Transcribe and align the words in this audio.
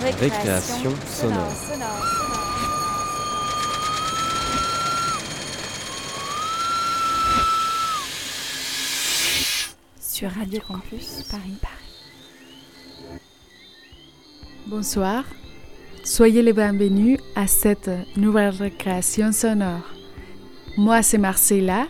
Récréation 0.00 0.92
sonore. 1.06 1.52
Sur 10.00 10.30
Radio 10.30 10.60
Campus 10.66 11.24
Paris. 11.30 11.58
Bonsoir, 14.68 15.24
soyez 16.02 16.42
les 16.42 16.54
bienvenus 16.54 17.18
à 17.36 17.46
cette 17.46 17.90
nouvelle 18.16 18.54
récréation 18.54 19.32
sonore. 19.32 19.84
Moi, 20.78 21.02
c'est 21.02 21.18
Marcella 21.18 21.86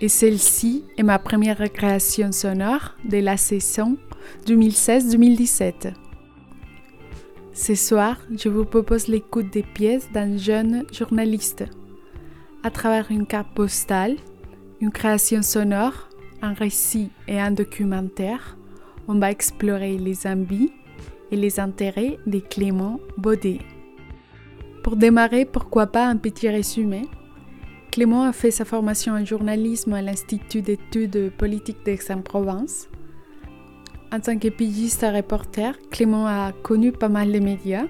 et 0.00 0.08
celle-ci 0.08 0.84
est 0.98 1.04
ma 1.04 1.20
première 1.20 1.58
récréation 1.58 2.32
sonore 2.32 2.96
de 3.04 3.18
la 3.18 3.36
saison 3.36 3.96
2016-2017. 4.46 6.01
Ce 7.62 7.76
soir, 7.76 8.16
je 8.36 8.48
vous 8.48 8.64
propose 8.64 9.06
l'écoute 9.06 9.52
des 9.52 9.62
pièces 9.62 10.10
d'un 10.10 10.36
jeune 10.36 10.84
journaliste. 10.92 11.62
À 12.64 12.72
travers 12.72 13.12
une 13.12 13.24
carte 13.24 13.54
postale, 13.54 14.16
une 14.80 14.90
création 14.90 15.42
sonore, 15.42 16.08
un 16.42 16.54
récit 16.54 17.10
et 17.28 17.38
un 17.38 17.52
documentaire, 17.52 18.56
on 19.06 19.14
va 19.14 19.30
explorer 19.30 19.96
les 19.96 20.26
envies 20.26 20.72
et 21.30 21.36
les 21.36 21.60
intérêts 21.60 22.18
de 22.26 22.40
Clément 22.40 22.98
Baudet. 23.16 23.60
Pour 24.82 24.96
démarrer, 24.96 25.44
pourquoi 25.44 25.86
pas 25.86 26.08
un 26.08 26.16
petit 26.16 26.48
résumé? 26.48 27.02
Clément 27.92 28.24
a 28.24 28.32
fait 28.32 28.50
sa 28.50 28.64
formation 28.64 29.12
en 29.12 29.24
journalisme 29.24 29.92
à 29.92 30.02
l'Institut 30.02 30.62
d'études 30.62 31.30
politiques 31.38 31.84
d'Aix-en-Provence. 31.84 32.88
En 34.12 34.20
tant 34.20 34.38
que 34.38 34.48
pigiste 34.48 35.04
et 35.04 35.10
reporter, 35.10 35.72
Clément 35.90 36.26
a 36.26 36.52
connu 36.52 36.92
pas 36.92 37.08
mal 37.08 37.32
de 37.32 37.38
médias. 37.38 37.86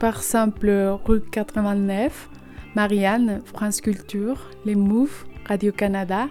Par 0.00 0.16
exemple, 0.16 0.68
Rue 1.04 1.20
89, 1.20 2.28
Marianne, 2.74 3.40
France 3.44 3.80
Culture, 3.80 4.50
Les 4.64 4.74
Mouves, 4.74 5.24
Radio-Canada 5.46 6.26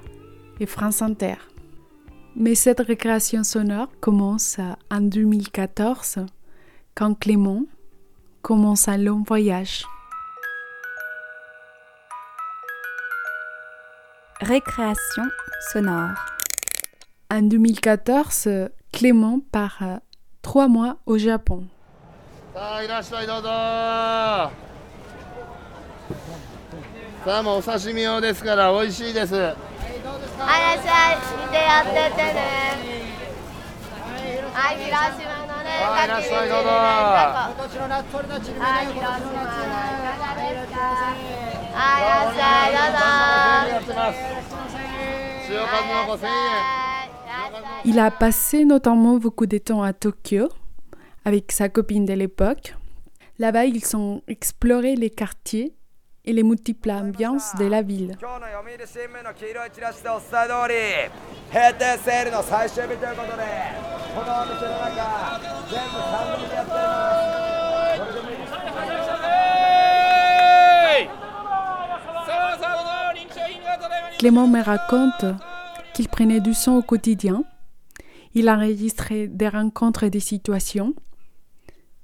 et 0.59 0.65
France 0.65 1.01
Inter. 1.01 1.35
Mais 2.35 2.53
cette 2.53 2.81
récréation 2.81 3.45
sonore 3.45 3.87
commence 4.01 4.57
en 4.89 4.99
2014 4.99 6.25
quand 6.93 7.15
Clément 7.17 7.63
commence 8.41 8.89
un 8.89 8.97
long 8.97 9.23
voyage. 9.25 9.85
Récréation 14.41 15.23
sonore. 15.71 16.11
En 17.29 17.41
2014, 17.43 18.49
Clément 18.91 19.39
part 19.51 19.77
euh, 19.81 19.97
trois 20.41 20.67
mois 20.67 20.97
au 21.05 21.17
Japon. 21.17 21.65
さ 46.17 46.80
il 47.83 47.97
a 47.97 48.11
passé 48.11 48.63
notamment 48.63 49.17
beaucoup 49.17 49.47
de 49.47 49.57
temps 49.57 49.81
à 49.81 49.91
Tokyo 49.91 50.49
avec 51.25 51.51
sa 51.51 51.67
copine 51.67 52.05
de 52.05 52.13
l'époque. 52.13 52.75
Là-bas, 53.39 53.65
ils 53.65 53.95
ont 53.95 54.21
exploré 54.27 54.95
les 54.95 55.09
quartiers 55.09 55.73
et 56.23 56.33
les 56.33 56.43
multiples 56.43 56.91
ambiances 56.91 57.55
de 57.55 57.65
la 57.65 57.81
ville. 57.81 58.15
Clément 74.19 74.47
me 74.47 74.61
raconte 74.61 75.25
qu'il 75.95 76.07
prenait 76.07 76.39
du 76.39 76.53
sang 76.53 76.77
au 76.77 76.81
quotidien 76.83 77.43
il 78.33 78.49
enregistrait 78.49 79.27
des 79.27 79.49
rencontres 79.49 80.03
et 80.03 80.09
des 80.09 80.19
situations 80.19 80.93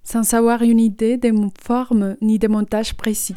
sans 0.08 0.34
avoir 0.34 0.62
une 0.62 0.80
idée 0.80 1.18
des 1.18 1.34
formes 1.62 2.16
ni 2.22 2.40
des 2.40 2.48
montages 2.48 2.94
précis. 2.96 3.36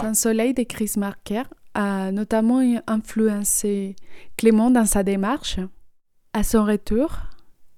Saint-Soleil 0.00 0.54
de 0.54 0.64
Chris 0.64 0.92
Marker 0.96 1.44
a 1.74 2.10
notamment 2.10 2.60
influencé 2.88 3.94
Clément 4.36 4.70
dans 4.70 4.86
sa 4.86 5.04
démarche. 5.04 5.60
À 6.32 6.42
son 6.42 6.64
retour, 6.64 7.16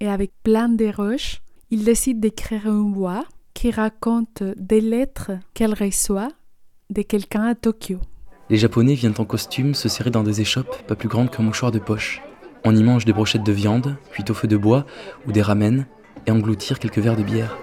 et 0.00 0.08
avec 0.08 0.32
plein 0.42 0.70
de 0.70 0.86
roches, 0.94 1.42
il 1.70 1.84
décide 1.84 2.20
d'écrire 2.20 2.66
une 2.66 2.94
voix 2.94 3.24
qui 3.58 3.72
raconte 3.72 4.44
des 4.56 4.80
lettres 4.80 5.32
qu'elle 5.52 5.74
reçoit 5.74 6.28
de 6.90 7.02
quelqu'un 7.02 7.42
à 7.42 7.56
Tokyo. 7.56 7.98
Les 8.50 8.56
Japonais 8.56 8.94
viennent 8.94 9.16
en 9.18 9.24
costume 9.24 9.74
se 9.74 9.88
serrer 9.88 10.10
dans 10.10 10.22
des 10.22 10.40
échoppes 10.40 10.86
pas 10.86 10.94
plus 10.94 11.08
grandes 11.08 11.28
qu'un 11.28 11.42
mouchoir 11.42 11.72
de 11.72 11.80
poche. 11.80 12.22
On 12.64 12.76
y 12.76 12.84
mange 12.84 13.04
des 13.04 13.12
brochettes 13.12 13.42
de 13.42 13.50
viande, 13.50 13.96
cuites 14.12 14.30
au 14.30 14.34
feu 14.34 14.46
de 14.46 14.56
bois 14.56 14.86
ou 15.26 15.32
des 15.32 15.42
ramen, 15.42 15.86
et 16.24 16.30
engloutir 16.30 16.78
quelques 16.78 16.98
verres 16.98 17.16
de 17.16 17.24
bière. 17.24 17.58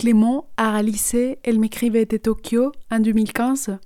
Clément 0.00 0.48
a 0.56 0.72
réalisé 0.72 1.38
Elle 1.44 1.60
m'écrivait 1.60 2.04
de 2.04 2.16
Tokyo 2.16 2.72
en 2.90 2.98
2015 2.98 3.78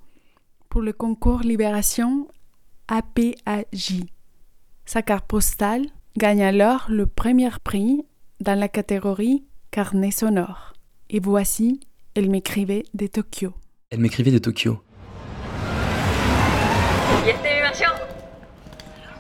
pour 0.71 0.81
le 0.81 0.95
concours 0.95 1.41
Libération 1.41 2.29
APAJ. 2.89 4.05
Sa 4.87 5.03
carte 5.03 5.27
postale 5.27 5.85
gagne 6.17 6.43
alors 6.43 6.87
le 6.89 7.07
premier 7.07 7.51
prix 7.65 8.05
dans 8.41 8.59
la 8.59 8.69
catégorie 8.69 9.45
Carnet 9.71 10.11
sonore. 10.11 10.73
Et 11.11 11.21
voici 11.21 11.81
Elle 12.15 12.31
m'écrivait 12.31 12.85
de 12.95 13.07
Tokyo. 13.07 13.55
Elle 13.91 14.01
m'écrivait 14.01 14.31
de 14.31 14.39
Tokyo. 14.39 14.83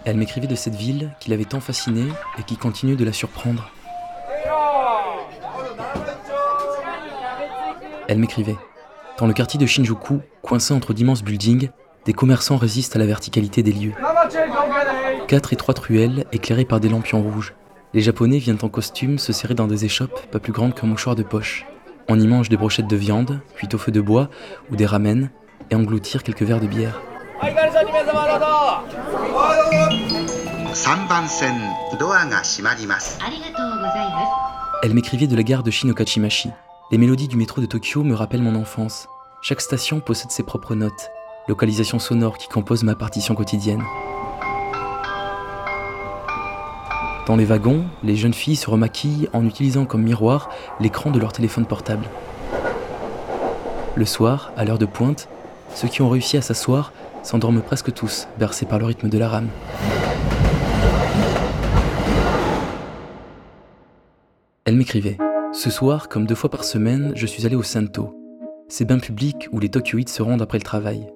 Elle 0.05 0.17
m'écrivait 0.17 0.47
de 0.47 0.55
cette 0.55 0.75
ville 0.75 1.15
qui 1.21 1.31
l'avait 1.31 1.45
tant 1.45 1.61
fascinée 1.61 2.09
et 2.39 2.43
qui 2.43 2.57
continue 2.57 2.97
de 2.97 3.05
la 3.05 3.13
surprendre. 3.13 3.71
Elle 8.09 8.19
m'écrivait. 8.19 8.57
Dans 9.19 9.27
le 9.27 9.33
quartier 9.33 9.61
de 9.61 9.67
Shinjuku, 9.67 10.21
coincé 10.43 10.75
entre 10.75 10.93
d'immenses 10.93 11.23
buildings, 11.23 11.71
des 12.05 12.13
commerçants 12.13 12.57
résistent 12.57 12.97
à 12.97 12.99
la 12.99 13.07
verticalité 13.07 13.63
des 13.63 13.73
lieux. 13.73 13.95
Quatre 15.29 15.53
étroites 15.53 15.79
ruelles 15.79 16.27
éclairées 16.33 16.65
par 16.65 16.81
des 16.81 16.89
lampions 16.89 17.23
rouges. 17.23 17.55
Les 17.95 18.01
Japonais 18.01 18.39
viennent 18.39 18.59
en 18.63 18.69
costume 18.69 19.19
se 19.19 19.33
serrer 19.33 19.55
dans 19.55 19.67
des 19.67 19.85
échoppes 19.85 20.27
pas 20.31 20.41
plus 20.41 20.53
grandes 20.53 20.75
qu'un 20.75 20.87
mouchoir 20.87 21.15
de 21.15 21.23
poche. 21.23 21.67
On 22.09 22.19
y 22.19 22.27
mange 22.27 22.49
des 22.49 22.57
brochettes 22.57 22.89
de 22.89 22.97
viande, 22.97 23.41
cuites 23.55 23.75
au 23.75 23.79
feu 23.79 23.93
de 23.93 24.01
bois 24.01 24.29
ou 24.71 24.77
des 24.77 24.87
ramen, 24.87 25.31
et 25.71 25.75
engloutir 25.75 26.23
quelques 26.23 26.43
verres 26.43 26.61
de 26.61 26.67
bière. 26.67 27.01
Elle 34.83 34.95
m'écrivait 34.95 35.27
de 35.27 35.37
la 35.37 35.43
gare 35.43 35.63
de 35.63 35.71
Shinokachimashi. 35.71 36.51
Les 36.91 36.99
mélodies 36.99 37.29
du 37.29 37.37
métro 37.37 37.61
de 37.61 37.67
Tokyo 37.67 38.03
me 38.03 38.15
rappellent 38.15 38.43
mon 38.43 38.55
enfance. 38.55 39.07
Chaque 39.43 39.61
station 39.61 40.01
possède 40.01 40.31
ses 40.31 40.43
propres 40.43 40.75
notes, 40.75 41.11
localisations 41.49 41.99
sonores 41.99 42.39
qui 42.39 42.49
composent 42.49 42.85
ma 42.85 42.95
partition 42.95 43.35
quotidienne. 43.35 43.83
Dans 47.27 47.37
les 47.37 47.45
wagons, 47.45 47.85
les 48.03 48.17
jeunes 48.17 48.35
filles 48.35 48.57
se 48.57 48.69
remaquillent 48.69 49.29
en 49.33 49.47
utilisant 49.47 49.85
comme 49.85 50.03
miroir 50.03 50.49
l'écran 50.81 51.11
de 51.11 51.21
leur 51.21 51.33
téléphone 51.33 51.67
portable. 51.67 52.05
Le 53.95 54.05
soir, 54.05 54.53
à 54.57 54.65
l'heure 54.65 54.79
de 54.79 54.87
pointe, 54.87 55.29
ceux 55.75 55.89
qui 55.89 56.03
ont 56.03 56.09
réussi 56.09 56.37
à 56.37 56.43
s'asseoir 56.43 56.93
s'endorment 57.23 57.63
presque 57.63 57.93
tous, 57.93 58.27
bercés 58.39 58.67
par 58.67 58.79
le 58.79 58.87
rythme 58.87 59.09
de 59.09 59.19
la 59.19 59.29
rame. 59.29 59.49
Elle 64.65 64.77
m'écrivait 64.77 65.19
Ce 65.53 65.71
soir, 65.71 66.09
comme 66.09 66.27
deux 66.27 66.35
fois 66.35 66.51
par 66.51 66.65
semaine, 66.65 67.13
je 67.15 67.27
suis 67.27 67.47
allé 67.47 67.57
au 67.57 67.63
Santo. 67.63 68.17
Ces 68.69 68.85
bains 68.85 68.99
publics 68.99 69.49
où 69.53 69.61
les 69.61 69.69
Tokyoïdes 69.69 70.09
se 70.09 70.23
rendent 70.23 70.43
après 70.43 70.59
le 70.59 70.65
travail. 70.65 71.07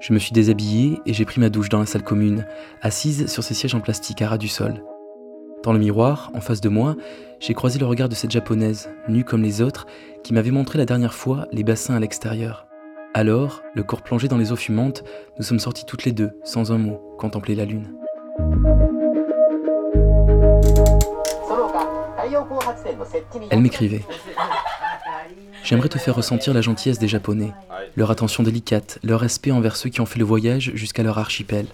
Je 0.00 0.12
me 0.12 0.18
suis 0.18 0.32
déshabillé 0.32 1.00
et 1.06 1.12
j'ai 1.12 1.24
pris 1.24 1.40
ma 1.40 1.50
douche 1.50 1.68
dans 1.68 1.80
la 1.80 1.86
salle 1.86 2.04
commune, 2.04 2.46
assise 2.82 3.26
sur 3.26 3.42
ces 3.42 3.54
sièges 3.54 3.74
en 3.74 3.80
plastique 3.80 4.22
à 4.22 4.28
ras 4.28 4.38
du 4.38 4.46
sol. 4.46 4.84
Dans 5.64 5.72
le 5.72 5.80
miroir, 5.80 6.30
en 6.34 6.40
face 6.40 6.60
de 6.60 6.68
moi, 6.68 6.94
j'ai 7.40 7.52
croisé 7.52 7.80
le 7.80 7.86
regard 7.86 8.08
de 8.08 8.14
cette 8.14 8.30
japonaise, 8.30 8.90
nue 9.08 9.24
comme 9.24 9.42
les 9.42 9.60
autres, 9.60 9.86
qui 10.22 10.32
m'avait 10.32 10.52
montré 10.52 10.78
la 10.78 10.84
dernière 10.84 11.14
fois 11.14 11.48
les 11.50 11.64
bassins 11.64 11.96
à 11.96 12.00
l'extérieur. 12.00 12.68
Alors, 13.12 13.62
le 13.74 13.82
corps 13.82 14.02
plongé 14.02 14.28
dans 14.28 14.38
les 14.38 14.52
eaux 14.52 14.56
fumantes, 14.56 15.02
nous 15.36 15.44
sommes 15.44 15.58
sortis 15.58 15.84
toutes 15.84 16.04
les 16.04 16.12
deux, 16.12 16.30
sans 16.44 16.70
un 16.70 16.78
mot, 16.78 17.00
contempler 17.18 17.56
la 17.56 17.64
lune. 17.64 17.92
Elle 23.50 23.60
m'écrivait. 23.60 24.04
J'aimerais 25.68 25.90
te 25.90 25.98
faire 25.98 26.14
ressentir 26.14 26.54
la 26.54 26.62
gentillesse 26.62 26.98
des 26.98 27.08
Japonais, 27.08 27.52
leur 27.94 28.10
attention 28.10 28.42
délicate, 28.42 28.98
leur 29.02 29.20
respect 29.20 29.50
envers 29.50 29.76
ceux 29.76 29.90
qui 29.90 30.00
ont 30.00 30.06
fait 30.06 30.18
le 30.18 30.24
voyage 30.24 30.72
jusqu'à 30.72 31.02
leur 31.02 31.18
archipel. 31.18 31.66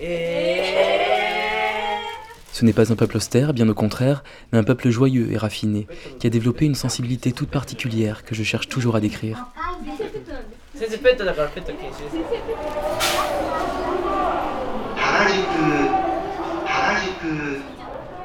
Ce 2.52 2.64
n'est 2.64 2.72
pas 2.72 2.90
un 2.90 2.96
peuple 2.96 3.18
austère, 3.18 3.54
bien 3.54 3.68
au 3.68 3.74
contraire, 3.74 4.24
mais 4.50 4.58
un 4.58 4.64
peuple 4.64 4.90
joyeux 4.90 5.30
et 5.30 5.36
raffiné, 5.36 5.86
qui 6.18 6.26
a 6.26 6.30
développé 6.30 6.64
une 6.64 6.74
sensibilité 6.74 7.30
toute 7.30 7.50
particulière 7.50 8.24
que 8.24 8.34
je 8.34 8.42
cherche 8.42 8.68
toujours 8.68 8.96
à 8.96 9.00
décrire. 9.00 9.46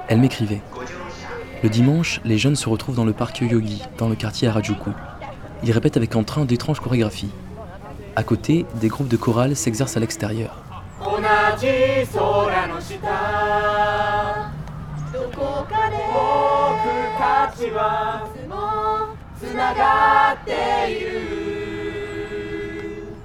Elle 0.08 0.20
m'écrivait. 0.20 0.62
Le 1.62 1.70
dimanche, 1.70 2.22
les 2.26 2.40
jeunes 2.40 2.56
se 2.56 2.68
retrouvent 2.68 2.96
dans 2.96 3.06
le 3.06 3.14
parc 3.14 3.42
Yogi, 3.42 3.84
dans 4.00 4.10
le 4.10 4.16
quartier 4.16 4.48
Harajuku. 4.48 4.90
Ils 5.64 5.72
répètent 5.72 5.98
avec 5.98 6.16
entrain 6.16 6.46
d'étranges 6.46 6.80
chorégraphies. 6.80 7.32
À 8.16 8.24
côté, 8.24 8.66
des 8.82 8.88
groupes 8.88 9.08
de 9.08 9.18
chorales 9.18 9.56
s'exercent 9.56 9.98
à 9.98 10.00
l'extérieur. 10.00 10.64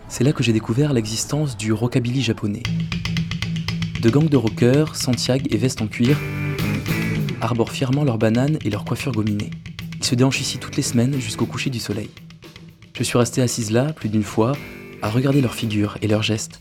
C'est 0.09 0.25
là 0.25 0.33
que 0.33 0.43
j'ai 0.43 0.53
découvert 0.53 0.93
l'existence 0.93 1.57
du 1.57 1.73
rockabilly 1.73 2.23
japonais. 2.23 2.63
De 4.01 4.11
gangs 4.11 4.29
de 4.29 4.37
rockers, 4.37 4.97
Santiago 4.97 5.47
et 5.51 5.57
vestes 5.57 5.83
en 5.83 5.87
cuir 5.87 6.19
arborent 7.41 7.71
fièrement 7.71 8.05
leurs 8.05 8.19
bananes 8.19 8.59
et 8.65 8.71
leurs 8.71 8.85
coiffures 8.85 9.13
gominées. 9.13 9.51
Ils 9.99 10.05
se 10.05 10.15
déhanchent 10.15 10.41
ici 10.41 10.59
toutes 10.59 10.77
les 10.77 10.83
semaines 10.83 11.21
jusqu'au 11.21 11.47
coucher 11.47 11.71
du 11.71 11.79
soleil. 11.79 12.11
Je 12.97 13.03
suis 13.03 13.19
restée 13.19 13.43
assise 13.43 13.73
là, 13.73 13.93
plus 13.93 14.09
d'une 14.09 14.23
fois, 14.23 14.53
à 15.03 15.11
regarder 15.11 15.41
leurs 15.41 15.57
figures 15.57 15.99
et 16.01 16.07
leurs 16.07 16.23
gestes. 16.23 16.61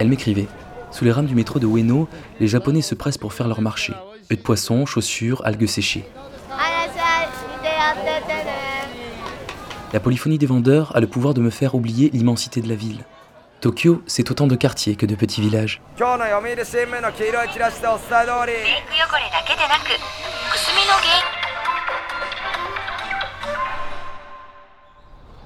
Elle 0.00 0.08
m'écrivait. 0.08 0.48
Sous 0.90 1.04
les 1.04 1.12
rames 1.12 1.26
du 1.26 1.36
métro 1.36 1.60
de 1.60 1.66
Ueno, 1.68 2.08
les 2.40 2.48
Japonais 2.48 2.82
se 2.82 2.96
pressent 2.96 3.18
pour 3.18 3.32
faire 3.32 3.46
leur 3.46 3.60
marché. 3.60 3.92
Œufs 4.32 4.38
de 4.38 4.42
poisson, 4.42 4.86
chaussures, 4.86 5.40
algues 5.44 5.66
séchées. 5.66 6.04
La 9.92 10.00
polyphonie 10.00 10.38
des 10.38 10.46
vendeurs 10.46 10.96
a 10.96 11.00
le 11.00 11.06
pouvoir 11.06 11.32
de 11.32 11.40
me 11.40 11.50
faire 11.50 11.76
oublier 11.76 12.10
l'immensité 12.12 12.60
de 12.60 12.68
la 12.68 12.74
ville. 12.74 13.04
Tokyo, 13.60 14.02
c'est 14.06 14.30
autant 14.30 14.46
de 14.46 14.54
quartiers 14.54 14.96
que 14.96 15.06
de 15.06 15.14
petits 15.14 15.40
villages. 15.40 15.80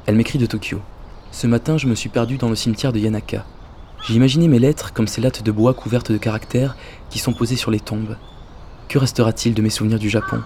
Elle 0.06 0.16
m'écrit 0.16 0.38
de 0.38 0.46
Tokyo. 0.46 0.82
Ce 1.30 1.46
matin, 1.46 1.78
je 1.78 1.86
me 1.86 1.94
suis 1.94 2.08
perdu 2.08 2.36
dans 2.36 2.48
le 2.48 2.56
cimetière 2.56 2.92
de 2.92 2.98
Yanaka. 2.98 3.44
J'ai 4.02 4.14
imaginé 4.14 4.48
mes 4.48 4.58
lettres 4.58 4.92
comme 4.92 5.06
ces 5.06 5.20
lattes 5.20 5.44
de 5.44 5.52
bois 5.52 5.74
couvertes 5.74 6.10
de 6.10 6.18
caractères 6.18 6.76
qui 7.10 7.20
sont 7.20 7.32
posées 7.32 7.56
sur 7.56 7.70
les 7.70 7.80
tombes. 7.80 8.16
Que 8.88 8.98
restera-t-il 8.98 9.54
de 9.54 9.62
mes 9.62 9.70
souvenirs 9.70 10.00
du 10.00 10.10
Japon? 10.10 10.42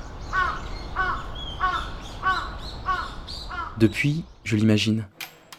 Depuis, 3.79 4.25
je 4.45 4.57
l'imagine. 4.57 5.07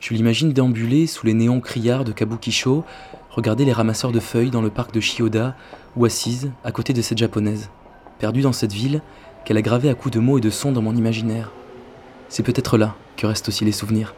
Je 0.05 0.13
l'imagine 0.13 0.53
déambuler 0.53 1.07
sous 1.07 1.25
les 1.25 1.33
néons 1.33 1.59
criards 1.59 2.03
de 2.03 2.11
Kabukisho, 2.11 2.85
regarder 3.31 3.65
les 3.65 3.73
ramasseurs 3.73 4.11
de 4.11 4.19
feuilles 4.19 4.51
dans 4.51 4.61
le 4.61 4.69
parc 4.69 4.93
de 4.93 4.99
Shioda 4.99 5.55
ou 5.95 6.05
assise 6.05 6.51
à 6.63 6.71
côté 6.71 6.93
de 6.93 7.01
cette 7.01 7.17
japonaise, 7.17 7.71
perdue 8.19 8.41
dans 8.41 8.53
cette 8.53 8.71
ville 8.71 9.01
qu'elle 9.45 9.57
a 9.57 9.63
gravée 9.63 9.89
à 9.89 9.95
coups 9.95 10.13
de 10.13 10.19
mots 10.19 10.37
et 10.37 10.41
de 10.41 10.51
sons 10.51 10.71
dans 10.71 10.83
mon 10.83 10.95
imaginaire. 10.95 11.51
C'est 12.29 12.43
peut-être 12.43 12.77
là 12.77 12.93
que 13.17 13.25
restent 13.25 13.47
aussi 13.47 13.65
les 13.65 13.71
souvenirs. 13.71 14.13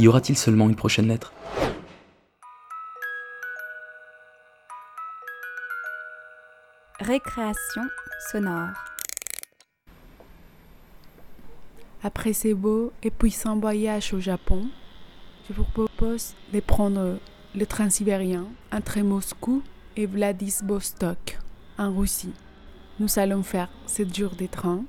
Y 0.00 0.08
aura-t-il 0.08 0.36
seulement 0.36 0.68
une 0.68 0.74
prochaine 0.74 1.06
lettre? 1.06 1.32
Récréation 6.98 7.82
sonore. 8.32 8.70
Après 12.02 12.32
ces 12.32 12.54
beaux 12.54 12.92
et 13.02 13.10
puissants 13.10 13.58
voyages 13.58 14.14
au 14.14 14.20
Japon, 14.20 14.68
je 15.46 15.52
vous 15.52 15.64
propose 15.64 16.34
de 16.50 16.60
prendre 16.60 17.18
le 17.54 17.66
train 17.66 17.90
sibérien 17.90 18.46
entre 18.72 19.00
Moscou 19.00 19.62
et 19.96 20.06
Vladivostok, 20.06 21.38
en 21.76 21.94
Russie. 21.94 22.32
Nous 23.00 23.18
allons 23.18 23.42
faire 23.42 23.68
7 23.84 24.16
jours 24.16 24.34
de 24.34 24.46
train. 24.46 24.84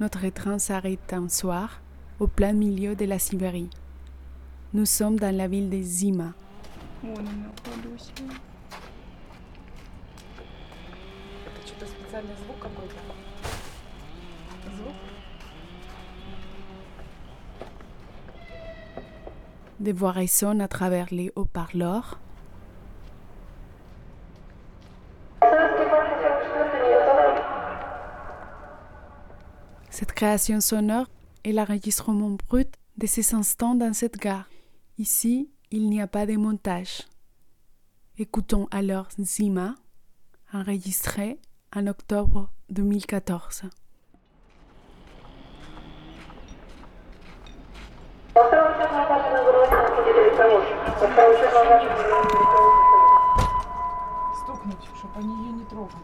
Notre 0.00 0.26
train 0.30 0.58
s'arrête 0.58 1.12
un 1.12 1.28
soir 1.28 1.82
au 2.18 2.26
plein 2.26 2.54
milieu 2.54 2.94
de 2.96 3.04
la 3.04 3.18
Sibérie. 3.18 3.68
Nous 4.72 4.86
sommes 4.86 5.18
dans 5.18 5.36
la 5.36 5.48
ville 5.48 5.68
de 5.68 5.82
Zima. 5.82 6.32
Des 19.82 19.92
voix 19.92 20.12
résonnent 20.12 20.60
à 20.60 20.68
travers 20.68 21.08
les 21.10 21.32
haut-parleurs. 21.34 22.20
Cette 29.90 30.12
création 30.12 30.60
sonore 30.60 31.06
est 31.42 31.50
l'enregistrement 31.50 32.30
brut 32.48 32.72
de 32.96 33.08
ces 33.08 33.34
instants 33.34 33.74
dans 33.74 33.92
cette 33.92 34.18
gare. 34.18 34.48
Ici, 34.98 35.50
il 35.72 35.90
n'y 35.90 36.00
a 36.00 36.06
pas 36.06 36.26
de 36.26 36.36
montage. 36.36 37.02
Écoutons 38.18 38.68
alors 38.70 39.08
Zima, 39.20 39.74
enregistré 40.52 41.40
en 41.74 41.88
octobre 41.88 42.52
2014. 42.70 43.64
Стукнуть, 54.36 54.84
чтобы 54.96 55.18
они 55.18 55.46
ее 55.46 55.52
не 55.54 55.64
трогали. 55.64 55.98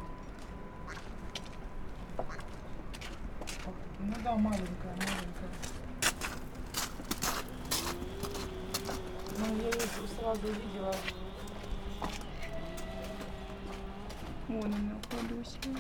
Ну 4.01 4.15
да, 4.25 4.35
маленькая, 4.35 4.97
маленькая. 4.97 5.51
Ну, 9.39 9.57
я 9.57 9.67
ее 9.67 10.09
сразу 10.19 10.49
увидела. 10.49 10.95
Вон 14.49 14.75
она, 14.75 14.97
Кладусия. 15.09 15.77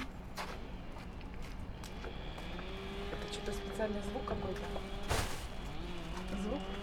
Это 3.11 3.33
что-то 3.33 3.53
специальный 3.53 4.03
звук 4.03 4.25
какой-то? 4.27 4.61
Звук? 6.41 6.78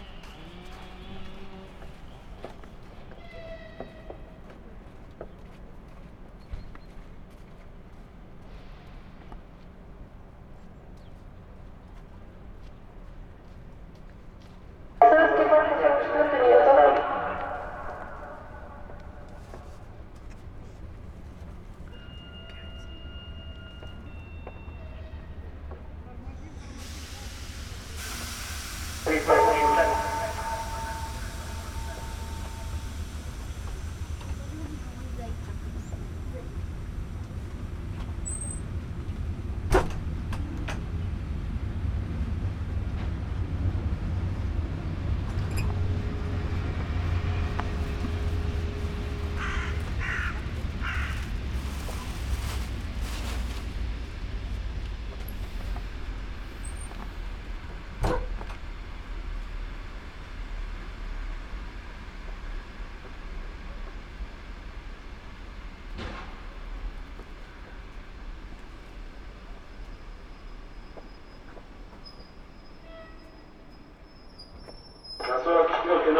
Thank 76.05 76.19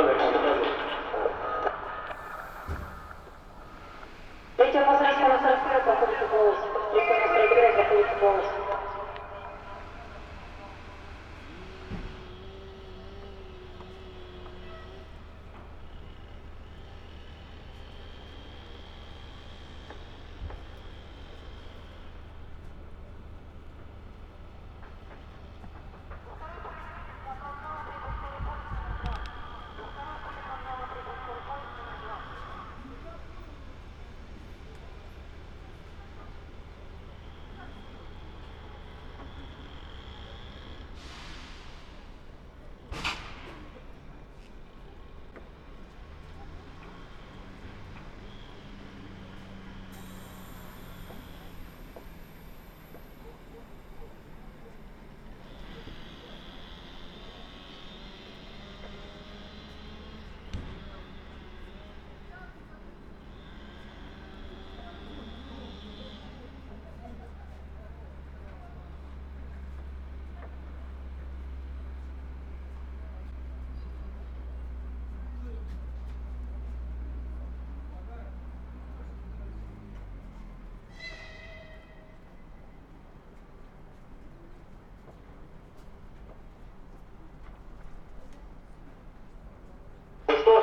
you. 8.59 8.64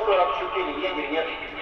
вопрос 0.07 0.27
вообще 0.41 0.63
не 0.63 0.73
имеет 0.73 0.97
или 0.97 1.13
нет. 1.13 1.52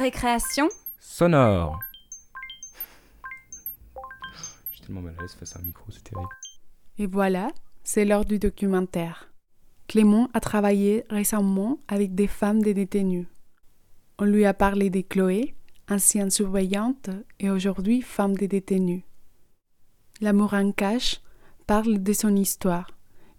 Récréation 0.00 0.70
sonore. 0.98 1.78
Je 4.70 4.76
suis 4.76 4.80
tellement 4.86 5.02
mal 5.02 5.14
à 5.18 5.20
l'aise 5.20 5.36
face 5.38 5.54
à 5.54 5.58
un 5.58 5.62
micro, 5.62 5.84
c'est 5.90 6.02
terrible. 6.02 6.26
Et 6.96 7.04
voilà, 7.04 7.50
c'est 7.84 8.06
l'heure 8.06 8.24
du 8.24 8.38
documentaire. 8.38 9.30
Clément 9.88 10.30
a 10.32 10.40
travaillé 10.40 11.04
récemment 11.10 11.80
avec 11.86 12.14
des 12.14 12.28
femmes 12.28 12.62
des 12.62 12.72
détenus. 12.72 13.26
On 14.18 14.24
lui 14.24 14.46
a 14.46 14.54
parlé 14.54 14.88
de 14.88 15.02
Chloé, 15.02 15.54
ancienne 15.90 16.30
surveillante 16.30 17.10
et 17.38 17.50
aujourd'hui 17.50 18.00
femme 18.00 18.34
des 18.38 18.48
détenus. 18.48 19.02
L'amour 20.22 20.54
en 20.54 20.72
cache 20.72 21.20
parle 21.66 22.02
de 22.02 22.12
son 22.14 22.36
histoire, 22.36 22.86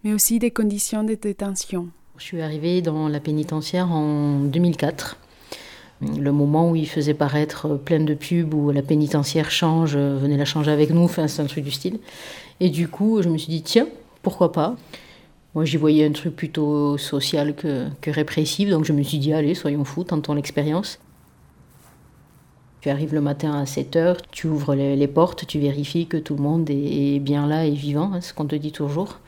mais 0.04 0.14
aussi 0.14 0.38
des 0.38 0.52
conditions 0.52 1.04
de 1.04 1.16
détention. 1.16 1.90
Je 2.18 2.24
suis 2.24 2.42
arrivée 2.44 2.84
dans 2.84 3.08
la 3.08 3.20
pénitentiaire 3.20 3.92
en 3.92 4.42
2004 4.42 5.18
le 6.02 6.32
moment 6.32 6.72
où 6.72 6.76
il 6.76 6.88
faisait 6.88 7.14
paraître 7.14 7.76
plein 7.76 8.00
de 8.00 8.14
pubs 8.14 8.54
où 8.54 8.72
la 8.72 8.82
pénitentiaire 8.82 9.52
change, 9.52 9.96
euh, 9.96 10.18
venez 10.18 10.38
la 10.38 10.46
changer 10.46 10.72
avec 10.72 10.90
nous, 10.90 11.08
c'est 11.08 11.42
un 11.42 11.46
truc 11.46 11.64
du 11.64 11.72
style. 11.72 12.00
Et 12.60 12.70
du 12.70 12.88
coup, 12.88 13.22
je 13.22 13.30
me 13.30 13.38
suis 13.38 13.50
dit, 13.50 13.62
tiens, 13.62 13.88
pourquoi 14.24 14.52
pas? 14.52 14.76
Moi, 15.54 15.66
j'y 15.66 15.78
voyais 15.78 16.06
un 16.06 16.12
truc 16.12 16.36
plutôt 16.36 16.98
social 16.98 17.56
que, 17.56 17.88
répressif, 18.08 18.70
donc 18.70 18.86
je 18.86 18.94
me 18.94 19.04
suis 19.04 19.20
dit, 19.20 19.34
allez, 19.34 19.54
soyons 19.54 19.84
fous, 19.84 20.04
tentons 20.04 20.34
l'expérience. 20.34 21.00
Tu 22.80 22.90
arrives 22.90 23.14
le 23.14 23.22
matin 23.22 23.54
à 23.54 23.66
7h, 23.66 24.18
tu 24.32 24.48
ouvres 24.48 24.74
les, 24.74 25.08
portes, 25.08 25.46
tu 25.46 25.60
vérifies 25.60 26.08
que 26.08 26.18
tout 26.18 26.36
le 26.36 26.42
monde 26.42 26.68
est, 26.70 27.20
bien 27.20 27.46
là 27.46 27.66
et 27.66 27.72
vivant, 27.72 28.12
hein, 28.14 28.22
ce 28.22 28.34
qu'on 28.34 28.46
te 28.46 28.56
dit 28.56 28.72
toujours. 28.72 29.20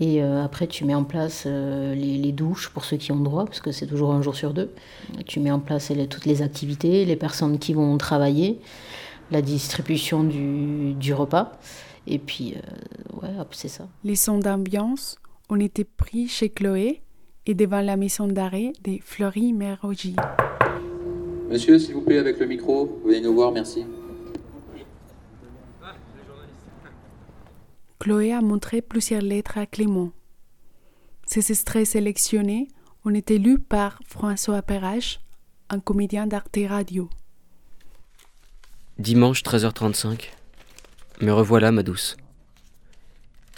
Et 0.00 0.22
euh, 0.22 0.42
après, 0.42 0.66
tu 0.66 0.84
mets 0.84 0.94
en 0.94 1.04
place 1.04 1.44
euh, 1.46 1.94
les, 1.94 2.32
douches 2.32 2.68
pour 2.70 2.84
ceux 2.84 2.96
qui 2.96 3.12
ont 3.12 3.20
droit, 3.20 3.44
parce 3.44 3.60
que 3.60 3.70
c'est 3.70 3.86
toujours 3.86 4.12
un 4.12 4.22
jour 4.22 4.34
sur 4.34 4.52
deux. 4.52 4.70
Tu 5.26 5.38
mets 5.38 5.52
en 5.52 5.60
place 5.60 5.92
toutes 6.10 6.26
les 6.26 6.42
activités, 6.42 7.04
les 7.04 7.16
personnes 7.16 7.58
qui 7.58 7.74
vont 7.74 7.96
travailler, 7.96 8.58
la 9.30 9.40
distribution 9.40 10.24
du, 10.24 11.14
repas. 11.14 11.52
Et 12.06 12.18
puis, 12.18 12.54
euh, 12.56 13.22
ouais, 13.22 13.44
c'est 13.52 13.68
ça. 13.68 13.86
Les 14.02 14.16
sons 14.16 14.38
d'ambiance 14.38 15.16
ont 15.48 15.60
été 15.60 15.84
pris 15.84 16.26
chez 16.26 16.48
Chloé 16.48 17.02
et 17.46 17.54
devant 17.54 17.80
la 17.80 17.96
maison 17.96 18.26
d'arrêt 18.26 18.72
des 18.82 19.00
Fleury-Mérogis. 19.04 20.16
Monsieur, 21.48 21.78
s'il 21.78 21.94
vous 21.94 22.00
plaît, 22.00 22.18
avec 22.18 22.40
le 22.40 22.46
micro, 22.46 23.00
venez 23.04 23.20
nous 23.20 23.34
voir, 23.34 23.52
merci. 23.52 23.84
Chloé 28.04 28.34
a 28.34 28.42
montré 28.42 28.82
plusieurs 28.82 29.22
lettres 29.22 29.56
à 29.56 29.64
Clément. 29.64 30.12
Ces 31.24 31.50
extraits 31.50 31.86
sélectionnés 31.86 32.68
ont 33.06 33.14
été 33.14 33.38
lus 33.38 33.58
par 33.58 33.98
François 34.06 34.60
Perrache, 34.60 35.20
un 35.70 35.80
comédien 35.80 36.26
d'Arte 36.26 36.58
Radio. 36.68 37.08
Dimanche 38.98 39.42
13h35. 39.42 40.28
Me 41.22 41.32
revoilà, 41.32 41.72
ma 41.72 41.82
douce. 41.82 42.18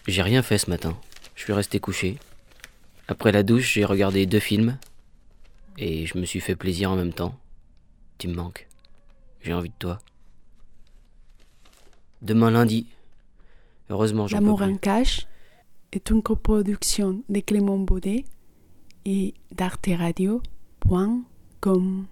J'ai 0.06 0.22
rien 0.22 0.44
fait 0.44 0.58
ce 0.58 0.70
matin. 0.70 0.96
Je 1.34 1.42
suis 1.42 1.52
resté 1.52 1.80
couché. 1.80 2.16
Après 3.08 3.32
la 3.32 3.42
douche, 3.42 3.72
j'ai 3.72 3.84
regardé 3.84 4.26
deux 4.26 4.38
films. 4.38 4.78
Et 5.76 6.06
je 6.06 6.16
me 6.16 6.24
suis 6.24 6.38
fait 6.38 6.54
plaisir 6.54 6.92
en 6.92 6.94
même 6.94 7.12
temps. 7.12 7.36
Tu 8.18 8.28
me 8.28 8.34
manques. 8.34 8.68
J'ai 9.40 9.54
envie 9.54 9.70
de 9.70 9.74
toi. 9.76 9.98
Demain 12.22 12.52
lundi, 12.52 12.86
Heureusement, 13.88 14.26
j'en 14.26 14.38
L'amour 14.38 14.62
en 14.62 14.74
cache 14.76 15.28
est 15.92 16.10
une 16.10 16.20
coproduction 16.22 17.22
de 17.28 17.38
Clément 17.40 17.78
Baudet 17.78 18.24
et 19.04 19.34
d'arteradio.com. 19.52 22.06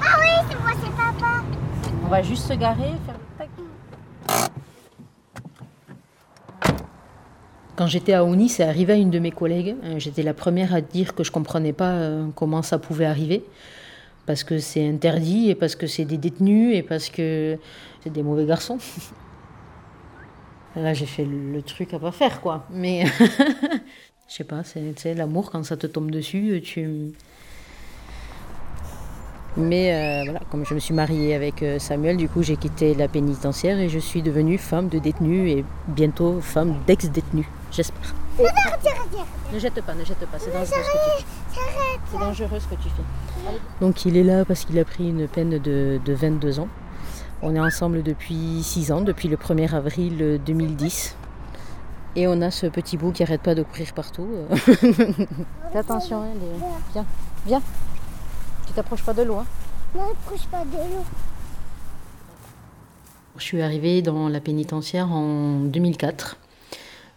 Ah 0.00 0.16
oui, 0.20 0.26
c'est 0.50 0.60
moi, 0.60 0.72
c'est 0.82 0.94
papa. 0.94 1.42
On 2.04 2.08
va 2.08 2.22
juste 2.22 2.46
se 2.46 2.52
garer, 2.52 2.92
faire 3.06 3.18
Quand 7.76 7.86
j'étais 7.86 8.12
à 8.12 8.24
Ouni, 8.24 8.48
c'est 8.48 8.64
arrivé 8.64 8.94
à 8.94 8.96
une 8.96 9.10
de 9.10 9.20
mes 9.20 9.30
collègues. 9.30 9.76
Euh, 9.84 10.00
j'étais 10.00 10.24
la 10.24 10.34
première 10.34 10.74
à 10.74 10.80
dire 10.80 11.14
que 11.14 11.22
je 11.22 11.30
comprenais 11.30 11.72
pas 11.72 11.92
euh, 11.92 12.26
comment 12.34 12.62
ça 12.62 12.78
pouvait 12.78 13.06
arriver 13.06 13.44
parce 14.28 14.44
que 14.44 14.58
c'est 14.58 14.86
interdit 14.86 15.48
et 15.48 15.54
parce 15.54 15.74
que 15.74 15.86
c'est 15.86 16.04
des 16.04 16.18
détenus 16.18 16.76
et 16.76 16.82
parce 16.82 17.08
que 17.08 17.56
c'est 18.04 18.12
des 18.12 18.22
mauvais 18.22 18.44
garçons. 18.44 18.76
Là, 20.76 20.92
j'ai 20.92 21.06
fait 21.06 21.24
le 21.24 21.62
truc 21.62 21.94
à 21.94 21.98
pas 21.98 22.12
faire, 22.12 22.42
quoi. 22.42 22.66
Mais 22.70 23.06
je 24.28 24.34
sais 24.34 24.44
pas, 24.44 24.62
c'est 24.64 25.14
l'amour 25.14 25.50
quand 25.50 25.64
ça 25.64 25.78
te 25.78 25.86
tombe 25.86 26.10
dessus, 26.10 26.60
tu. 26.62 27.14
Mais 29.56 29.94
euh, 29.94 30.24
voilà, 30.24 30.40
comme 30.50 30.66
je 30.66 30.74
me 30.74 30.78
suis 30.78 30.92
mariée 30.92 31.34
avec 31.34 31.62
euh, 31.62 31.78
Samuel, 31.78 32.18
du 32.18 32.28
coup, 32.28 32.42
j'ai 32.42 32.58
quitté 32.58 32.94
la 32.94 33.08
pénitentiaire 33.08 33.80
et 33.80 33.88
je 33.88 33.98
suis 33.98 34.20
devenue 34.20 34.58
femme 34.58 34.90
de 34.90 34.98
détenu 34.98 35.48
et 35.48 35.64
bientôt 35.88 36.42
femme 36.42 36.76
d'ex-détenu, 36.86 37.48
j'espère. 37.72 38.14
Ne 39.52 39.58
jette 39.58 39.80
pas, 39.82 39.94
ne 39.94 40.04
jette 40.04 40.26
pas, 40.26 40.38
c'est 40.38 40.52
dangereux 40.52 40.66
ce 40.66 40.70
que 40.70 41.54
tu 41.54 41.60
fais. 41.60 42.00
C'est 42.10 42.18
dangereux 42.18 42.60
ce 42.60 42.66
que 42.66 42.74
tu 42.74 42.88
fais. 42.88 43.52
Donc 43.80 44.04
il 44.04 44.16
est 44.16 44.22
là 44.22 44.44
parce 44.44 44.64
qu'il 44.64 44.78
a 44.78 44.84
pris 44.84 45.08
une 45.08 45.26
peine 45.26 45.58
de, 45.58 46.00
22 46.06 46.60
ans. 46.60 46.68
On 47.42 47.54
est 47.54 47.60
ensemble 47.60 48.02
depuis 48.02 48.62
6 48.62 48.92
ans, 48.92 49.00
depuis 49.00 49.28
le 49.28 49.36
1er 49.36 49.74
avril 49.74 50.40
2010. 50.44 51.16
Et 52.16 52.26
on 52.26 52.40
a 52.40 52.50
ce 52.50 52.66
petit 52.66 52.96
bout 52.96 53.12
qui 53.12 53.22
arrête 53.22 53.42
pas 53.42 53.54
de 53.54 53.62
courir 53.62 53.92
partout. 53.92 54.28
Fais 54.50 55.78
attention, 55.78 56.22
hein, 56.22 56.34
viens, 56.92 57.06
viens. 57.46 57.62
Tu 58.66 58.72
t'approches 58.72 59.04
pas 59.04 59.14
de 59.14 59.22
l'eau. 59.22 59.36
Hein. 59.36 59.46
Non, 59.94 60.02
approche 60.10 60.46
pas 60.46 60.64
de 60.64 60.76
l'eau. 60.76 61.04
Je 63.36 63.42
suis 63.44 63.62
arrivée 63.62 64.02
dans 64.02 64.28
la 64.28 64.40
pénitentiaire 64.40 65.12
en 65.12 65.60
2004 65.60 66.36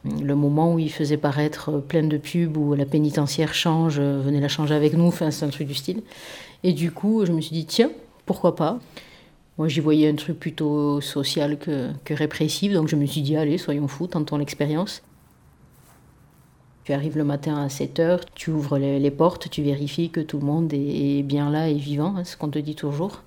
le 0.06 0.36
moment 0.36 0.74
où 0.74 0.80
il 0.80 0.92
faisait 0.92 1.18
paraître 1.18 1.80
plein 1.80 2.04
de 2.04 2.18
pubs 2.18 2.58
où 2.58 2.74
la 2.74 2.86
pénitentiaire 2.86 3.54
change, 3.54 3.98
euh, 4.00 4.22
venez 4.22 4.40
la 4.40 4.48
changer 4.48 4.74
avec 4.74 4.94
nous, 4.94 5.06
enfin 5.06 5.32
c'est 5.32 5.46
un 5.46 5.50
truc 5.50 5.68
du 5.68 5.76
style. 5.76 6.02
Et 6.64 6.74
du 6.74 6.92
coup, 6.92 7.26
je 7.26 7.32
me 7.32 7.42
suis 7.42 7.54
dit, 7.54 7.66
tiens, 7.66 7.92
pourquoi 8.26 8.56
pas? 8.56 8.80
Moi, 9.58 9.68
j'y 9.68 9.80
voyais 9.80 10.10
un 10.10 10.16
truc 10.16 10.40
plutôt 10.40 11.02
social 11.02 11.58
que, 11.58 11.92
que 12.04 12.14
répressif, 12.14 12.74
donc 12.74 12.88
je 12.88 12.96
me 12.96 13.06
suis 13.06 13.22
dit, 13.22 13.36
allez, 13.36 13.58
soyons 13.58 13.88
fous, 13.88 14.08
tentons 14.08 14.38
l'expérience. 14.38 15.04
Tu 16.84 16.94
arrives 16.94 17.18
le 17.18 17.24
matin 17.24 17.58
à 17.58 17.70
7 17.70 18.00
heures, 18.00 18.26
tu 18.34 18.50
ouvres 18.50 18.80
les, 18.80 19.12
portes, 19.12 19.50
tu 19.52 19.62
vérifies 19.62 20.10
que 20.10 20.20
tout 20.20 20.40
le 20.40 20.46
monde 20.46 20.74
est, 20.74 21.22
bien 21.22 21.52
là 21.52 21.70
et 21.70 21.76
vivant, 21.76 22.16
hein, 22.18 22.24
ce 22.24 22.36
qu'on 22.36 22.50
te 22.50 22.58
dit 22.58 22.74
toujours. 22.74 23.22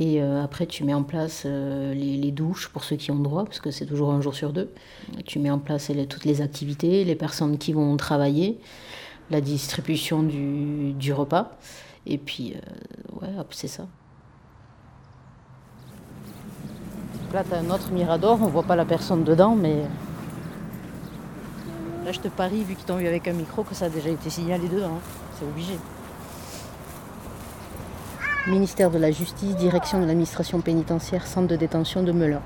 Et 0.00 0.22
euh, 0.22 0.42
après, 0.42 0.64
tu 0.64 0.82
mets 0.82 0.94
en 0.94 1.02
place 1.02 1.42
euh, 1.44 1.92
les, 1.92 2.32
douches 2.32 2.68
pour 2.68 2.84
ceux 2.84 2.96
qui 2.96 3.10
ont 3.10 3.18
droit, 3.18 3.44
parce 3.44 3.60
que 3.60 3.70
c'est 3.70 3.84
toujours 3.84 4.12
un 4.12 4.22
jour 4.22 4.34
sur 4.34 4.50
deux. 4.50 4.72
Tu 5.26 5.38
mets 5.38 5.50
en 5.50 5.58
place 5.58 5.92
toutes 6.08 6.24
les 6.24 6.40
activités, 6.40 7.04
les 7.04 7.14
personnes 7.14 7.58
qui 7.58 7.74
vont 7.74 7.94
travailler, 7.98 8.58
la 9.30 9.42
distribution 9.42 10.22
du, 10.22 11.12
repas. 11.12 11.52
Et 12.06 12.16
puis, 12.16 12.54
euh, 12.54 13.20
ouais, 13.20 13.38
hop, 13.38 13.48
c'est 13.50 13.68
ça. 13.68 13.86
Là, 17.34 17.44
tu 17.46 17.54
as 17.54 17.58
un 17.58 17.68
autre 17.68 17.92
mirador, 17.92 18.38
on 18.40 18.46
voit 18.46 18.62
pas 18.62 18.76
la 18.76 18.86
personne 18.86 19.22
dedans, 19.22 19.54
mais 19.54 19.84
Là, 22.06 22.12
je 22.12 22.20
te 22.20 22.28
parie, 22.28 22.64
vu 22.64 22.74
qu'ils 22.76 22.86
t'ont 22.86 22.96
vu 22.96 23.06
avec 23.06 23.28
un 23.28 23.34
micro, 23.34 23.62
que 23.62 23.74
ça 23.74 23.84
a 23.84 23.88
déjà 23.90 24.08
été 24.08 24.30
signalé 24.30 24.66
dedans. 24.66 24.94
Hein. 24.96 25.00
C'est 25.38 25.44
obligé. 25.44 25.74
Ministère 28.46 28.90
de 28.90 28.98
la 28.98 29.10
Justice, 29.10 29.54
direction 29.56 30.00
de 30.00 30.06
l'administration 30.06 30.62
pénitentiaire, 30.62 31.26
centre 31.26 31.46
de 31.46 31.56
détention 31.56 32.02
de 32.02 32.10
Melun. 32.10 32.40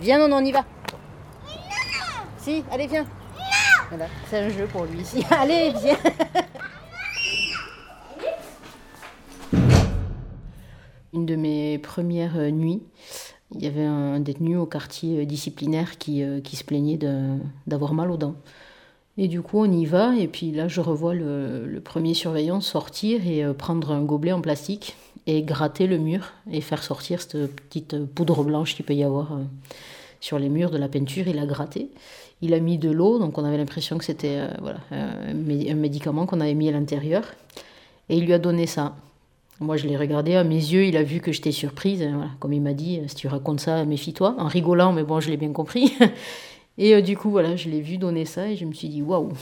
Viens, 0.00 0.26
non, 0.26 0.36
on 0.36 0.44
y 0.44 0.52
va. 0.52 0.64
Si, 2.38 2.62
allez, 2.70 2.86
viens. 2.86 3.04
Voilà, 3.88 4.06
c'est 4.28 4.38
un 4.38 4.48
jeu 4.48 4.66
pour 4.66 4.84
lui 4.84 5.00
ici. 5.00 5.24
Allez, 5.30 5.72
viens. 5.82 5.96
Une 11.12 11.26
de 11.26 11.34
mes 11.34 11.78
premières 11.78 12.36
nuits, 12.52 12.82
il 13.54 13.62
y 13.62 13.66
avait 13.66 13.84
un 13.84 14.20
détenu 14.20 14.56
au 14.56 14.66
quartier 14.66 15.26
disciplinaire 15.26 15.98
qui, 15.98 16.22
euh, 16.22 16.40
qui 16.40 16.54
se 16.54 16.64
plaignait 16.64 16.98
d'avoir 17.66 17.94
mal 17.94 18.10
aux 18.10 18.16
dents. 18.16 18.36
Et 19.20 19.26
du 19.26 19.42
coup, 19.42 19.58
on 19.58 19.70
y 19.70 19.84
va, 19.84 20.14
et 20.16 20.28
puis 20.28 20.52
là, 20.52 20.68
je 20.68 20.80
revois 20.80 21.12
le, 21.12 21.80
premier 21.84 22.14
surveillant 22.14 22.60
sortir 22.60 23.26
et 23.26 23.44
euh, 23.44 23.52
prendre 23.52 23.90
un 23.90 24.02
gobelet 24.02 24.32
en 24.32 24.40
plastique 24.40 24.94
et 25.26 25.42
gratter 25.42 25.88
le 25.88 25.98
mur 25.98 26.32
et 26.50 26.60
faire 26.60 26.84
sortir 26.84 27.20
cette 27.20 27.52
petite 27.54 28.04
poudre 28.06 28.44
blanche 28.44 28.76
qu'il 28.76 28.84
peut 28.84 28.94
y 28.94 29.02
avoir 29.02 29.32
euh, 29.32 29.42
sur 30.20 30.38
les 30.38 30.48
murs 30.48 30.70
de 30.70 30.78
la 30.78 30.88
peinture. 30.88 31.26
Il 31.26 31.40
a 31.40 31.46
gratté. 31.46 31.88
Il 32.42 32.54
a 32.54 32.60
mis 32.60 32.78
de 32.78 32.92
l'eau, 32.92 33.18
donc 33.18 33.36
on 33.38 33.44
avait 33.44 33.56
l'impression 33.56 33.98
que 33.98 34.04
c'était 34.04 34.40
voilà, 34.62 34.78
un 34.92 35.34
médicament 35.74 36.24
qu'on 36.24 36.40
avait 36.40 36.54
mis 36.54 36.68
à 36.68 36.72
l'intérieur. 36.72 37.24
Et 38.08 38.16
il 38.16 38.24
lui 38.24 38.32
a 38.32 38.38
donné 38.38 38.66
ça. 38.66 38.94
Moi, 39.58 39.76
je 39.76 39.88
l'ai 39.88 39.96
regardé 39.96 40.36
à 40.36 40.44
mes 40.44 40.54
yeux, 40.54 40.84
il 40.84 40.96
a 40.96 41.02
vu 41.02 41.18
que 41.18 41.32
j'étais 41.32 41.50
surprise. 41.50 42.08
Comme 42.38 42.52
il 42.52 42.62
m'a 42.62 42.74
dit, 42.74 43.00
si 43.08 43.16
tu 43.16 43.26
racontes 43.26 43.58
ça, 43.58 43.84
méfie-toi. 43.84 44.36
En 44.38 44.46
rigolant, 44.46 44.92
mais 44.92 45.02
bon, 45.02 45.18
je 45.18 45.30
l'ai 45.30 45.36
bien 45.36 45.50
compris. 45.50 45.92
Et 46.78 46.94
euh, 46.94 47.02
du 47.02 47.16
coup, 47.16 47.30
voilà, 47.30 47.56
je 47.56 47.68
l'ai 47.68 47.80
vu 47.80 47.98
donner 47.98 48.24
ça 48.24 48.48
et 48.48 48.56
je 48.56 48.64
me 48.64 48.72
suis 48.72 48.88
dit, 48.88 49.02
waouh. 49.02 49.32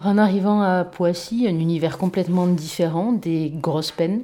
En 0.00 0.18
arrivant 0.18 0.60
à 0.60 0.84
Poissy, 0.84 1.46
un 1.46 1.58
univers 1.58 1.96
complètement 1.96 2.46
différent, 2.46 3.12
des 3.12 3.50
grosses 3.54 3.92
peines, 3.92 4.22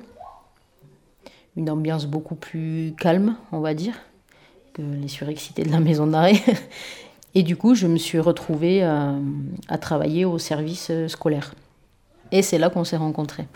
une 1.56 1.70
ambiance 1.70 2.06
beaucoup 2.06 2.34
plus 2.34 2.94
calme, 2.98 3.36
on 3.52 3.60
va 3.60 3.74
dire, 3.74 3.94
que 4.72 4.82
les 4.82 5.08
surexcités 5.08 5.62
de 5.62 5.70
la 5.70 5.80
maison 5.80 6.06
d'arrêt. 6.06 6.42
Et 7.34 7.42
du 7.42 7.56
coup, 7.56 7.74
je 7.74 7.86
me 7.86 7.98
suis 7.98 8.18
retrouvée 8.18 8.82
à 8.82 9.78
travailler 9.78 10.24
au 10.24 10.38
service 10.38 10.88
euh, 10.90 11.06
scolaire. 11.06 11.54
Et 12.32 12.42
c'est 12.42 12.58
là 12.58 12.70
qu'on 12.70 12.84
s'est 12.84 12.96
rencontrés. 12.96 13.46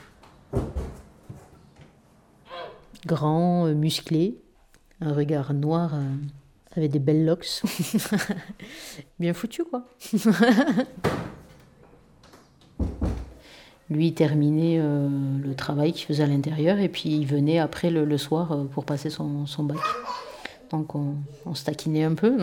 Grand, 3.06 3.66
euh, 3.66 3.74
musclé, 3.74 4.36
un 5.00 5.12
regard 5.12 5.52
noir 5.54 5.94
euh, 5.94 6.02
avec 6.76 6.90
des 6.90 6.98
belles 6.98 7.24
locks. 7.24 7.62
Bien 9.18 9.32
foutu, 9.32 9.64
quoi. 9.64 9.84
Lui 13.90 14.12
terminait 14.14 14.78
euh, 14.78 15.08
le 15.42 15.54
travail 15.54 15.92
qu'il 15.92 16.06
faisait 16.06 16.22
à 16.22 16.26
l'intérieur 16.26 16.78
et 16.78 16.88
puis 16.88 17.10
il 17.10 17.26
venait 17.26 17.58
après 17.58 17.90
le, 17.90 18.18
soir 18.18 18.56
pour 18.72 18.84
passer 18.84 19.10
son, 19.10 19.44
bac. 19.60 19.78
Donc 20.70 20.94
on, 20.94 21.16
se 21.54 21.64
taquinait 21.64 22.04
un 22.04 22.14
peu. 22.14 22.38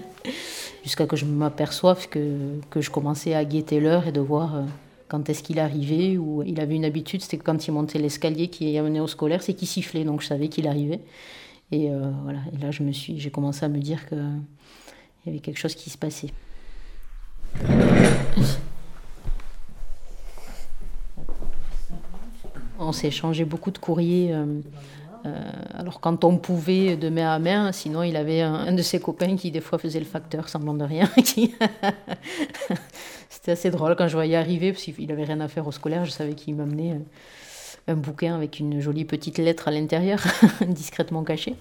Jusqu'à 0.82 1.06
que 1.06 1.16
je 1.16 1.26
m'aperçoive 1.26 2.08
que, 2.08 2.58
que 2.70 2.80
je 2.80 2.90
commençais 2.90 3.34
à 3.34 3.44
guetter 3.44 3.80
l'heure 3.80 4.06
et 4.06 4.12
de 4.12 4.20
voir 4.20 4.64
quand 5.12 5.28
est-ce 5.28 5.42
qu'il 5.42 5.60
arrivait, 5.60 6.16
ou 6.16 6.42
il 6.42 6.58
avait 6.58 6.74
une 6.74 6.86
habitude, 6.86 7.20
c'était 7.20 7.36
que 7.36 7.44
quand 7.44 7.68
il 7.68 7.72
montait 7.72 7.98
l'escalier 7.98 8.48
qui 8.48 8.78
amenait 8.78 8.98
au 8.98 9.06
scolaire, 9.06 9.42
c'est 9.42 9.52
qu'il 9.52 9.68
sifflait, 9.68 10.04
donc 10.04 10.22
je 10.22 10.26
savais 10.26 10.48
qu'il 10.48 10.66
arrivait. 10.66 11.00
Et 11.72 11.90
euh, 11.90 12.10
voilà, 12.22 12.40
et 12.52 12.58
là 12.58 12.70
je 12.70 12.82
me 12.82 12.92
suis, 12.92 13.18
j'ai 13.18 13.30
commencé 13.30 13.64
à 13.64 13.68
me 13.68 13.78
dire 13.78 14.06
qu'il 14.06 14.18
y 15.26 15.30
avait 15.30 15.38
quelque 15.38 15.58
chose 15.58 15.74
qui 15.74 15.88
se 15.88 15.96
passait. 15.96 16.28
On 22.78 22.92
s'est 22.92 23.08
échangé 23.08 23.46
beaucoup 23.46 23.70
de 23.70 23.78
courriers. 23.78 24.34
Euh, 24.34 24.60
euh, 25.24 25.50
alors 25.72 26.00
quand 26.00 26.24
on 26.24 26.36
pouvait 26.36 26.96
de 26.96 27.08
main 27.08 27.32
à 27.32 27.38
main, 27.38 27.72
sinon 27.72 28.02
il 28.02 28.16
avait 28.16 28.42
un, 28.42 28.72
de 28.72 28.82
ses 28.82 29.00
copains 29.00 29.36
qui 29.36 29.50
des 29.50 29.62
fois 29.62 29.78
faisait 29.78 30.00
le 30.00 30.04
facteur 30.04 30.50
semblant 30.50 30.74
de 30.74 30.84
rien. 30.84 31.08
C'était 33.30 33.52
assez 33.52 33.70
drôle 33.70 33.96
quand 33.96 34.08
je 34.08 34.14
voyais 34.14 34.36
arriver, 34.36 34.72
parce 34.72 34.84
qu'il 34.84 35.06
n'avait 35.06 35.24
rien 35.24 35.40
à 35.40 35.48
faire 35.48 35.66
au 35.66 35.72
scolaire, 35.72 36.04
je 36.04 36.10
savais 36.10 36.34
qu'il 36.34 36.54
m'amenait 36.54 37.00
un 37.88 37.94
bouquin 37.94 38.34
avec 38.34 38.58
une 38.60 38.80
jolie 38.80 39.04
petite 39.04 39.38
lettre 39.38 39.68
à 39.68 39.70
l'intérieur, 39.70 40.20
discrètement 40.66 41.24
cachée, 41.24 41.54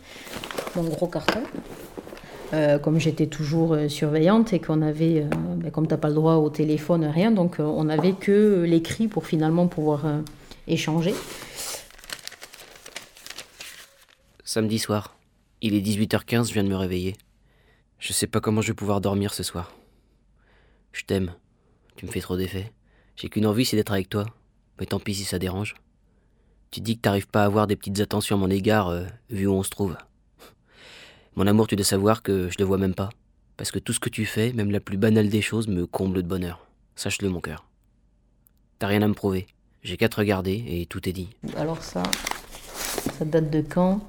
mon 0.76 0.84
gros 0.84 1.08
carton. 1.08 1.42
Euh, 2.54 2.80
comme 2.80 3.00
j'étais 3.00 3.28
toujours 3.28 3.78
surveillante 3.88 4.52
et 4.52 4.60
qu'on 4.60 4.82
avait, 4.82 5.26
ben, 5.58 5.72
comme 5.72 5.88
tu 5.88 5.96
pas 5.96 6.10
le 6.10 6.16
droit 6.16 6.36
au 6.36 6.50
téléphone, 6.50 7.06
rien, 7.06 7.32
donc 7.32 7.58
on 7.60 7.86
n'avait 7.86 8.12
que 8.12 8.64
l'écrit 8.68 9.08
pour 9.08 9.26
finalement 9.26 9.68
pouvoir 9.68 10.06
échanger. 10.68 11.14
Samedi 14.44 14.80
soir. 14.80 15.16
Il 15.62 15.76
est 15.76 15.80
18h15, 15.80 16.50
je 16.50 16.54
viens 16.54 16.66
de 16.66 16.68
me 16.68 16.76
réveiller. 16.76 17.16
Je 18.00 18.12
sais 18.12 18.28
pas 18.28 18.42
comment 18.42 18.62
je 18.62 18.70
vais 18.70 18.74
pouvoir 18.74 19.00
dormir 19.00 19.34
ce 19.34 19.44
soir. 19.44 19.72
Je 20.92 21.04
t'aime. 21.06 21.36
Tu 21.96 22.06
me 22.06 22.12
fais 22.12 22.20
trop 22.20 22.36
d'effet. 22.36 22.74
J'ai 23.16 23.30
qu'une 23.30 23.46
envie, 23.46 23.64
c'est 23.64 23.78
d'être 23.78 23.94
avec 23.94 24.10
toi. 24.10 24.26
Mais 24.80 24.88
tant 24.88 25.00
pis 25.00 25.14
si 25.16 25.24
ça 25.24 25.40
dérange. 25.40 25.76
Tu 26.72 26.80
dis 26.80 26.96
que 26.96 27.02
t'arrives 27.02 27.28
pas 27.28 27.42
à 27.42 27.46
avoir 27.48 27.68
des 27.68 27.76
petites 27.76 28.00
attentions 28.00 28.38
à 28.38 28.40
mon 28.40 28.50
égard, 28.50 28.88
euh, 28.88 29.04
vu 29.30 29.46
où 29.46 29.52
on 29.52 29.62
se 29.62 29.70
trouve. 29.70 29.98
Mon 31.36 31.46
amour, 31.46 31.68
tu 31.68 31.76
dois 31.76 31.84
savoir 31.84 32.24
que 32.24 32.50
je 32.50 32.56
le 32.60 32.64
vois 32.64 32.78
même 32.78 32.96
pas. 32.96 33.10
Parce 33.58 33.72
que 33.72 33.80
tout 33.80 33.92
ce 33.92 34.00
que 34.00 34.08
tu 34.08 34.26
fais, 34.26 34.54
même 34.54 34.72
la 34.72 34.80
plus 34.80 34.96
banale 34.96 35.28
des 35.28 35.42
choses, 35.42 35.68
me 35.68 35.86
comble 35.86 36.24
de 36.24 36.28
bonheur. 36.30 36.66
Sache-le, 36.96 37.28
mon 37.28 37.42
cœur. 37.42 37.66
T'as 38.80 38.88
rien 38.88 39.02
à 39.02 39.08
me 39.10 39.14
prouver. 39.14 39.48
J'ai 39.84 39.98
qu'à 39.98 40.08
te 40.08 40.16
regarder 40.16 40.64
et 40.66 40.86
tout 40.86 41.10
est 41.10 41.12
dit. 41.12 41.28
Alors 41.58 41.84
ça, 41.84 42.04
ça 43.18 43.26
date 43.26 43.50
de 43.50 43.62
quand? 43.62 44.00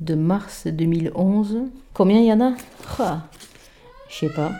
De 0.00 0.14
mars 0.14 0.66
2011. 0.66 1.62
Combien 1.94 2.20
il 2.20 2.26
y 2.26 2.32
en 2.32 2.42
a? 2.42 2.54
Je 4.10 4.14
sais 4.14 4.34
pas. 4.34 4.52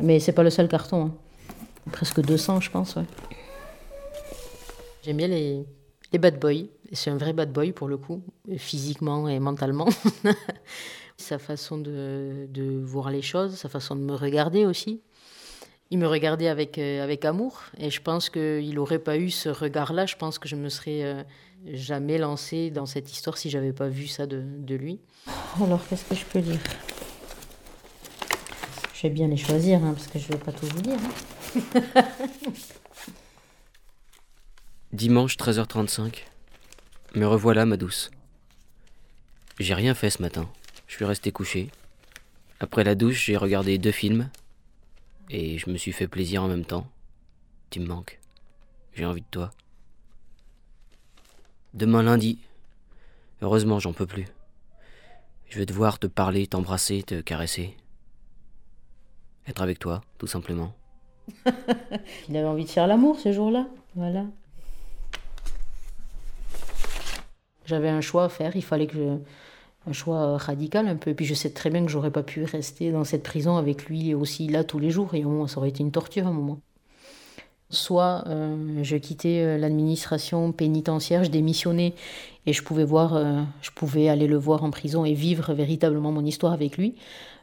Mais 0.00 0.20
c'est 0.20 0.32
pas 0.32 0.42
le 0.42 0.50
seul 0.50 0.68
carton. 0.68 1.06
Hein. 1.06 1.14
Presque 1.92 2.22
200, 2.22 2.62
je 2.62 2.70
pense. 2.70 2.96
J'aime 5.02 5.18
bien 5.18 5.28
les, 5.28 5.66
les 6.12 6.18
bad 6.18 6.38
boys. 6.38 6.66
C'est 6.92 7.10
un 7.10 7.16
vrai 7.16 7.32
bad 7.32 7.52
boy 7.52 7.72
pour 7.72 7.88
le 7.88 7.96
coup, 7.96 8.22
physiquement 8.56 9.28
et 9.28 9.38
mentalement. 9.38 9.88
sa 11.18 11.38
façon 11.38 11.78
de, 11.78 12.46
de, 12.48 12.80
voir 12.80 13.10
les 13.10 13.22
choses, 13.22 13.56
sa 13.56 13.68
façon 13.68 13.96
de 13.96 14.00
me 14.00 14.14
regarder 14.14 14.64
aussi. 14.64 15.00
Il 15.90 15.98
me 15.98 16.06
regardait 16.06 16.48
avec, 16.48 16.78
euh, 16.78 17.02
avec 17.02 17.24
amour 17.24 17.62
et 17.78 17.90
je 17.90 18.00
pense 18.00 18.30
qu'il 18.30 18.74
n'aurait 18.74 18.98
pas 18.98 19.16
eu 19.16 19.30
ce 19.30 19.48
regard-là. 19.48 20.06
Je 20.06 20.16
pense 20.16 20.38
que 20.38 20.48
je 20.48 20.54
me 20.54 20.68
serais 20.68 21.02
euh, 21.02 21.22
jamais 21.66 22.18
lancé 22.18 22.70
dans 22.70 22.86
cette 22.86 23.10
histoire 23.10 23.36
si 23.36 23.50
j'avais 23.50 23.72
pas 23.72 23.88
vu 23.88 24.06
ça 24.06 24.26
de, 24.26 24.42
de 24.42 24.74
lui. 24.74 25.00
Alors, 25.62 25.80
qu'est-ce 25.88 26.04
que 26.04 26.14
je 26.14 26.24
peux 26.24 26.40
dire? 26.40 26.60
Je 28.94 29.02
vais 29.02 29.10
bien 29.10 29.28
les 29.28 29.36
choisir, 29.36 29.82
hein, 29.82 29.94
parce 29.94 30.08
que 30.08 30.18
je 30.18 30.28
vais 30.28 30.38
pas 30.38 30.52
tout 30.52 30.66
vous 30.66 30.82
dire. 30.82 30.98
Hein. 31.74 31.82
Dimanche 34.94 35.36
13h35. 35.36 36.24
Me 37.14 37.26
revoilà, 37.26 37.66
ma 37.66 37.76
douce. 37.76 38.10
J'ai 39.60 39.74
rien 39.74 39.94
fait 39.94 40.08
ce 40.08 40.22
matin. 40.22 40.48
Je 40.86 40.94
suis 40.94 41.04
resté 41.04 41.30
couché. 41.30 41.68
Après 42.58 42.84
la 42.84 42.94
douche, 42.94 43.26
j'ai 43.26 43.36
regardé 43.36 43.76
deux 43.76 43.92
films. 43.92 44.30
Et 45.28 45.58
je 45.58 45.68
me 45.68 45.76
suis 45.76 45.92
fait 45.92 46.08
plaisir 46.08 46.42
en 46.42 46.48
même 46.48 46.64
temps. 46.64 46.86
Tu 47.68 47.80
me 47.80 47.86
manques. 47.86 48.18
J'ai 48.94 49.04
envie 49.04 49.20
de 49.20 49.26
toi. 49.30 49.50
Demain 51.74 52.02
lundi. 52.02 52.38
Heureusement, 53.42 53.80
j'en 53.80 53.92
peux 53.92 54.06
plus. 54.06 54.26
Je 55.50 55.58
vais 55.58 55.66
devoir 55.66 55.98
te 55.98 56.06
parler, 56.06 56.46
t'embrasser, 56.46 57.02
te 57.02 57.20
caresser. 57.20 57.76
Être 59.46 59.60
avec 59.60 59.80
toi, 59.80 60.00
tout 60.16 60.26
simplement. 60.26 60.74
Il 62.30 62.36
avait 62.38 62.48
envie 62.48 62.64
de 62.64 62.70
faire 62.70 62.86
l'amour 62.86 63.20
ce 63.20 63.32
jour-là. 63.32 63.68
Voilà. 63.94 64.24
J'avais 67.68 67.90
un 67.90 68.00
choix 68.00 68.24
à 68.24 68.28
faire. 68.30 68.56
Il 68.56 68.64
fallait 68.64 68.86
que 68.86 69.18
un 69.86 69.92
choix 69.92 70.38
radical 70.38 70.88
un 70.88 70.96
peu. 70.96 71.10
Et 71.10 71.14
puis 71.14 71.26
je 71.26 71.34
sais 71.34 71.50
très 71.50 71.70
bien 71.70 71.84
que 71.84 71.90
j'aurais 71.90 72.10
pas 72.10 72.22
pu 72.22 72.44
rester 72.44 72.90
dans 72.92 73.04
cette 73.04 73.22
prison 73.22 73.56
avec 73.56 73.86
lui 73.86 74.14
aussi 74.14 74.48
là 74.48 74.64
tous 74.64 74.78
les 74.78 74.90
jours. 74.90 75.14
Et 75.14 75.24
au 75.24 75.30
moins, 75.30 75.48
ça 75.48 75.58
aurait 75.58 75.68
été 75.68 75.82
une 75.82 75.92
torture 75.92 76.26
à 76.26 76.30
un 76.30 76.32
moment. 76.32 76.60
Soit 77.70 78.24
euh, 78.28 78.82
je 78.82 78.96
quittais 78.96 79.42
euh, 79.44 79.58
l'administration 79.58 80.52
pénitentiaire, 80.52 81.24
je 81.24 81.30
démissionnais 81.30 81.94
et 82.46 82.54
je 82.54 82.62
pouvais 82.62 82.84
voir, 82.84 83.14
euh, 83.14 83.42
je 83.60 83.70
pouvais 83.70 84.08
aller 84.08 84.26
le 84.26 84.38
voir 84.38 84.64
en 84.64 84.70
prison 84.70 85.04
et 85.04 85.12
vivre 85.12 85.52
véritablement 85.52 86.10
mon 86.10 86.24
histoire 86.24 86.54
avec 86.54 86.78
lui. 86.78 86.94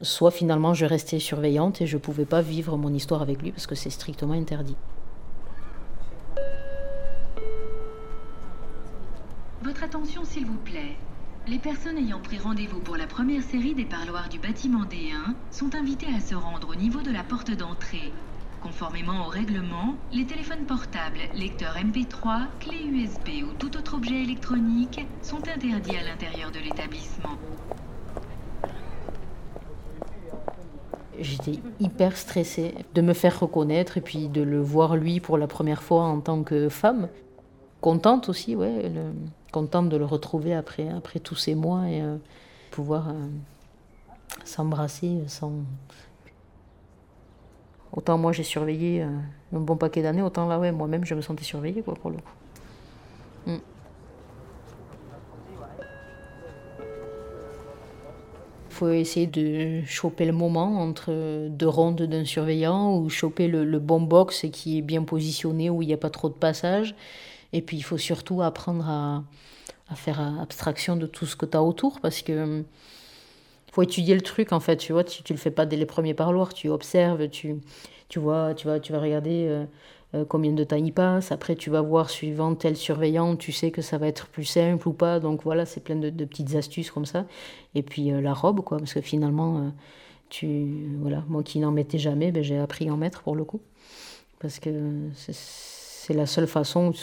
Soit 0.01 0.31
finalement 0.31 0.73
je 0.73 0.87
restais 0.87 1.19
surveillante 1.19 1.79
et 1.81 1.85
je 1.85 1.97
pouvais 1.97 2.25
pas 2.25 2.41
vivre 2.41 2.75
mon 2.75 2.91
histoire 2.91 3.21
avec 3.21 3.39
lui 3.43 3.51
parce 3.51 3.67
que 3.67 3.75
c'est 3.75 3.91
strictement 3.91 4.33
interdit. 4.33 4.75
Attention 9.83 10.25
s'il 10.25 10.47
vous 10.47 10.57
plaît. 10.57 10.95
Les 11.47 11.59
personnes 11.59 11.97
ayant 11.99 12.19
pris 12.19 12.39
rendez-vous 12.39 12.79
pour 12.79 12.97
la 12.97 13.05
première 13.05 13.43
série 13.43 13.75
des 13.75 13.85
parloirs 13.85 14.29
du 14.29 14.39
bâtiment 14.39 14.83
D1 14.83 15.35
sont 15.51 15.75
invitées 15.75 16.07
à 16.15 16.19
se 16.19 16.33
rendre 16.33 16.69
au 16.69 16.75
niveau 16.75 17.03
de 17.03 17.11
la 17.11 17.21
porte 17.21 17.51
d'entrée. 17.51 18.11
Conformément 18.63 19.27
au 19.27 19.29
règlement, 19.29 19.95
les 20.11 20.25
téléphones 20.25 20.65
portables, 20.65 21.19
lecteurs 21.35 21.75
MP3, 21.75 22.47
clés 22.59 22.83
USB 22.83 23.43
ou 23.43 23.53
tout 23.59 23.77
autre 23.77 23.93
objet 23.93 24.23
électronique 24.23 25.05
sont 25.21 25.47
interdits 25.47 25.97
à 25.97 26.03
l'intérieur 26.03 26.49
de 26.49 26.59
l'établissement. 26.59 27.37
J'étais 31.19 31.59
hyper 31.79 32.17
stressée 32.17 32.73
de 32.95 33.01
me 33.01 33.13
faire 33.13 33.39
reconnaître 33.39 33.99
et 33.99 34.01
puis 34.01 34.29
de 34.29 34.41
le 34.41 34.59
voir 34.59 34.95
lui 34.95 35.19
pour 35.19 35.37
la 35.37 35.47
première 35.47 35.83
fois 35.83 36.05
en 36.05 36.21
tant 36.21 36.41
que 36.41 36.69
femme. 36.69 37.07
Contente 37.81 38.29
aussi, 38.29 38.55
ouais, 38.55 38.91
contente 39.55 39.87
de 39.87 39.95
le 39.95 40.03
retrouver 40.03 40.53
après, 40.53 40.89
après 40.89 41.21
tous 41.21 41.35
ces 41.35 41.55
mois 41.55 41.87
et 41.87 42.01
euh, 42.01 42.17
pouvoir 42.71 43.07
euh, 43.07 43.13
s'embrasser 44.43 45.21
sans. 45.27 45.53
Autant 47.93 48.17
moi 48.17 48.33
j'ai 48.33 48.43
surveillé 48.43 49.03
euh, 49.03 49.07
un 49.55 49.59
bon 49.61 49.77
paquet 49.77 50.01
d'années, 50.01 50.21
autant 50.21 50.45
là, 50.45 50.59
ouais, 50.59 50.73
moi-même 50.73 51.05
je 51.05 51.15
me 51.15 51.21
sentais 51.21 51.45
surveillée, 51.45 51.83
quoi, 51.83 51.93
pour 51.93 52.09
le 52.09 52.17
coup. 52.17 52.35
Mm. 53.47 53.57
faut 58.69 58.89
essayer 58.89 59.25
de 59.25 59.85
choper 59.85 60.25
le 60.25 60.33
moment 60.33 60.81
entre 60.81 61.47
deux 61.47 61.69
rondes 61.69 62.01
d'un 62.01 62.25
surveillant 62.25 62.97
ou 62.97 63.07
choper 63.09 63.47
le, 63.47 63.63
le 63.63 63.79
bon 63.79 64.01
box 64.01 64.47
qui 64.51 64.79
est 64.79 64.81
bien 64.81 65.03
positionné, 65.03 65.69
où 65.69 65.81
il 65.81 65.87
n'y 65.87 65.93
a 65.93 65.97
pas 65.97 66.09
trop 66.09 66.27
de 66.27 66.33
passage. 66.33 66.93
Et 67.53 67.61
puis 67.61 67.77
il 67.77 67.83
faut 67.83 67.97
surtout 67.97 68.41
apprendre 68.41 68.87
à, 68.89 69.23
à 69.89 69.95
faire 69.95 70.19
abstraction 70.41 70.95
de 70.97 71.07
tout 71.07 71.25
ce 71.25 71.35
que 71.35 71.45
tu 71.45 71.57
as 71.57 71.63
autour 71.63 71.99
parce 72.01 72.21
que 72.21 72.63
faut 73.71 73.81
étudier 73.83 74.15
le 74.15 74.21
truc 74.21 74.53
en 74.53 74.59
fait, 74.59 74.77
tu 74.77 74.93
vois, 74.93 75.03
tu, 75.03 75.21
tu 75.23 75.33
le 75.33 75.39
fais 75.39 75.51
pas 75.51 75.65
dès 75.65 75.75
les 75.75 75.85
premiers 75.85 76.13
parloirs, 76.13 76.53
tu 76.53 76.69
observes, 76.69 77.27
tu, 77.29 77.57
tu 78.09 78.19
vois, 78.19 78.53
tu 78.53 78.67
vas, 78.67 78.79
tu 78.79 78.93
vas 78.93 78.99
regarder 78.99 79.47
euh, 79.49 79.65
euh, 80.15 80.25
combien 80.25 80.53
de 80.53 80.63
temps 80.63 80.77
il 80.77 80.93
passe, 80.93 81.31
après 81.31 81.55
tu 81.55 81.69
vas 81.69 81.81
voir 81.81 82.09
suivant 82.09 82.55
tel 82.55 82.77
surveillant, 82.77 83.35
tu 83.35 83.51
sais 83.51 83.71
que 83.71 83.81
ça 83.81 83.97
va 83.97 84.07
être 84.07 84.27
plus 84.27 84.45
simple 84.45 84.87
ou 84.87 84.93
pas, 84.93 85.19
donc 85.19 85.43
voilà, 85.43 85.65
c'est 85.65 85.81
plein 85.83 85.97
de, 85.97 86.09
petites 86.25 86.55
astuces 86.55 86.89
comme 86.91 87.05
ça. 87.05 87.25
Et 87.75 87.83
puis 87.83 88.11
euh, 88.13 88.21
la 88.21 88.33
robe, 88.33 88.61
quoi, 88.61 88.77
parce 88.77 88.93
que 88.93 89.01
finalement, 89.01 89.71
tu, 90.29 90.67
voilà, 91.01 91.23
moi 91.27 91.43
qui 91.43 91.59
n'en 91.59 91.71
mettais 91.71 91.97
jamais, 91.99 92.31
ben, 92.31 92.43
j'ai 92.43 92.57
appris 92.57 92.89
à 92.89 92.93
en 92.93 92.97
mettre 92.97 93.23
pour 93.23 93.35
le 93.35 93.43
coup, 93.45 93.61
parce 94.39 94.59
que 94.59 94.69
c'est- 95.15 95.74
c'est 96.05 96.13
la 96.13 96.27
seule 96.27 96.45
façon 96.45 96.93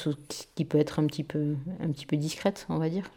qui 0.54 0.64
peut 0.64 0.78
être 0.78 1.00
un 1.00 1.06
petit 1.06 1.24
peu, 1.24 1.56
discrète, 2.12 2.66
on 2.68 2.78
va 2.78 2.88
dire. 2.88 3.10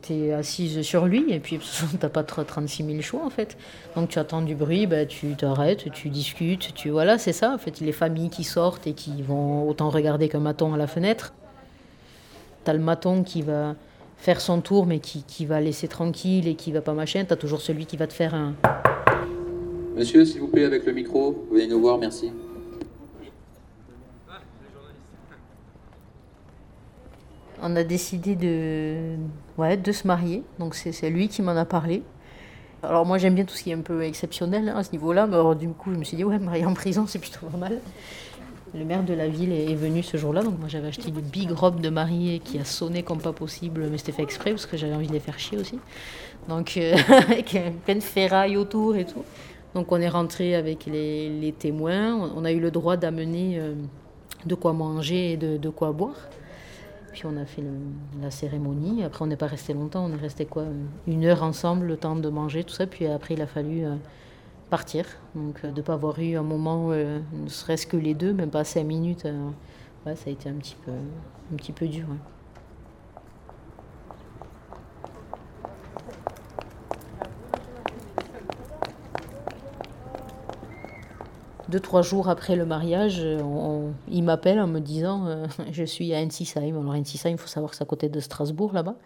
T'es 0.00 0.32
assise 0.32 0.80
sur 0.80 1.04
lui 1.04 1.30
et 1.30 1.38
puis 1.38 1.60
t'as 2.00 2.08
pas 2.08 2.22
trop 2.22 2.42
36 2.42 2.86
000 2.86 3.02
choix 3.02 3.22
en 3.26 3.28
fait. 3.28 3.58
Donc 3.94 4.08
tu 4.08 4.18
attends 4.18 4.40
du 4.40 4.54
bruit, 4.54 4.86
bah, 4.86 5.04
tu 5.04 5.36
t'arrêtes, 5.36 5.92
tu 5.92 6.08
discutes, 6.08 6.72
tu 6.72 6.88
voilà, 6.88 7.18
c'est 7.18 7.34
ça 7.34 7.52
en 7.52 7.58
fait. 7.58 7.80
Les 7.80 7.92
familles 7.92 8.30
qui 8.30 8.44
sortent 8.44 8.86
et 8.86 8.94
qui 8.94 9.20
vont 9.20 9.68
autant 9.68 9.90
regarder 9.90 10.30
qu'un 10.30 10.40
maton 10.40 10.72
à 10.72 10.78
la 10.78 10.86
fenêtre. 10.86 11.34
T'as 12.64 12.72
le 12.72 12.78
maton 12.78 13.22
qui 13.22 13.42
va 13.42 13.76
faire 14.16 14.40
son 14.40 14.62
tour 14.62 14.86
mais 14.86 15.00
qui, 15.00 15.44
va 15.44 15.60
laisser 15.60 15.88
tranquille 15.88 16.48
et 16.48 16.54
qui 16.54 16.72
va 16.72 16.80
pas 16.80 16.94
machin. 16.94 17.26
T'as 17.28 17.36
toujours 17.36 17.60
celui 17.60 17.84
qui 17.84 17.98
va 17.98 18.06
te 18.06 18.14
faire 18.14 18.34
un. 18.34 18.54
Monsieur, 19.94 20.24
s'il 20.24 20.40
vous 20.40 20.48
plaît, 20.48 20.64
avec 20.64 20.86
le 20.86 20.94
micro, 20.94 21.46
veuillez 21.50 21.66
nous 21.66 21.80
voir, 21.80 21.98
merci. 21.98 22.30
On 27.64 27.76
a 27.76 27.84
décidé 27.84 28.34
de, 28.34 29.16
ouais, 29.56 29.76
de 29.76 29.92
se 29.92 30.06
marier. 30.06 30.42
Donc 30.58 30.74
c'est 30.74 31.10
lui 31.10 31.28
qui 31.28 31.42
m'en 31.42 31.52
a 31.52 31.64
parlé. 31.64 32.02
Alors 32.82 33.06
moi 33.06 33.16
j'aime 33.16 33.36
bien 33.36 33.44
tout 33.44 33.54
ce 33.54 33.62
qui 33.62 33.70
est 33.70 33.74
un 33.74 33.80
peu 33.80 34.02
exceptionnel 34.02 34.68
hein, 34.68 34.76
à 34.76 34.82
ce 34.82 34.90
niveau-là, 34.90 35.28
mais 35.28 35.36
alors, 35.36 35.54
du 35.54 35.68
coup 35.68 35.92
je 35.92 35.98
me 35.98 36.02
suis 36.02 36.16
dit 36.16 36.24
ouais 36.24 36.40
marier 36.40 36.66
en 36.66 36.74
prison 36.74 37.06
c'est 37.08 37.20
plutôt 37.20 37.46
pas 37.46 37.56
mal. 37.56 37.80
Le 38.74 38.84
maire 38.84 39.04
de 39.04 39.14
la 39.14 39.28
ville 39.28 39.52
est 39.52 39.74
venu 39.74 40.02
ce 40.02 40.16
jour-là, 40.16 40.42
donc 40.42 40.58
moi 40.58 40.66
j'avais 40.66 40.88
acheté 40.88 41.10
une 41.10 41.20
big 41.20 41.52
robe 41.52 41.80
de 41.80 41.90
mariée 41.90 42.40
qui 42.40 42.58
a 42.58 42.64
sonné 42.64 43.02
comme 43.04 43.20
pas 43.20 43.34
possible, 43.34 43.86
mais 43.90 43.98
c'était 43.98 44.12
fait 44.12 44.22
exprès 44.22 44.50
parce 44.50 44.66
que 44.66 44.76
j'avais 44.76 44.94
envie 44.94 45.06
de 45.06 45.12
les 45.12 45.20
faire 45.20 45.38
chier 45.38 45.58
aussi. 45.58 45.78
Donc 46.48 46.76
euh, 46.76 46.96
avec 47.08 47.56
plein 47.84 47.94
de 47.94 48.00
ferrailles 48.00 48.56
autour 48.56 48.96
et 48.96 49.04
tout. 49.04 49.22
Donc 49.74 49.92
on 49.92 50.00
est 50.00 50.08
rentré 50.08 50.56
avec 50.56 50.86
les, 50.86 51.54
témoins, 51.56 52.32
on 52.34 52.44
a 52.44 52.50
eu 52.50 52.58
le 52.58 52.72
droit 52.72 52.96
d'amener 52.96 53.58
euh, 53.58 53.74
de 54.46 54.54
quoi 54.56 54.72
manger 54.72 55.32
et 55.32 55.36
de 55.36 55.68
quoi 55.68 55.92
boire. 55.92 56.16
Puis 57.12 57.24
on 57.26 57.36
a 57.36 57.44
fait 57.44 57.62
la 58.20 58.30
cérémonie. 58.30 59.04
Après, 59.04 59.22
on 59.22 59.26
n'est 59.26 59.36
pas 59.36 59.46
resté 59.46 59.74
longtemps. 59.74 60.04
On 60.06 60.12
est 60.12 60.20
resté 60.20 60.46
quoi 60.46 60.64
Une 61.06 61.24
heure 61.24 61.42
ensemble, 61.42 61.86
le 61.86 61.96
temps 61.96 62.16
de 62.16 62.28
manger, 62.28 62.64
tout 62.64 62.74
ça. 62.74 62.86
Puis 62.86 63.06
après, 63.06 63.34
il 63.34 63.42
a 63.42 63.46
fallu 63.46 63.84
euh, 63.84 63.96
partir. 64.70 65.06
Donc, 65.34 65.60
euh, 65.62 65.70
de 65.70 65.76
ne 65.76 65.82
pas 65.82 65.92
avoir 65.92 66.18
eu 66.18 66.36
un 66.36 66.42
moment, 66.42 66.88
euh, 66.90 67.20
ne 67.32 67.48
serait-ce 67.48 67.86
que 67.86 67.98
les 67.98 68.14
deux, 68.14 68.32
même 68.32 68.50
pas 68.50 68.64
cinq 68.64 68.84
minutes, 68.84 69.26
ça 70.04 70.10
a 70.26 70.30
été 70.30 70.48
un 70.48 70.54
petit 70.54 70.76
peu, 70.84 70.90
un 70.90 71.56
petit 71.56 71.72
peu 71.72 71.86
dur. 71.86 72.06
Deux, 81.72 81.80
trois 81.80 82.02
jours 82.02 82.28
après 82.28 82.54
le 82.54 82.66
mariage, 82.66 83.20
euh, 83.20 83.90
il 84.06 84.24
m'appelle 84.24 84.60
en 84.60 84.66
me 84.66 84.78
disant 84.78 85.26
euh, 85.26 85.46
Je 85.72 85.84
suis 85.84 86.12
à 86.12 86.18
Ensisheim. 86.18 86.78
Alors, 86.78 86.94
Ensisheim, 86.94 87.32
il 87.32 87.38
faut 87.38 87.48
savoir 87.48 87.70
que 87.70 87.78
c'est 87.78 87.82
à 87.82 87.86
côté 87.86 88.10
de 88.10 88.20
Strasbourg, 88.20 88.74
là-bas. 88.74 88.96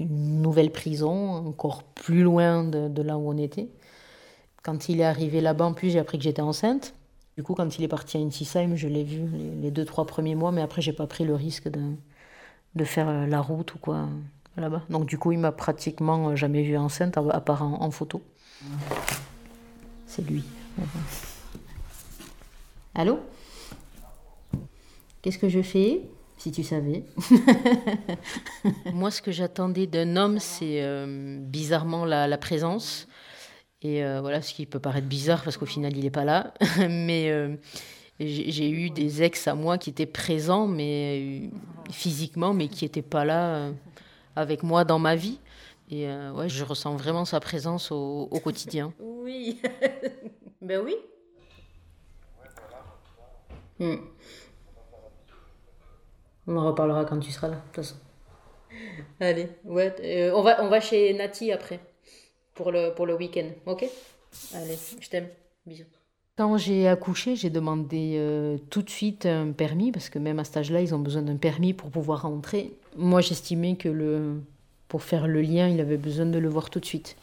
Une 0.00 0.42
nouvelle 0.42 0.72
prison, 0.72 1.46
encore 1.46 1.84
plus 1.84 2.24
loin 2.24 2.64
de, 2.64 3.02
là 3.02 3.16
où 3.16 3.30
on 3.30 3.36
était. 3.36 3.68
Quand 4.64 4.88
il 4.88 5.00
est 5.00 5.04
arrivé 5.04 5.40
là-bas, 5.40 5.66
en 5.66 5.72
plus, 5.72 5.90
j'ai 5.90 6.00
appris 6.00 6.18
que 6.18 6.24
j'étais 6.24 6.42
enceinte. 6.42 6.92
Du 7.36 7.44
coup, 7.44 7.54
quand 7.54 7.78
il 7.78 7.84
est 7.84 7.88
parti 7.88 8.16
à 8.16 8.20
Ensisheim, 8.20 8.74
je 8.74 8.88
l'ai 8.88 9.04
vu 9.04 9.28
les, 9.62 9.70
deux, 9.70 9.84
trois 9.84 10.06
premiers 10.06 10.34
mois, 10.34 10.50
mais 10.50 10.62
après, 10.62 10.82
j'ai 10.82 10.92
pas 10.92 11.06
pris 11.06 11.22
le 11.22 11.36
risque 11.36 11.68
de, 11.68 12.84
faire 12.84 13.08
euh, 13.08 13.26
la 13.26 13.40
route 13.40 13.76
ou 13.76 13.78
quoi 13.78 14.08
là-bas. 14.56 14.82
Donc, 14.90 15.06
du 15.06 15.18
coup, 15.18 15.30
il 15.30 15.38
m'a 15.38 15.52
pratiquement 15.52 16.34
jamais 16.34 16.64
vu 16.64 16.76
enceinte, 16.76 17.16
à 17.16 17.40
part 17.40 17.62
en 17.62 17.92
photo. 17.92 18.20
C'est 20.08 20.28
lui. 20.28 20.42
Allô? 22.94 23.20
Qu'est-ce 25.22 25.38
que 25.38 25.48
je 25.48 25.62
fais 25.62 26.02
Si 26.38 26.50
tu 26.50 26.62
savais? 26.62 27.04
Moi, 28.92 29.10
ce 29.10 29.22
que 29.22 29.30
j'attendais 29.30 29.86
d'un 29.86 30.16
homme, 30.16 30.38
c'est 30.38 30.82
euh, 30.82 31.38
bizarrement 31.40 32.04
la, 32.04 32.26
la 32.26 32.38
présence. 32.38 33.06
Et 33.82 34.04
euh, 34.04 34.20
voilà, 34.20 34.42
ce 34.42 34.52
qui 34.52 34.66
peut 34.66 34.80
paraître 34.80 35.06
bizarre 35.06 35.42
parce 35.42 35.56
qu'au 35.56 35.66
final, 35.66 35.96
il 35.96 36.04
n'est 36.04 36.10
pas 36.10 36.24
là. 36.24 36.52
mais 36.88 37.30
euh, 37.30 37.56
j'ai 38.18 38.70
eu 38.70 38.90
des 38.90 39.22
ex 39.22 39.46
à 39.48 39.54
moi 39.54 39.78
qui 39.78 39.90
étaient 39.90 40.06
présents, 40.06 40.66
mais 40.66 41.50
physiquement, 41.90 42.52
mais 42.52 42.68
qui 42.68 42.84
n'étaient 42.84 43.02
pas 43.02 43.24
là 43.24 43.70
avec 44.36 44.62
moi 44.62 44.84
dans 44.84 44.98
ma 44.98 45.16
vie. 45.16 45.38
Et 45.90 46.06
euh, 46.08 46.32
ouais, 46.32 46.48
je 46.48 46.64
ressens 46.64 46.96
vraiment 46.96 47.24
sa 47.24 47.40
présence 47.40 47.90
au, 47.90 48.28
au 48.30 48.40
quotidien. 48.40 48.92
Oui. 49.00 49.60
ben 50.62 50.80
oui. 50.84 50.94
Hmm. 53.80 53.96
On 56.46 56.56
en 56.56 56.66
reparlera 56.66 57.04
quand 57.04 57.18
tu 57.18 57.30
seras 57.30 57.48
là, 57.48 57.56
de 57.56 57.60
toute 57.72 57.76
façon. 57.76 57.96
Allez, 59.18 59.48
ouais, 59.64 59.94
euh, 60.02 60.32
on, 60.34 60.42
va, 60.42 60.62
on 60.62 60.68
va 60.68 60.80
chez 60.80 61.12
Nati 61.14 61.50
après, 61.50 61.80
pour 62.54 62.70
le, 62.70 62.92
pour 62.94 63.06
le 63.06 63.16
week-end, 63.16 63.46
ok? 63.66 63.86
Allez, 64.54 64.78
je 65.00 65.08
t'aime, 65.08 65.28
bisous. 65.66 65.84
Quand 66.36 66.56
j'ai 66.56 66.88
accouché, 66.88 67.36
j'ai 67.36 67.50
demandé 67.50 68.14
euh, 68.16 68.58
tout 68.70 68.82
de 68.82 68.90
suite 68.90 69.26
un 69.26 69.52
permis, 69.52 69.92
parce 69.92 70.08
que 70.08 70.18
même 70.18 70.38
à 70.38 70.44
cet 70.44 70.58
âge-là, 70.58 70.80
ils 70.80 70.94
ont 70.94 70.98
besoin 70.98 71.22
d'un 71.22 71.36
permis 71.36 71.72
pour 71.74 71.90
pouvoir 71.90 72.22
rentrer. 72.22 72.72
Moi, 72.96 73.20
j'estimais 73.20 73.76
que 73.76 73.88
le, 73.88 74.40
pour 74.88 75.02
faire 75.02 75.26
le 75.26 75.40
lien, 75.42 75.68
il 75.68 75.80
avait 75.80 75.96
besoin 75.96 76.26
de 76.26 76.38
le 76.38 76.48
voir 76.48 76.70
tout 76.70 76.80
de 76.80 76.86
suite. 76.86 77.16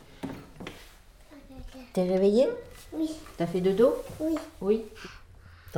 T'es 1.94 2.04
réveillé 2.04 2.48
Oui. 2.94 3.10
T'as 3.38 3.48
fait 3.48 3.62
dodo? 3.62 3.96
Oui. 4.20 4.36
Oui. 4.62 4.82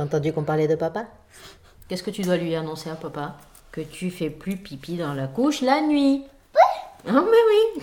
T'as 0.00 0.06
entendu 0.06 0.32
qu'on 0.32 0.44
parlait 0.44 0.66
de 0.66 0.76
papa? 0.76 1.04
Qu'est-ce 1.86 2.02
que 2.02 2.10
tu 2.10 2.22
dois 2.22 2.38
lui 2.38 2.54
annoncer 2.54 2.88
à 2.88 2.94
papa? 2.94 3.36
Que 3.70 3.82
tu 3.82 4.10
fais 4.10 4.30
plus 4.30 4.56
pipi 4.56 4.96
dans 4.96 5.12
la 5.12 5.26
couche 5.26 5.60
la 5.60 5.82
nuit. 5.82 6.24
Ah, 7.06 7.12
mais 7.12 7.20
oui 7.20 7.82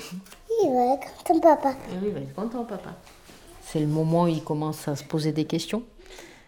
Il 0.63 0.73
va 0.73 0.95
être 0.95 1.23
content, 1.23 1.39
papa. 1.39 1.75
Eh 1.91 1.97
oui, 2.01 2.07
il 2.07 2.13
va 2.13 2.19
être 2.21 2.33
content, 2.33 2.63
papa. 2.63 2.89
C'est 3.61 3.79
le 3.79 3.85
moment 3.85 4.23
où 4.23 4.27
il 4.29 4.43
commence 4.43 4.87
à 4.87 4.95
se 4.95 5.03
poser 5.03 5.31
des 5.31 5.45
questions. 5.45 5.83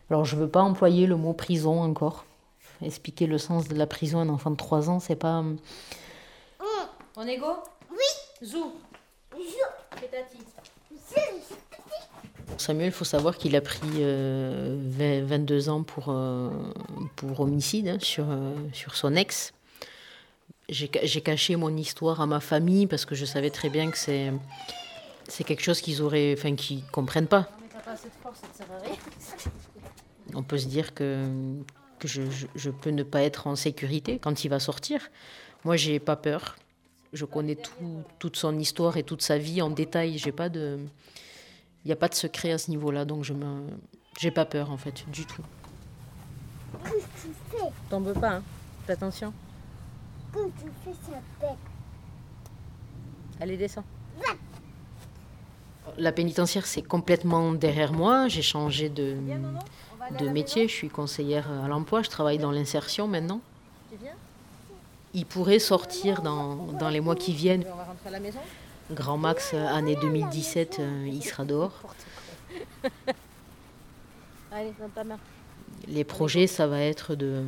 Alors, 0.09 0.25
je 0.25 0.35
ne 0.35 0.41
veux 0.41 0.49
pas 0.49 0.61
employer 0.63 1.05
le 1.05 1.17
mot 1.17 1.33
prison 1.33 1.83
encore. 1.83 2.25
Expliquer 2.81 3.27
le 3.27 3.37
sens 3.37 3.67
de 3.67 3.75
la 3.75 3.85
prison 3.85 4.17
à 4.17 4.23
un 4.23 4.29
enfant 4.29 4.49
de 4.49 4.55
3 4.55 4.89
ans, 4.89 4.99
c'est 4.99 5.17
pas. 5.17 5.43
On 7.15 7.27
est 7.27 7.37
go? 7.37 7.57
Oui 7.91 8.47
Zou 8.47 8.71
Je... 9.33 9.69
Samuel, 12.57 12.87
il 12.87 12.91
faut 12.91 13.05
savoir 13.05 13.37
qu'il 13.37 13.55
a 13.55 13.61
pris 13.61 13.79
euh, 13.99 14.77
20 14.81 15.23
22 15.25 15.69
ans 15.69 15.83
pour, 15.83 16.07
euh, 16.09 16.49
pour 17.15 17.39
homicide 17.39 17.87
hein, 17.87 17.97
sur, 18.01 18.25
euh, 18.29 18.53
sur 18.73 18.95
son 18.95 19.15
ex. 19.15 19.53
J'ai 20.67 20.89
ca- 20.93 21.05
j'ai 21.05 21.21
caché 21.21 21.55
mon 21.55 21.75
histoire 21.77 22.19
à 22.21 22.25
ma 22.25 22.39
famille 22.41 22.85
parce 22.85 23.05
que 23.05 23.15
je 23.15 23.25
savais 23.25 23.49
très 23.49 23.69
bien 23.69 23.89
que 23.89 23.97
c'est 23.97 24.31
c'est 25.27 25.43
quelque 25.43 25.61
chose 25.61 25.79
qu'ils 25.81 26.01
auraient, 26.01 26.33
enfin, 26.37 26.55
qu'ils 26.55 26.83
comprennent 26.87 27.27
pas. 27.27 27.49
On 30.35 30.43
peut 30.43 30.57
se 30.57 30.67
dire 30.67 30.93
que, 30.93 31.25
que 31.99 32.07
je, 32.07 32.23
je- 32.29 32.47
je 32.55 32.69
peux 32.71 32.89
ne 32.91 33.03
pas 33.03 33.21
être 33.23 33.47
en 33.47 33.55
sécurité 33.55 34.19
quand 34.19 34.43
il 34.43 34.49
va 34.49 34.59
sortir. 34.59 34.99
Moi, 35.63 35.75
j'ai 35.77 35.99
pas 35.99 36.15
peur. 36.15 36.55
Je 37.13 37.25
connais 37.25 37.55
tout- 37.55 38.03
toute 38.19 38.35
son 38.35 38.57
histoire 38.59 38.97
et 38.97 39.03
toute 39.03 39.21
sa 39.21 39.37
vie 39.37 39.61
en 39.61 39.69
détail. 39.69 40.17
J'ai 40.17 40.31
pas 40.31 40.49
de, 40.49 40.77
n'y 41.89 41.93
a 41.93 41.97
pas 41.97 42.07
de 42.07 42.15
secret 42.15 42.51
à 42.51 42.57
ce 42.57 42.69
niveau-là, 42.71 43.05
donc 43.05 43.23
je 43.23 43.33
me, 43.33 43.67
j'ai 44.17 44.31
pas 44.31 44.45
peur 44.45 44.71
en 44.71 44.77
fait 44.77 45.05
du 45.11 45.25
tout. 45.25 45.43
Qu'est-ce 46.83 46.93
que 46.93 47.27
tu 47.27 47.33
fais? 47.51 47.71
T'en 47.89 47.99
veux 48.01 48.13
pas, 48.13 48.35
hein 48.35 48.43
Fais 48.85 48.93
attention. 48.93 49.33
Quand 50.33 50.49
tu 50.59 50.69
fais 50.83 51.11
ça. 51.11 51.47
Allez, 53.41 53.57
descends. 53.57 53.83
La 55.97 56.11
pénitentiaire, 56.11 56.67
c'est 56.67 56.83
complètement 56.83 57.51
derrière 57.53 57.93
moi. 57.93 58.27
J'ai 58.27 58.41
changé 58.41 58.89
de, 58.89 59.15
de 60.19 60.29
métier. 60.29 60.67
Je 60.67 60.73
suis 60.73 60.89
conseillère 60.89 61.49
à 61.51 61.67
l'emploi. 61.67 62.03
Je 62.03 62.09
travaille 62.09 62.37
dans 62.37 62.51
l'insertion 62.51 63.07
maintenant. 63.07 63.41
Il 65.13 65.25
pourrait 65.25 65.59
sortir 65.59 66.21
dans, 66.21 66.55
dans 66.73 66.89
les 66.89 66.99
mois 66.99 67.15
qui 67.15 67.33
viennent. 67.33 67.65
On 67.71 67.75
va 67.75 67.85
rentrer 67.85 68.09
à 68.09 68.11
la 68.11 68.19
maison 68.19 68.39
Grand 68.91 69.17
max, 69.17 69.51
euh, 69.53 69.67
année 69.67 69.95
2017, 69.95 70.77
euh, 70.79 71.07
il 71.07 71.23
sera 71.23 71.45
dehors. 71.45 71.73
Allez, 74.51 74.73
dans 74.79 74.89
ta 74.89 75.03
main. 75.03 75.19
Les 75.87 76.03
projets, 76.03 76.47
ça 76.47 76.65
va 76.67 76.79
être 76.81 77.13
de, 77.15 77.43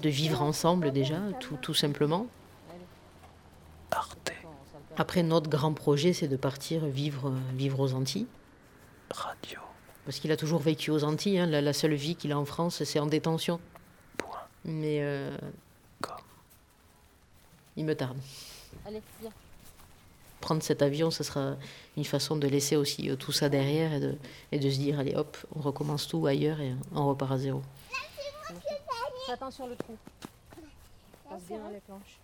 de 0.00 0.08
vivre 0.08 0.40
ensemble 0.42 0.92
déjà, 0.92 1.18
tout, 1.40 1.56
tout 1.60 1.74
simplement. 1.74 2.26
Après, 4.96 5.22
notre 5.24 5.50
grand 5.50 5.74
projet, 5.74 6.12
c'est 6.12 6.28
de 6.28 6.36
partir 6.36 6.86
vivre, 6.86 7.32
vivre 7.54 7.80
aux 7.80 7.94
Antilles. 7.94 8.26
Radio. 9.10 9.58
Parce 10.04 10.20
qu'il 10.20 10.30
a 10.30 10.36
toujours 10.36 10.60
vécu 10.60 10.90
aux 10.92 11.02
Antilles. 11.02 11.38
hein. 11.40 11.46
La, 11.46 11.60
la 11.60 11.72
seule 11.72 11.94
vie 11.94 12.14
qu'il 12.14 12.30
a 12.32 12.38
en 12.38 12.44
France, 12.44 12.84
c'est 12.84 13.00
en 13.00 13.06
détention. 13.06 13.60
Mais 14.64 14.98
euh, 15.02 15.36
il 17.76 17.84
me 17.84 17.94
tarde. 17.94 18.16
Allez, 18.86 19.02
viens. 19.20 19.30
Prendre 20.44 20.62
cet 20.62 20.82
avion, 20.82 21.10
ce 21.10 21.24
sera 21.24 21.56
une 21.96 22.04
façon 22.04 22.36
de 22.36 22.46
laisser 22.46 22.76
aussi 22.76 23.08
euh, 23.08 23.16
tout 23.16 23.32
ça 23.32 23.48
derrière 23.48 23.94
et 23.94 23.98
de, 23.98 24.14
et 24.52 24.58
de 24.58 24.68
se 24.68 24.76
dire, 24.76 24.98
allez 24.98 25.16
hop, 25.16 25.38
on 25.56 25.60
recommence 25.62 26.06
tout 26.06 26.26
ailleurs 26.26 26.60
et 26.60 26.74
on 26.94 27.08
repart 27.08 27.32
à 27.32 27.38
zéro. 27.38 27.62
Attention 29.32 29.66
le 29.68 29.74
trou. 29.74 29.96
Passe 31.30 31.44
bien 31.48 31.56
les 31.72 31.80
planches. 31.80 32.18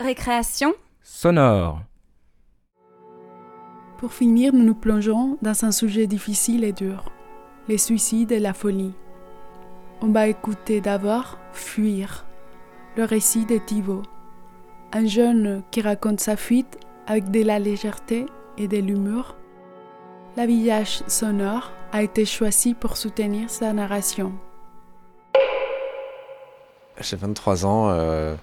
Récréation 0.00 0.74
Sonore. 1.04 1.82
Pour 3.98 4.12
finir, 4.12 4.52
nous 4.52 4.64
nous 4.64 4.74
plongeons 4.74 5.38
dans 5.40 5.64
un 5.64 5.70
sujet 5.70 6.08
difficile 6.08 6.64
et 6.64 6.72
dur, 6.72 7.04
les 7.68 7.78
suicides 7.78 8.32
et 8.32 8.38
la 8.38 8.54
folie. 8.54 8.94
On 10.00 10.08
va 10.08 10.28
écouter 10.28 10.80
d'abord 10.80 11.38
Fuir, 11.52 12.26
le 12.96 13.04
récit 13.04 13.46
de 13.46 13.58
Thibaut, 13.58 14.02
un 14.92 15.06
jeune 15.06 15.62
qui 15.70 15.80
raconte 15.80 16.20
sa 16.20 16.36
fuite 16.36 16.78
avec 17.06 17.30
de 17.30 17.42
la 17.42 17.58
légèreté 17.58 18.26
et 18.58 18.68
de 18.68 18.78
l'humour. 18.78 19.36
L'habillage 20.36 21.02
sonore 21.06 21.72
a 21.92 22.02
été 22.02 22.24
choisi 22.24 22.74
pour 22.74 22.96
soutenir 22.96 23.48
sa 23.50 23.72
narration. 23.72 24.32
J'ai 27.00 27.16
23 27.16 27.66
ans, 27.66 27.90
euh, 27.90 28.34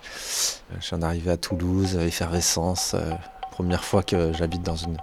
je 0.80 0.90
viens 0.90 1.00
d'arriver 1.00 1.32
à 1.32 1.38
Toulouse, 1.38 1.96
effervescence. 1.96 2.94
euh, 2.94 3.12
première 3.52 3.84
fois 3.84 4.04
que 4.04 4.34
j'habite 4.34 4.64
dans 4.64 4.76
une 4.76 4.98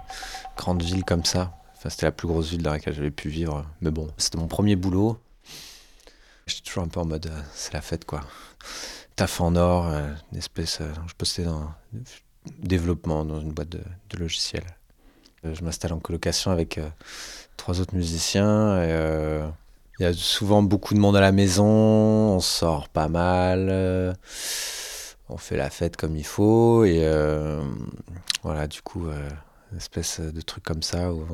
grande 0.57 0.83
ville 0.83 1.03
comme 1.05 1.23
ça. 1.25 1.51
Enfin, 1.81 1.89
c'était 1.89 2.05
la 2.05 2.11
plus 2.11 2.27
grosse 2.27 2.51
ville 2.51 2.61
dans 2.61 2.73
laquelle 2.73 2.93
j'avais 2.93 3.09
pu 3.09 3.29
vivre. 3.29 3.65
Mais 3.81 3.89
bon, 3.89 4.07
c'était 4.19 4.37
mon 4.37 4.47
premier 4.47 4.75
boulot. 4.75 5.17
J'étais 6.45 6.61
toujours 6.61 6.83
un 6.83 6.87
peu 6.87 6.99
en 6.99 7.05
mode, 7.05 7.25
euh, 7.25 7.41
c'est 7.55 7.73
la 7.73 7.81
fête 7.81 8.05
quoi. 8.05 8.21
Taf 9.15 9.41
en 9.41 9.55
or, 9.55 9.87
euh, 9.87 10.13
une 10.31 10.37
espèce. 10.37 10.79
euh, 10.81 10.93
je 11.07 11.15
postais 11.15 11.41
dans 11.41 11.71
développement 12.59 13.25
dans 13.25 13.39
une 13.39 13.51
boîte 13.51 13.69
de, 13.69 13.81
logiciels. 14.15 14.67
Euh, 15.43 15.55
Je 15.55 15.63
m'installe 15.63 15.93
en 15.93 15.97
colocation 15.97 16.51
avec 16.51 16.79
trois 17.57 17.79
autres 17.79 17.95
musiciens. 17.95 18.83
il 19.99 20.03
y 20.03 20.05
a 20.05 20.13
souvent 20.13 20.61
beaucoup 20.61 20.93
de 20.93 20.99
monde 20.99 21.15
à 21.15 21.21
la 21.21 21.31
maison, 21.31 21.65
on 21.65 22.39
sort 22.41 22.89
pas 22.89 23.07
mal, 23.07 24.15
on 25.29 25.37
fait 25.37 25.57
la 25.57 25.71
fête 25.71 25.97
comme 25.97 26.15
il 26.15 26.25
faut, 26.25 26.85
et 26.85 26.99
voilà, 28.43 28.67
du 28.67 28.81
coup, 28.81 29.07
espèce 29.77 30.19
de 30.19 30.41
truc 30.41 30.63
comme 30.63 30.83
ça 30.83 31.13
où 31.13 31.25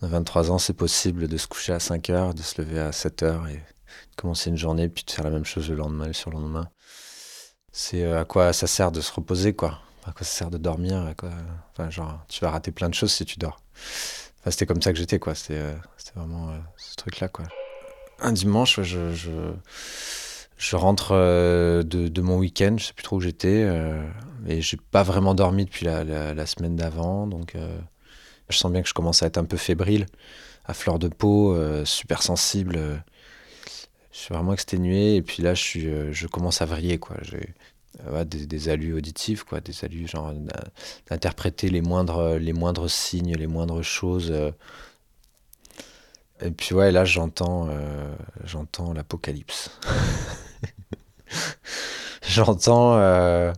on 0.00 0.06
a 0.06 0.08
23 0.08 0.50
ans, 0.50 0.58
c'est 0.58 0.74
possible 0.74 1.28
de 1.28 1.36
se 1.36 1.46
coucher 1.46 1.72
à 1.72 1.80
5 1.80 2.10
heures, 2.10 2.34
de 2.34 2.42
se 2.42 2.60
lever 2.60 2.80
à 2.80 2.92
7 2.92 3.22
heures 3.22 3.48
et 3.48 3.56
de 3.56 4.16
commencer 4.16 4.50
une 4.50 4.56
journée, 4.56 4.88
puis 4.88 5.04
de 5.04 5.10
faire 5.10 5.24
la 5.24 5.30
même 5.30 5.44
chose 5.44 5.68
le 5.70 5.76
lendemain 5.76 6.04
et 6.04 6.08
le 6.08 6.12
surlendemain. 6.12 6.68
C'est 7.72 8.04
euh, 8.04 8.20
à 8.20 8.24
quoi 8.24 8.52
ça 8.52 8.66
sert 8.66 8.92
de 8.92 9.00
se 9.00 9.12
reposer, 9.12 9.54
quoi? 9.54 9.78
À 10.04 10.12
quoi 10.12 10.24
ça 10.24 10.38
sert 10.38 10.50
de 10.50 10.58
dormir, 10.58 11.14
quoi... 11.16 11.30
Enfin, 11.72 11.90
genre, 11.90 12.24
tu 12.28 12.40
vas 12.40 12.50
rater 12.50 12.72
plein 12.72 12.88
de 12.88 12.94
choses 12.94 13.12
si 13.12 13.24
tu 13.24 13.38
dors. 13.38 13.60
Enfin, 14.40 14.50
c'était 14.50 14.66
comme 14.66 14.82
ça 14.82 14.92
que 14.92 14.98
j'étais, 14.98 15.18
quoi. 15.18 15.34
C'était 15.34 15.58
euh, 15.58 15.74
vraiment 16.16 16.50
euh, 16.50 16.58
ce 16.76 16.96
truc-là, 16.96 17.28
quoi. 17.28 17.44
Un 18.20 18.32
dimanche, 18.32 18.80
je, 18.82 19.52
je 20.60 20.76
rentre 20.76 21.12
euh, 21.12 21.82
de, 21.82 22.20
mon 22.20 22.36
week-end, 22.36 22.76
je 22.78 22.84
sais 22.84 22.92
plus 22.92 23.02
trop 23.02 23.16
où 23.16 23.20
j'étais, 23.20 23.64
euh, 23.64 24.06
et 24.46 24.60
j'ai 24.60 24.76
pas 24.76 25.02
vraiment 25.02 25.34
dormi 25.34 25.64
depuis 25.64 25.86
la, 25.86 26.46
semaine 26.46 26.76
d'avant, 26.76 27.26
donc 27.26 27.54
euh, 27.54 27.78
je 28.50 28.58
sens 28.58 28.70
bien 28.70 28.82
que 28.82 28.88
je 28.88 28.92
commence 28.92 29.22
à 29.22 29.26
être 29.26 29.38
un 29.38 29.46
peu 29.46 29.56
fébrile, 29.56 30.04
à 30.66 30.74
fleur 30.74 30.98
de 30.98 31.08
peau, 31.08 31.56
super 31.86 32.22
sensible. 32.22 32.78
je 34.12 34.18
suis 34.18 34.34
vraiment 34.34 34.52
exténué, 34.52 35.16
et 35.16 35.22
puis 35.22 35.42
là, 35.42 35.54
je, 35.54 36.26
commence 36.26 36.60
à 36.60 36.66
vriller, 36.66 36.98
quoi. 36.98 37.16
J'ai 37.22 37.54
des, 38.26 38.46
des 38.46 38.68
allus 38.68 38.92
auditifs, 38.92 39.44
quoi, 39.44 39.60
des 39.60 39.82
allus 39.82 40.08
genre 40.08 40.32
d'in- 40.32 40.52
d'interpréter 41.08 41.70
les 41.70 41.80
moindres, 41.80 42.90
signes, 42.90 43.34
les 43.34 43.46
moindres 43.46 43.82
choses. 43.82 44.30
et 46.42 46.50
puis 46.50 46.74
ouais, 46.74 46.92
là 46.92 47.06
j'entends 47.06 47.66
l'apocalypse. 48.92 49.70
j'entends 52.26 52.96
euh, 52.96 53.52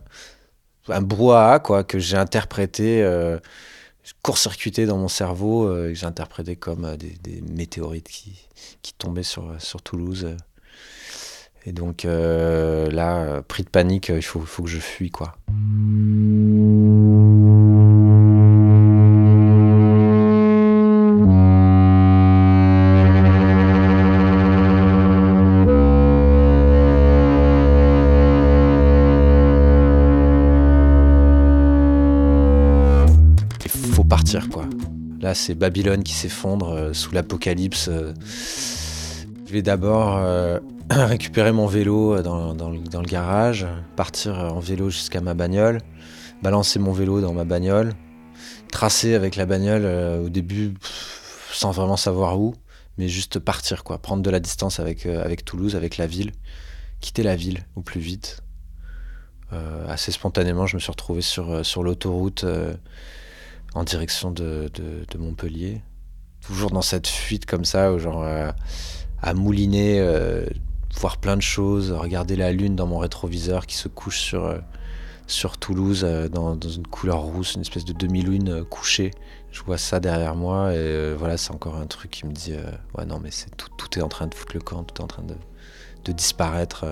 un 0.89 1.01
brouhaha 1.01 1.59
quoi 1.59 1.83
que 1.83 1.99
j'ai 1.99 2.17
interprété, 2.17 3.03
euh, 3.03 3.39
court-circuité 4.21 4.85
dans 4.85 4.97
mon 4.97 5.07
cerveau, 5.07 5.65
euh, 5.67 5.89
que 5.89 5.95
j'ai 5.95 6.05
interprété 6.05 6.55
comme 6.55 6.95
des, 6.97 7.41
météorites 7.41 8.09
qui, 8.09 8.47
qui 8.81 8.93
tombaient 8.93 9.23
sur, 9.23 9.55
sur 9.59 9.81
Toulouse. 9.81 10.35
Et 11.65 11.71
donc 11.71 12.03
là, 12.03 13.41
pris 13.47 13.63
de 13.63 13.69
panique, 13.69 14.09
il 14.09 14.21
faut, 14.21 14.41
faut 14.41 14.63
que 14.63 14.69
je 14.69 14.79
fuis 14.79 15.11
quoi. 15.11 15.37
C'est 35.33 35.55
Babylone 35.55 36.03
qui 36.03 36.13
s'effondre 36.13 36.69
euh, 36.69 36.93
sous 36.93 37.11
l'apocalypse. 37.11 37.87
euh. 37.87 38.13
Je 39.45 39.53
vais 39.53 39.61
d'abord 39.61 40.17
euh, 40.17 40.59
récupérer 40.89 41.51
mon 41.51 41.67
vélo 41.67 42.21
dans, 42.21 42.53
le, 42.53 43.05
garage, 43.05 43.67
partir 43.95 44.37
en 44.37 44.59
vélo 44.59 44.89
jusqu'à 44.89 45.21
ma 45.21 45.33
bagnole, 45.33 45.79
balancer 46.41 46.79
mon 46.79 46.91
vélo 46.91 47.21
dans 47.21 47.33
ma 47.33 47.43
bagnole, 47.43 47.93
tracer 48.71 49.13
avec 49.13 49.35
la 49.35 49.45
bagnole 49.45 49.85
au 50.25 50.29
début 50.29 50.73
sans 51.51 51.71
vraiment 51.71 51.97
savoir 51.97 52.39
où, 52.39 52.55
mais 52.97 53.07
juste 53.07 53.37
partir, 53.37 53.83
quoi. 53.83 53.99
Prendre 53.99 54.23
de 54.23 54.29
la 54.29 54.39
distance 54.39 54.79
avec, 54.79 55.07
Toulouse, 55.45 55.75
avec 55.75 55.97
la 55.97 56.07
ville. 56.07 56.31
Quitter 56.99 57.21
la 57.21 57.35
ville 57.35 57.65
au 57.75 57.81
plus 57.81 58.01
vite. 58.01 58.41
Assez 59.87 60.11
spontanément, 60.11 60.65
je 60.65 60.77
me 60.77 60.79
suis 60.79 60.91
retrouvé 60.91 61.21
sur 61.21 61.83
l'autoroute 61.83 62.43
en 63.75 63.83
direction 63.83 64.31
de, 64.31 64.69
de, 64.73 65.17
Montpellier. 65.17 65.81
Toujours 66.41 66.71
dans 66.71 66.81
cette 66.81 67.07
fuite 67.07 67.45
comme 67.45 67.65
ça, 67.65 67.97
genre 67.97 68.25
à 69.21 69.33
mouliner, 69.33 70.05
voir 70.95 71.17
plein 71.17 71.37
de 71.37 71.41
choses, 71.41 71.91
regarder 71.91 72.35
la 72.35 72.51
lune 72.51 72.75
dans 72.75 72.87
mon 72.87 72.97
rétroviseur 72.97 73.65
qui 73.65 73.75
se 73.75 73.87
couche 73.87 74.19
sur, 74.19 74.53
sur 75.27 75.57
Toulouse 75.57 76.05
dans, 76.31 76.59
une 76.59 76.85
couleur 76.85 77.21
rousse, 77.21 77.55
une 77.55 77.61
espèce 77.61 77.85
de 77.85 77.93
demi-lune 77.93 78.63
couchée 78.65 79.11
je 79.53 79.61
vois 79.61 79.77
ça 79.77 79.99
derrière 79.99 80.35
moi 80.35 80.73
et 80.73 80.77
euh, 80.77 81.15
voilà, 81.17 81.37
c'est 81.37 81.51
encore 81.51 81.75
un 81.75 81.85
truc 81.85 82.09
qui 82.09 82.25
me 82.25 82.33
dit 82.33 82.53
euh, 82.53 82.71
ouais 82.97 83.05
non 83.05 83.19
mais 83.19 83.29
c'est 83.29 83.55
tout, 83.55 83.69
tout 83.77 83.99
est 83.99 84.01
en 84.01 84.09
train 84.09 84.25
de 84.25 84.33
foutre 84.33 84.53
le 84.55 84.61
camp, 84.61 84.83
tout 84.83 84.99
est 84.99 85.03
en 85.03 85.07
train 85.07 85.23
de, 85.23 85.35
de 86.05 86.11
disparaître. 86.11 86.85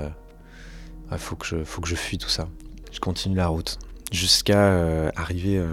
Il 1.10 1.15
euh. 1.15 1.17
faut 1.17 1.36
que 1.36 1.46
je 1.46 1.63
faut 1.63 1.82
que 1.82 1.88
je 1.88 1.96
fuis 1.96 2.20
tout 2.20 2.30
ça. 2.30 2.48
Je 2.91 3.00
continue 3.00 3.36
la 3.36 3.48
route 3.48 3.80
jusqu'à 4.12 5.10
arriver 5.15 5.63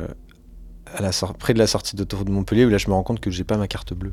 à 0.97 1.03
la 1.03 1.11
près 1.39 1.55
de 1.55 1.59
la 1.59 1.67
sortie 1.67 1.97
d'autoroute 1.97 2.27
de 2.27 2.33
Montpellier 2.33 2.65
où 2.65 2.69
là 2.69 2.79
je 2.79 2.89
me 2.89 2.95
rends 2.95 3.03
compte 3.03 3.21
que 3.21 3.31
j'ai 3.31 3.45
pas 3.45 3.57
ma 3.57 3.69
carte 3.69 3.95
bleue. 3.95 4.13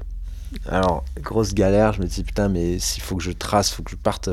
Alors, 0.68 1.04
grosse 1.20 1.54
galère, 1.54 1.94
je 1.94 2.02
me 2.02 2.06
dis 2.06 2.24
putain, 2.24 2.50
mais 2.50 2.80
s'il 2.80 3.02
faut 3.02 3.16
que 3.16 3.24
je 3.24 3.32
trace, 3.32 3.72
faut 3.72 3.84
que 3.84 3.92
je 3.92 3.96
parte, 3.96 4.30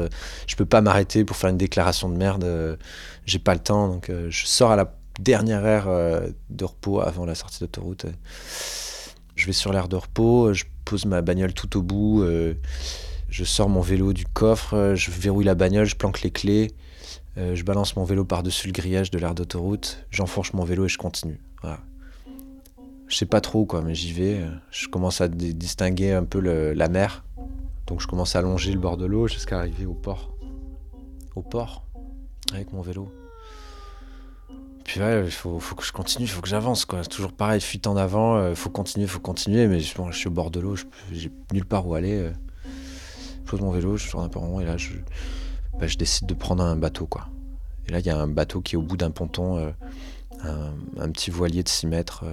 je 0.46 0.57
peux 0.57 0.66
pas 0.66 0.81
m'arrêter 0.81 1.24
pour 1.24 1.37
faire 1.37 1.50
une 1.50 1.57
déclaration 1.57 2.09
de 2.09 2.16
merde, 2.16 2.78
j'ai 3.24 3.38
pas 3.38 3.55
le 3.55 3.61
temps, 3.61 3.88
donc 3.88 4.12
je 4.28 4.46
sors 4.46 4.70
à 4.70 4.76
la 4.76 4.94
dernière 5.20 5.66
aire 5.66 5.88
euh, 5.88 6.28
de 6.50 6.64
repos 6.64 7.00
avant 7.00 7.24
la 7.24 7.35
sortie 7.35 7.61
d'autoroute. 7.61 8.07
Je 9.35 9.46
vais 9.46 9.52
sur 9.52 9.72
l'aire 9.72 9.88
de 9.88 9.96
repos, 9.96 10.52
je 10.52 10.64
pose 10.85 11.05
ma 11.07 11.22
bagnole 11.22 11.55
tout 11.55 11.76
au 11.76 11.83
bout, 11.83 12.22
euh, 12.22 12.55
je 13.28 13.44
sors 13.44 13.68
mon 13.68 13.81
vélo 13.81 14.12
du 14.12 14.26
coffre, 14.26 14.94
je 14.94 15.11
verrouille 15.11 15.44
la 15.44 15.55
bagnole, 15.55 15.87
je 15.87 15.96
planque 15.96 16.22
les 16.22 16.31
clés, 16.31 16.72
euh, 17.38 17.55
je 17.55 17.64
balance 17.64 17.96
mon 17.96 18.05
vélo 18.05 18.24
par-dessus 18.24 18.66
le 18.66 18.72
grillage 18.72 19.11
de 19.11 19.18
l'aire 19.18 19.35
d'autoroute, 19.35 20.05
j'enfourche 20.11 20.52
mon 20.52 20.64
vélo 20.64 20.85
et 20.85 20.88
je 20.88 20.98
continue. 20.98 21.40
Voilà. 21.62 21.81
Je 23.12 23.18
sais 23.18 23.27
pas 23.27 23.42
trop 23.42 23.66
quoi, 23.66 23.83
mais 23.83 23.94
j'y 23.94 24.11
vais. 24.11 24.40
Je 24.70 24.88
commence 24.88 25.20
à 25.20 25.29
distinguer 25.29 26.12
un 26.12 26.25
peu 26.25 26.40
la 26.72 26.88
mer. 26.88 27.27
Donc 27.87 28.01
je 28.01 28.07
commence 28.07 28.37
à 28.37 28.40
longer 28.40 28.72
le 28.72 28.79
bord 28.79 28.96
de 28.96 29.05
l'eau 29.05 29.29
jusqu'à 29.29 29.59
arriver 29.59 29.85
au 29.85 29.92
port. 29.92 30.33
Au 31.37 31.42
port, 31.42 31.85
avec 32.55 32.72
mon 32.72 32.81
vélo. 32.81 33.12
Puis 34.85 34.98
ouais, 34.98 35.27
il 35.27 35.31
faut, 35.31 35.59
que 35.59 35.85
je 35.85 35.92
continue, 35.92 36.25
il 36.25 36.29
faut 36.29 36.40
que 36.40 36.48
j'avance. 36.48 36.87
quoi. 36.87 37.05
Toujours 37.05 37.35
pareil, 37.35 37.61
fuite 37.61 37.87
en 37.87 37.98
avant, 37.98 38.38
il 38.38 38.44
euh, 38.44 38.55
faut 38.55 38.70
continuer, 38.70 39.05
il 39.05 39.11
faut 39.11 39.20
continuer. 39.20 39.66
Mais 39.66 39.81
je, 39.81 39.94
je 40.11 40.16
suis 40.16 40.29
au 40.29 40.33
bord 40.33 40.51
de 40.51 40.61
l'eau, 40.61 40.77
j'ai 41.12 41.31
nulle 41.53 41.66
part 41.66 41.87
où 41.87 41.94
aller. 41.94 42.18
Euh. 42.18 42.33
je 43.44 43.51
pose 43.51 43.61
mon 43.61 43.72
vélo, 43.72 43.98
je 43.98 44.11
tourne 44.11 44.25
un 44.25 44.31
peu 44.31 44.38
rond 44.38 44.59
et 44.59 44.64
là, 44.64 44.79
je, 44.79 44.92
bah, 45.79 45.87
je 45.87 45.98
décide 45.98 46.27
de 46.27 46.35
prendre 46.35 46.64
un 46.64 46.77
bateau. 46.77 47.05
quoi. 47.05 47.29
Et 47.87 47.92
là, 47.92 47.98
il 47.98 48.07
y 48.07 48.11
a 48.11 48.18
un 48.18 48.27
bateau 48.27 48.62
qui 48.62 48.75
est 48.77 48.79
au 48.79 48.83
bout 48.83 48.96
d'un 48.96 49.11
ponton, 49.11 49.59
euh, 49.59 49.70
un, 50.98 51.11
petit 51.11 51.31
voilier 51.31 51.62
de 51.62 51.68
6 51.68 51.88
mètres. 51.88 52.25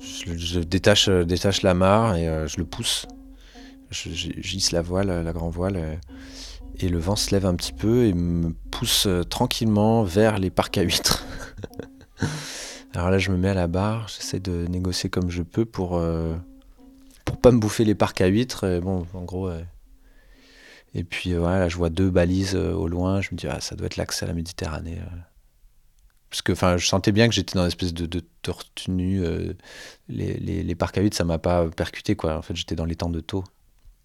Je, 0.00 0.60
détache, 0.60 1.08
détache 1.08 1.62
la 1.62 1.74
mare 1.74 2.16
et 2.16 2.26
je 2.48 2.58
le 2.58 2.64
pousse. 2.64 3.06
Je, 3.90 4.08
hisse 4.08 4.72
la 4.72 4.82
voile, 4.82 5.22
la 5.22 5.32
grand 5.32 5.50
voile. 5.50 5.98
et 6.78 6.88
le 6.88 6.98
vent 6.98 7.16
se 7.16 7.30
lève 7.30 7.46
un 7.46 7.54
petit 7.54 7.72
peu 7.72 8.04
et 8.04 8.12
me 8.12 8.52
pousse 8.70 9.08
tranquillement 9.30 10.02
vers 10.02 10.38
les 10.38 10.50
parcs 10.50 10.78
à 10.78 10.82
huîtres. 10.82 11.24
Alors 12.94 13.10
là, 13.10 13.18
je 13.18 13.30
me 13.30 13.36
mets 13.36 13.50
à 13.50 13.54
la 13.54 13.66
barre, 13.66 14.08
j'essaie 14.08 14.40
de 14.40 14.66
négocier 14.68 15.10
comme 15.10 15.30
je 15.30 15.42
peux 15.42 15.66
pour, 15.66 15.98
euh, 15.98 16.34
pas 17.42 17.50
me 17.50 17.58
bouffer 17.58 17.84
les 17.84 17.94
parcs 17.94 18.20
à 18.22 18.26
huîtres. 18.26 18.64
Et 18.64 18.80
bon, 18.80 19.06
en 19.12 19.22
gros. 19.22 19.50
Et 20.96 21.04
puis 21.04 21.34
euh, 21.34 21.40
voilà, 21.40 21.68
je 21.68 21.76
vois 21.76 21.90
deux 21.90 22.08
balises 22.08 22.54
euh, 22.54 22.72
au 22.72 22.88
loin. 22.88 23.20
Je 23.20 23.28
me 23.32 23.36
dis, 23.36 23.46
ah, 23.46 23.60
ça 23.60 23.76
doit 23.76 23.86
être 23.86 23.96
l'accès 23.96 24.24
à 24.24 24.28
la 24.28 24.34
Méditerranée. 24.34 24.98
Parce 26.30 26.42
que 26.42 26.52
enfin, 26.52 26.76
je 26.76 26.86
sentais 26.86 27.12
bien 27.12 27.28
que 27.28 27.34
j'étais 27.34 27.54
dans 27.54 27.62
une 27.62 27.68
espèce 27.68 27.94
de, 27.94 28.06
de 28.06 28.50
retenue. 28.50 29.22
Les, 30.08 30.34
les, 30.34 30.62
les, 30.62 30.74
parcs 30.74 30.98
à 30.98 31.00
huîtres, 31.00 31.16
ça 31.16 31.24
m'a 31.24 31.38
pas 31.38 31.68
percuté. 31.70 32.16
quoi. 32.16 32.36
En 32.36 32.42
fait, 32.42 32.56
j'étais 32.56 32.74
dans 32.74 32.84
les 32.84 32.96
temps 32.96 33.10
de 33.10 33.20
taux. 33.20 33.44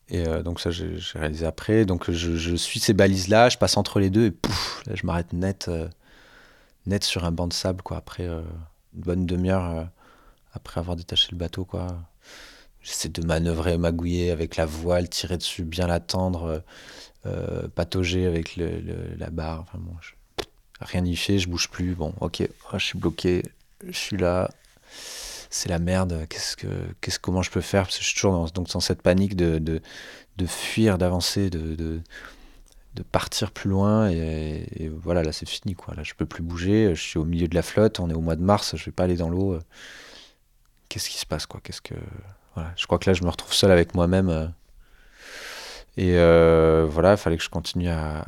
Et 0.10 0.24
donc 0.44 0.60
ça, 0.60 0.72
j'ai 0.72 0.98
réalisé 1.16 1.46
après. 1.46 1.86
Donc 1.86 2.12
je, 2.12 2.36
je 2.36 2.56
suis 2.56 2.80
ces 2.80 2.94
balises-là, 2.94 3.50
je 3.50 3.58
passe 3.58 3.76
entre 3.78 4.00
les 4.00 4.10
deux 4.10 4.26
et 4.26 4.32
pouf, 4.32 4.84
là, 4.86 4.94
je 4.96 5.06
m'arrête 5.06 5.34
net 5.34 5.70
net 6.86 7.04
sur 7.04 7.26
un 7.26 7.32
banc 7.32 7.48
de 7.48 7.54
sable, 7.54 7.82
quoi, 7.82 7.98
après 7.98 8.28
euh, 8.28 8.42
une 8.94 9.02
bonne 9.02 9.26
demi-heure, 9.26 9.78
euh, 9.78 9.84
après 10.54 10.80
avoir 10.80 10.96
détaché 10.96 11.30
le 11.32 11.38
bateau, 11.38 11.66
quoi. 11.66 11.88
J'essaie 12.82 13.10
de 13.10 13.24
manœuvrer, 13.26 13.78
magouiller 13.78 14.32
avec 14.32 14.56
la 14.56 14.66
voile, 14.66 15.08
tirer 15.08 15.38
dessus, 15.38 15.64
bien 15.64 15.86
l'attendre, 15.86 16.64
euh, 17.28 17.68
patauger 17.70 18.26
avec 18.26 18.56
le, 18.56 18.82
la 19.18 19.30
barre. 19.30 19.62
Enfin, 19.62 19.78
bon, 19.80 19.94
rien 20.82 21.02
n'y 21.02 21.16
fait, 21.16 21.40
je 21.40 21.50
bouge 21.50 21.70
plus. 21.70 21.96
Bon, 21.96 22.14
ok, 22.22 22.44
oh, 22.74 22.78
je 22.78 22.86
suis 22.86 23.00
bloqué, 23.00 23.44
je 23.88 23.98
suis 23.98 24.18
là. 24.18 24.50
C'est 25.50 25.70
la 25.70 25.80
merde. 25.80 26.26
Qu'est-ce 26.30 26.56
que, 26.56 26.68
qu'est-ce, 27.02 27.20
comment 27.20 27.42
je 27.42 27.52
peux 27.52 27.62
faire? 27.62 27.84
Parce 27.84 27.98
que 27.98 28.04
je 28.04 28.08
suis 28.08 28.16
toujours 28.16 28.34
dans, 28.34 28.46
donc, 28.64 28.70
cette 28.82 29.02
panique 29.02 29.36
de, 29.36 29.60
de, 29.60 29.82
de 30.38 30.46
fuir, 30.46 30.98
d'avancer, 30.98 31.50
de, 31.50 31.76
de 31.76 32.02
de 32.94 33.04
partir 33.04 33.52
plus 33.52 33.70
loin 33.70 34.10
et, 34.10 34.92
voilà 35.02 35.24
là 35.24 35.32
c'est 35.32 35.48
fini 35.48 35.76
quoi 35.76 35.96
là 35.96 36.04
je 36.04 36.14
peux 36.14 36.26
plus 36.26 36.44
bouger 36.44 36.94
je 36.94 37.02
suis 37.02 37.18
au 37.18 37.24
milieu 37.24 37.48
de 37.48 37.56
la 37.56 37.62
flotte 37.62 38.02
on 38.02 38.10
est 38.10 38.14
au 38.14 38.20
mois 38.20 38.36
de 38.36 38.42
mars 38.42 38.76
je 38.76 38.84
vais 38.84 38.92
pas 38.92 39.06
aller 39.06 39.16
dans 39.16 39.30
l'eau 39.30 39.58
qu'est-ce 40.90 41.10
qui 41.10 41.18
se 41.18 41.26
passe 41.26 41.46
quoi? 41.46 41.62
Qu'est-ce 41.64 41.82
que 41.82 41.96
voilà 42.54 42.74
je 42.76 42.86
crois 42.86 43.00
que 43.00 43.10
là 43.10 43.14
je 43.14 43.24
me 43.24 43.30
retrouve 43.30 43.54
seul 43.54 43.72
avec 43.72 43.96
moi-même 43.96 44.30
euh. 44.30 44.48
Et 45.98 46.16
euh, 46.16 46.88
voilà 46.90 47.12
il 47.12 47.18
fallait 47.18 47.38
que 47.38 47.44
je 47.44 47.50
continue 47.50 47.90
à, 47.90 48.24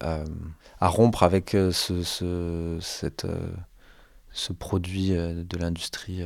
à, 0.00 0.88
rompre 0.88 1.22
avec 1.22 1.54
euh, 1.54 1.72
ce, 1.72 2.02
ce, 2.02 2.78
cette, 2.80 3.26
ce 4.32 4.52
produit 4.52 5.10
de 5.10 5.58
l'industrie 5.58 6.22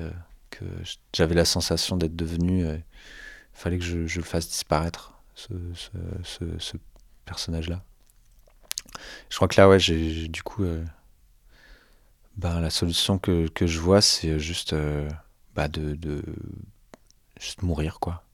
que 0.50 0.64
j'avais 1.12 1.34
la 1.34 1.44
sensation 1.44 1.96
d'être 1.96 2.16
devenu 2.16 2.64
il 2.64 3.58
fallait 3.58 3.78
que 3.78 3.84
je, 3.84 4.18
le 4.18 4.24
fasse 4.24 4.48
disparaître 4.48 5.12
ce, 5.34 5.52
ce, 6.24 6.76
personnage-là. 7.24 7.82
Je 9.30 9.36
crois 9.36 9.48
que 9.48 9.60
là, 9.60 9.68
ouais, 9.68 9.78
du 9.78 10.42
coup. 10.42 10.64
Euh, 10.64 10.84
ben, 12.36 12.60
la 12.60 12.70
solution 12.70 13.18
que, 13.18 13.46
que 13.48 13.66
je 13.66 13.78
vois, 13.78 14.00
c'est 14.00 14.38
juste 14.38 14.72
euh, 14.72 15.08
bah, 15.54 15.68
de, 15.68 15.94
de, 15.94 16.22
juste 17.38 17.62
mourir, 17.62 18.00
quoi. 18.00 18.24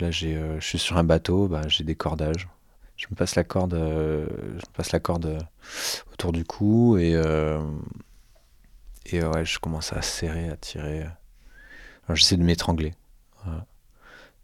Là, 0.00 0.10
j'ai, 0.10 0.36
euh, 0.36 0.58
je 0.60 0.66
suis 0.66 0.78
sur 0.78 0.96
un 0.96 1.04
bateau, 1.04 1.48
bah, 1.48 1.62
j'ai 1.68 1.84
des 1.84 1.94
cordages. 1.94 2.48
Je 2.96 3.06
me 3.10 3.16
passe 3.16 3.34
la 3.34 3.44
corde, 3.44 3.74
je 3.74 4.26
me 4.28 4.72
passe 4.74 4.92
la 4.92 5.00
corde 5.00 5.38
autour 6.12 6.32
du 6.32 6.44
cou 6.44 6.98
et, 6.98 7.12
et 9.06 9.24
ouais, 9.24 9.44
je 9.46 9.58
commence 9.58 9.94
à 9.94 10.02
serrer, 10.02 10.50
à 10.50 10.56
tirer. 10.56 11.06
j'essaie 12.10 12.36
de 12.36 12.42
m'étrangler. 12.42 12.92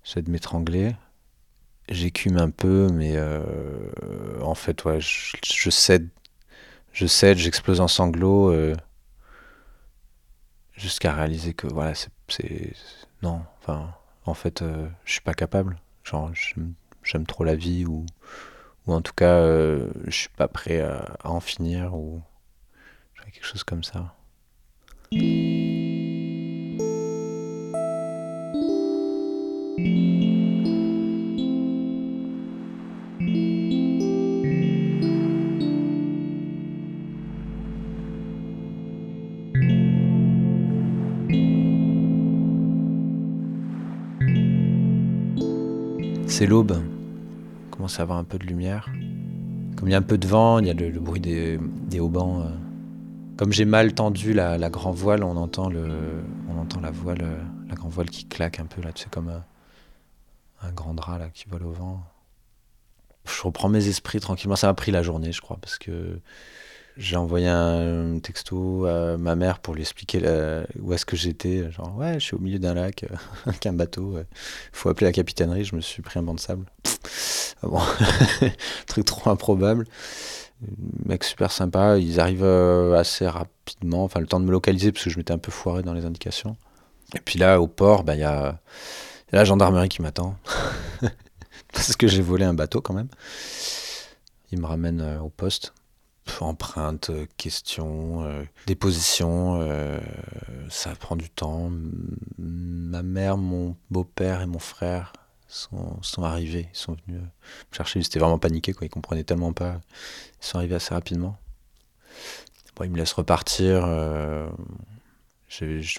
J'essaie 0.03 0.23
de 0.23 0.31
m'étrangler 0.31 0.95
j'écume 1.89 2.39
un 2.39 2.51
peu, 2.51 2.89
mais 2.93 3.13
euh, 3.17 3.41
en 4.43 4.55
fait, 4.55 4.85
ouais, 4.85 5.01
je, 5.01 5.71
cède, 5.71 6.09
je 6.93 7.07
cède, 7.07 7.39
j'explose 7.39 7.81
en 7.81 7.89
sanglots, 7.89 8.51
euh, 8.51 8.75
jusqu'à 10.73 11.13
réaliser 11.13 11.55
que 11.55 11.67
voilà, 11.67 11.95
c'est, 11.95 12.73
non, 13.23 13.43
enfin, 13.61 13.95
en 14.27 14.35
fait, 14.35 14.62
euh, 14.62 14.89
je 15.05 15.12
suis 15.12 15.20
pas 15.20 15.35
capable. 15.35 15.79
J'aime 17.03 17.27
trop 17.27 17.45
la 17.45 17.55
vie 17.55 17.87
ou, 17.87 18.05
en 18.87 19.01
tout 19.01 19.14
cas, 19.14 19.41
je 19.45 20.11
suis 20.11 20.29
pas 20.29 20.49
prêt 20.49 20.81
à, 20.81 21.16
à 21.22 21.31
en 21.31 21.41
finir 21.41 21.95
ou 21.95 22.22
quelque 23.33 23.45
chose 23.45 23.64
comme 23.64 23.83
ça. 23.83 24.14
C'est 46.37 46.45
l'aube. 46.45 46.78
Il 47.64 47.70
commence 47.70 47.99
à 47.99 48.03
avoir 48.03 48.18
un 48.18 48.24
peu 48.24 48.37
de 48.37 48.45
lumière. 48.45 48.91
Comme 49.74 49.89
il 49.89 49.93
y 49.93 49.95
a 49.95 49.97
un 49.97 50.03
peu 50.03 50.18
de 50.18 50.26
vent, 50.26 50.59
il 50.59 50.66
y 50.66 50.70
a 50.70 50.74
le, 50.74 50.91
bruit 51.01 51.18
des, 51.18 51.59
haubans. 51.99 52.43
Euh. 52.43 52.51
Comme 53.39 53.55
j'ai 53.55 53.64
mal 53.64 53.95
tendu 53.95 54.34
la, 54.34 54.59
grand 54.68 54.91
voile, 54.91 55.24
on 55.24 55.34
entend, 55.39 55.70
le, 55.70 55.89
on 56.51 56.61
entend 56.61 56.80
la 56.80 56.91
voile, 56.91 57.22
euh, 57.22 57.39
la 57.70 57.74
grand 57.74 57.89
voile 57.89 58.11
qui 58.11 58.26
claque 58.26 58.61
un 58.61 58.66
peu 58.66 58.82
là, 58.82 58.91
sais, 58.95 59.09
comme 59.11 59.30
un, 59.30 60.72
grand 60.72 60.93
drap 60.93 61.30
qui 61.32 61.47
vole 61.49 61.64
au 61.64 61.72
vent. 61.72 62.05
Je 63.24 63.43
reprends 63.43 63.70
mes 63.70 63.89
esprits 63.89 64.20
tranquillement. 64.20 64.57
Ça 64.57 64.66
m'a 64.66 64.74
pris 64.74 64.93
la 64.93 65.03
journée, 65.03 65.32
je 65.32 65.41
crois, 65.41 65.57
parce 65.59 65.78
que 65.78 66.20
j'ai 66.97 67.16
envoyé 67.16 67.49
un 67.49 68.18
texto 68.20 68.86
à 68.86 69.18
ma 69.18 69.36
mère 69.36 69.59
pour 69.59 69.74
lui 69.74 69.82
expliquer 69.82 70.20
où 70.80 70.92
est-ce 70.92 71.05
que 71.05 71.16
j'étais. 71.16 71.70
Genre, 71.70 71.94
ouais, 71.97 72.14
je 72.14 72.20
suis 72.20 72.34
au 72.34 72.38
milieu 72.38 72.59
d'un 72.59 72.74
lac 72.74 73.05
avec 73.47 73.66
un 73.66 73.72
bateau. 73.72 74.18
Il 74.18 74.24
faut 74.72 74.88
appeler 74.88 75.07
la 75.07 75.12
capitainerie. 75.12 75.64
Je 75.64 75.76
me 75.76 75.80
suis 75.80 76.03
pris 76.03 76.18
un 76.18 76.22
banc 76.22 76.34
de 76.34 76.40
sable. 76.40 76.66
Ah 77.62 77.68
bon, 77.68 77.80
truc 78.86 79.07
trop 79.07 79.30
improbable. 79.30 79.86
Mec 81.07 81.24
super 81.24 81.51
sympa. 81.51 81.97
Ils 81.97 82.20
arrivent 82.20 82.44
assez 82.44 83.26
rapidement. 83.26 84.05
Enfin, 84.05 84.20
le 84.20 84.26
temps 84.26 84.40
de 84.40 84.44
me 84.44 84.51
localiser 84.51 84.92
parce 84.92 85.05
que 85.05 85.11
je 85.11 85.16
m'étais 85.16 85.32
un 85.32 85.38
peu 85.38 85.51
foiré 85.51 85.82
dans 85.82 85.94
les 85.94 86.05
indications. 86.05 86.59
Et 87.14 87.20
puis 87.20 87.38
là, 87.38 87.59
au 87.59 87.66
port, 87.66 88.05
bah, 88.05 88.14
il 88.14 88.20
y, 88.20 88.24
a, 88.24 88.59
la 89.32 89.44
gendarmerie 89.47 89.88
qui 89.88 90.03
m'attend. 90.03 90.36
parce 91.72 91.97
que 91.97 92.09
j'ai 92.09 92.20
volé 92.20 92.44
un 92.44 92.53
bateau 92.53 92.82
quand 92.82 92.92
même. 92.92 93.09
Ils 94.53 94.61
me 94.61 94.66
ramènent 94.66 95.18
au 95.22 95.30
poste 95.30 95.72
empreintes, 96.41 97.11
questions, 97.37 98.24
euh, 98.24 98.45
dépositions, 98.66 99.61
euh, 99.61 99.99
ça 100.68 100.95
prend 100.95 101.16
du 101.16 101.31
temps. 101.31 101.70
Ma 102.39 103.03
mère, 103.03 103.37
mon 103.37 103.77
beau-père 103.91 104.41
et 104.43 104.47
mon 104.47 104.59
frère 104.59 105.12
sont, 105.49 106.03
sont, 106.03 106.22
arrivés, 106.22 106.68
ils 106.72 106.77
sont 106.77 106.97
venus 107.07 107.20
me 107.20 107.77
chercher. 107.77 108.01
Ils 108.01 108.07
étaient 108.07 108.18
vraiment 108.18 108.39
paniqués, 108.39 108.72
quoi. 108.72 108.87
ils 108.87 108.91
comprenaient 108.91 109.24
tellement 109.24 109.53
pas. 109.53 109.81
Ils 110.43 110.47
sont 110.47 110.59
arrivés 110.59 110.74
assez 110.74 110.95
rapidement. 110.95 111.39
Bon, 112.74 112.85
ils 112.85 112.91
me 112.91 112.97
laissent 112.97 113.12
repartir. 113.12 113.85
Euh, 113.87 114.49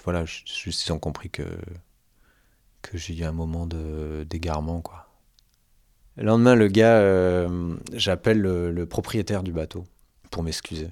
voilà, 0.04 0.24
juste 0.24 0.86
ils 0.86 0.92
ont 0.92 0.98
compris 0.98 1.30
que, 1.30 1.44
j'ai 2.94 3.16
eu 3.16 3.24
un 3.24 3.32
moment 3.32 3.66
d'égarement. 3.66 4.82
Le 6.16 6.24
lendemain, 6.24 6.54
le 6.54 6.68
gars, 6.68 7.48
j'appelle 7.92 8.40
le 8.40 8.86
propriétaire 8.86 9.42
du 9.42 9.52
bateau 9.52 9.84
pour 10.30 10.42
m'excuser. 10.42 10.90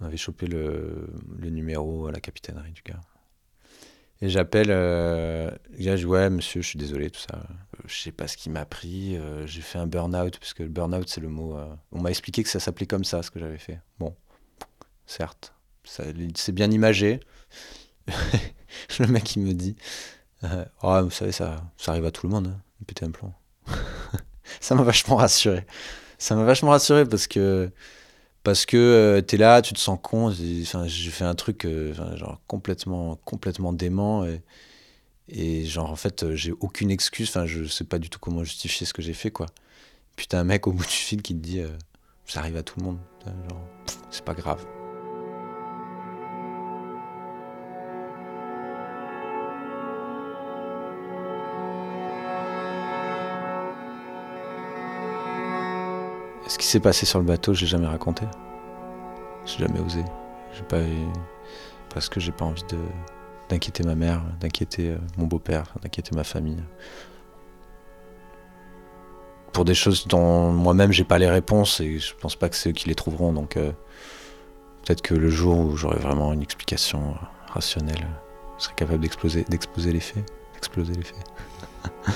On 0.00 0.06
avait 0.06 0.16
chopé 0.16 0.46
le, 0.46 1.10
numéro 1.42 2.06
à 2.06 2.12
la 2.12 2.20
capitainerie 2.20 2.72
du 2.72 2.82
gars. 2.82 3.00
Et 4.22 4.28
j'appelle, 4.28 4.70
euh, 4.70 5.50
je 5.78 5.94
dis 5.94 6.04
ouais 6.04 6.28
monsieur, 6.28 6.60
je 6.60 6.68
suis 6.68 6.78
désolé, 6.78 7.10
tout 7.10 7.20
ça. 7.20 7.42
Je 7.86 7.94
sais 7.94 8.12
pas 8.12 8.28
ce 8.28 8.36
qui 8.36 8.50
m'a 8.50 8.66
pris, 8.66 9.16
euh, 9.16 9.46
j'ai 9.46 9.62
fait 9.62 9.78
un 9.78 9.86
burn-out, 9.86 10.38
parce 10.38 10.52
que 10.52 10.62
le 10.62 10.68
burn-out 10.68 11.08
c'est 11.08 11.20
le 11.20 11.28
mot... 11.28 11.56
Euh, 11.56 11.74
on 11.92 12.00
m'a 12.00 12.10
expliqué 12.10 12.42
que 12.42 12.48
ça 12.48 12.60
s'appelait 12.60 12.86
comme 12.86 13.04
ça, 13.04 13.22
ce 13.22 13.30
que 13.30 13.40
j'avais 13.40 13.58
fait. 13.58 13.80
Bon, 13.98 14.14
certes, 15.06 15.54
c'est 15.84 16.52
bien 16.52 16.70
imagé. 16.70 17.20
le 18.98 19.06
mec 19.06 19.36
il 19.36 19.42
me 19.42 19.52
dit, 19.54 19.76
oh, 20.82 21.00
vous 21.02 21.10
savez, 21.10 21.32
ça, 21.32 21.64
ça 21.78 21.92
arrive 21.92 22.04
à 22.04 22.10
tout 22.10 22.26
le 22.26 22.32
monde, 22.32 22.48
hein, 22.48 22.60
péter 22.86 23.06
un 23.06 23.10
plomb. 23.10 23.32
ça 24.60 24.74
m'a 24.74 24.82
vachement 24.82 25.16
rassuré. 25.16 25.66
Ça 26.20 26.36
m'a 26.36 26.44
vachement 26.44 26.70
rassuré 26.70 27.06
parce 27.06 27.26
que 27.26 27.70
parce 28.42 28.66
que 28.66 28.76
euh, 28.76 29.22
tu 29.26 29.34
es 29.34 29.38
là, 29.38 29.62
tu 29.62 29.72
te 29.74 29.78
sens 29.78 29.98
con. 30.02 30.30
J'ai 30.30 30.64
fait 31.10 31.24
un 31.24 31.34
truc 31.34 31.64
euh, 31.64 31.94
genre 32.16 32.40
complètement, 32.46 33.16
complètement 33.24 33.72
dément. 33.72 34.26
Et, 34.26 34.42
et 35.28 35.64
genre, 35.64 35.90
en 35.90 35.96
fait, 35.96 36.22
euh, 36.22 36.36
j'ai 36.36 36.52
aucune 36.52 36.90
excuse. 36.90 37.30
Enfin, 37.30 37.46
je 37.46 37.64
sais 37.64 37.84
pas 37.84 37.98
du 37.98 38.10
tout 38.10 38.18
comment 38.18 38.44
justifier 38.44 38.86
ce 38.86 38.92
que 38.92 39.02
j'ai 39.02 39.14
fait, 39.14 39.30
quoi. 39.30 39.46
Puis 40.16 40.26
t'as 40.26 40.40
un 40.40 40.44
mec 40.44 40.66
au 40.66 40.72
bout 40.72 40.84
du 40.84 40.90
fil 40.90 41.22
qui 41.22 41.34
te 41.34 41.40
dit 41.40 41.62
Ça 42.26 42.40
arrive 42.40 42.56
à 42.56 42.62
tout 42.62 42.78
le 42.78 42.84
monde. 42.84 42.98
Genre, 43.48 43.68
c'est 44.10 44.24
pas 44.24 44.34
grave. 44.34 44.79
S'est 56.70 56.80
passé 56.80 57.04
sur 57.04 57.18
le 57.18 57.24
bateau, 57.24 57.52
j'ai 57.52 57.66
jamais 57.66 57.86
raconté. 57.86 58.24
J'ai 59.44 59.58
jamais 59.66 59.80
osé. 59.80 60.04
J'ai 60.54 60.62
pas 60.62 60.80
parce 61.92 62.08
que 62.08 62.20
j'ai 62.20 62.32
pas 62.32 62.44
envie 62.44 62.64
de 62.64 62.78
d'inquiéter 63.48 63.82
ma 63.82 63.96
mère, 63.96 64.22
d'inquiéter 64.38 64.90
euh, 64.90 64.98
mon 65.16 65.26
beau-père, 65.26 65.74
d'inquiéter 65.82 66.14
ma 66.14 66.22
famille. 66.22 66.62
Pour 69.52 69.64
des 69.64 69.74
choses 69.74 70.06
dont 70.06 70.52
moi-même 70.52 70.92
j'ai 70.92 71.02
pas 71.02 71.18
les 71.18 71.28
réponses 71.28 71.80
et 71.80 71.98
je 71.98 72.14
pense 72.14 72.36
pas 72.36 72.48
que 72.48 72.54
c'est 72.54 72.68
eux 72.68 72.72
qui 72.72 72.88
les 72.88 72.94
trouveront. 72.94 73.32
Donc 73.32 73.56
euh, 73.56 73.72
peut-être 74.84 75.02
que 75.02 75.14
le 75.14 75.28
jour 75.28 75.58
où 75.58 75.76
j'aurai 75.76 75.98
vraiment 75.98 76.32
une 76.32 76.42
explication 76.42 77.10
euh, 77.10 77.52
rationnelle, 77.52 78.06
je 78.58 78.64
serai 78.64 78.74
capable 78.76 79.00
d'exploser, 79.00 79.44
d'exposer 79.48 79.92
les 79.92 80.00
faits, 80.00 80.24
d'exploser 80.54 80.94
les 80.94 81.02
faits. 81.02 81.24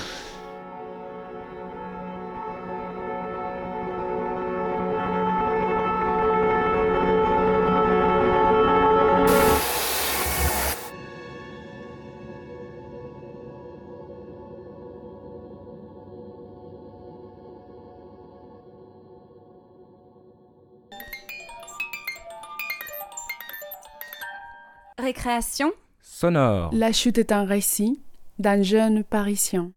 Sonore. 26.02 26.70
La 26.74 26.92
chute 26.92 27.16
est 27.16 27.32
un 27.32 27.44
récit 27.44 27.98
d'un 28.38 28.62
jeune 28.62 29.02
parisien. 29.04 29.70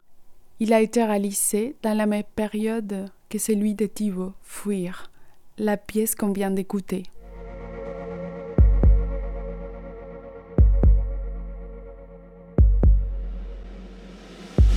Il 0.60 0.74
a 0.74 0.82
été 0.82 1.06
réalisé 1.06 1.76
dans 1.84 1.96
la 1.96 2.06
même 2.06 2.24
période 2.36 3.06
que 3.30 3.38
celui 3.38 3.74
de 3.74 3.86
Thibaut, 3.86 4.34
Fuir, 4.44 5.10
la 5.58 5.78
pièce 5.78 6.16
qu'on 6.16 6.34
vient 6.34 6.52
d'écouter. 6.52 7.04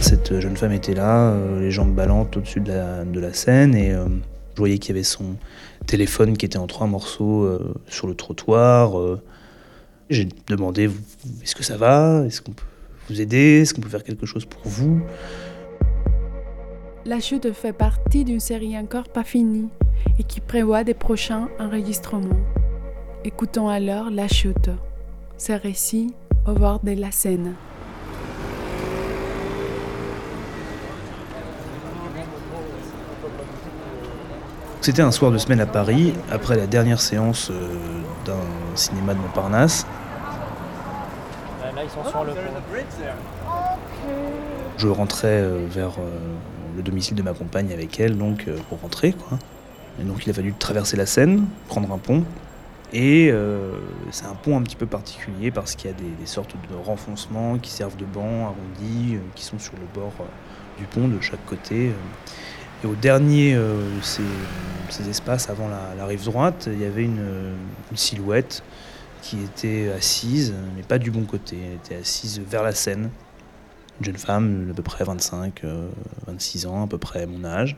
Cette 0.00 0.38
jeune 0.38 0.56
femme 0.56 0.72
était 0.72 0.94
là, 0.94 1.32
euh, 1.32 1.60
les 1.60 1.72
jambes 1.72 1.94
ballantes 1.94 2.36
au-dessus 2.36 2.60
de 2.60 2.70
la, 2.70 3.04
de 3.04 3.18
la 3.18 3.32
scène, 3.32 3.74
et 3.74 3.92
euh, 3.92 4.06
je 4.54 4.58
voyais 4.58 4.78
qu'il 4.78 4.94
y 4.94 4.98
avait 4.98 5.02
son 5.02 5.36
téléphone 5.86 6.36
qui 6.36 6.46
était 6.46 6.58
en 6.58 6.68
trois 6.68 6.86
morceaux 6.86 7.42
euh, 7.42 7.74
sur 7.88 8.06
le 8.06 8.14
trottoir. 8.14 9.18
J'ai 10.10 10.26
demandé 10.48 10.90
est-ce 11.40 11.54
que 11.54 11.62
ça 11.62 11.76
va? 11.76 12.24
Est-ce 12.26 12.42
qu'on 12.42 12.50
peut 12.50 12.64
vous 13.08 13.20
aider? 13.20 13.60
Est-ce 13.60 13.72
qu'on 13.72 13.80
peut 13.80 13.88
faire 13.88 14.02
quelque 14.02 14.26
chose 14.26 14.44
pour 14.44 14.60
vous? 14.64 15.00
La 17.04 17.20
chute 17.20 17.52
fait 17.52 17.72
partie 17.72 18.24
d'une 18.24 18.40
série 18.40 18.76
encore 18.76 19.08
pas 19.08 19.22
finie 19.22 19.68
et 20.18 20.24
qui 20.24 20.40
prévoit 20.40 20.82
des 20.82 20.94
prochains 20.94 21.48
enregistrements. 21.60 22.40
Écoutons 23.24 23.68
alors 23.68 24.10
La 24.10 24.26
chute, 24.26 24.70
ce 25.38 25.52
récit 25.52 26.12
au 26.44 26.54
bord 26.54 26.80
de 26.82 26.90
la 26.90 27.12
Seine. 27.12 27.54
C'était 34.80 35.02
un 35.02 35.12
soir 35.12 35.30
de 35.30 35.38
semaine 35.38 35.60
à 35.60 35.66
Paris, 35.66 36.14
après 36.32 36.56
la 36.56 36.66
dernière 36.66 37.00
séance 37.00 37.50
euh, 37.50 37.68
d'un 38.24 38.40
cinéma 38.74 39.12
de 39.12 39.18
Montparnasse. 39.20 39.86
Je 44.78 44.88
rentrais 44.88 45.28
euh, 45.28 45.66
vers 45.68 45.92
euh, 45.98 46.18
le 46.76 46.82
domicile 46.82 47.16
de 47.16 47.22
ma 47.22 47.32
compagne 47.32 47.72
avec 47.72 47.98
elle, 48.00 48.16
donc 48.16 48.46
pour 48.68 48.80
rentrer. 48.80 49.12
Quoi. 49.12 49.38
Et 50.00 50.04
donc 50.04 50.24
il 50.26 50.30
a 50.30 50.32
fallu 50.32 50.54
traverser 50.58 50.96
la 50.96 51.06
Seine, 51.06 51.46
prendre 51.68 51.92
un 51.92 51.98
pont. 51.98 52.24
Et 52.92 53.32
c'est 54.10 54.26
un 54.26 54.34
pont 54.34 54.58
un 54.58 54.62
petit 54.62 54.74
peu 54.74 54.86
particulier 54.86 55.52
parce 55.52 55.76
qu'il 55.76 55.88
y 55.88 55.94
a 55.94 55.96
des, 55.96 56.26
sortes 56.26 56.56
de 56.68 56.74
renfoncements 56.74 57.56
qui 57.58 57.70
servent 57.70 57.96
de 57.96 58.04
bancs 58.04 58.42
arrondis, 58.46 59.16
qui 59.36 59.44
sont 59.44 59.60
sur 59.60 59.74
le 59.74 59.86
bord 59.94 60.12
du 60.76 60.86
pont 60.86 61.06
de 61.06 61.20
chaque 61.20 61.44
côté. 61.46 61.92
Et 62.82 62.86
au 62.86 62.94
dernier 62.94 63.54
de 63.54 63.58
euh, 63.58 64.00
ces, 64.88 65.08
espaces, 65.08 65.50
avant 65.50 65.68
la, 65.68 66.06
rive 66.06 66.24
droite, 66.24 66.68
il 66.72 66.80
y 66.80 66.84
avait 66.84 67.04
une, 67.04 67.54
silhouette 67.94 68.62
qui 69.22 69.42
était 69.42 69.90
assise, 69.90 70.54
mais 70.76 70.82
pas 70.82 70.98
du 70.98 71.10
bon 71.10 71.24
côté. 71.24 71.56
Elle 71.64 71.74
était 71.74 71.96
assise 71.96 72.40
vers 72.40 72.62
la 72.62 72.72
Seine. 72.72 73.10
Une 73.98 74.06
jeune 74.06 74.16
femme 74.16 74.66
d'à 74.68 74.74
peu 74.74 74.82
près 74.82 75.04
25, 75.04 75.62
26 76.26 76.64
euh, 76.64 76.68
ans, 76.68 76.84
à 76.84 76.86
peu 76.86 76.98
près 76.98 77.26
mon 77.26 77.44
âge. 77.44 77.76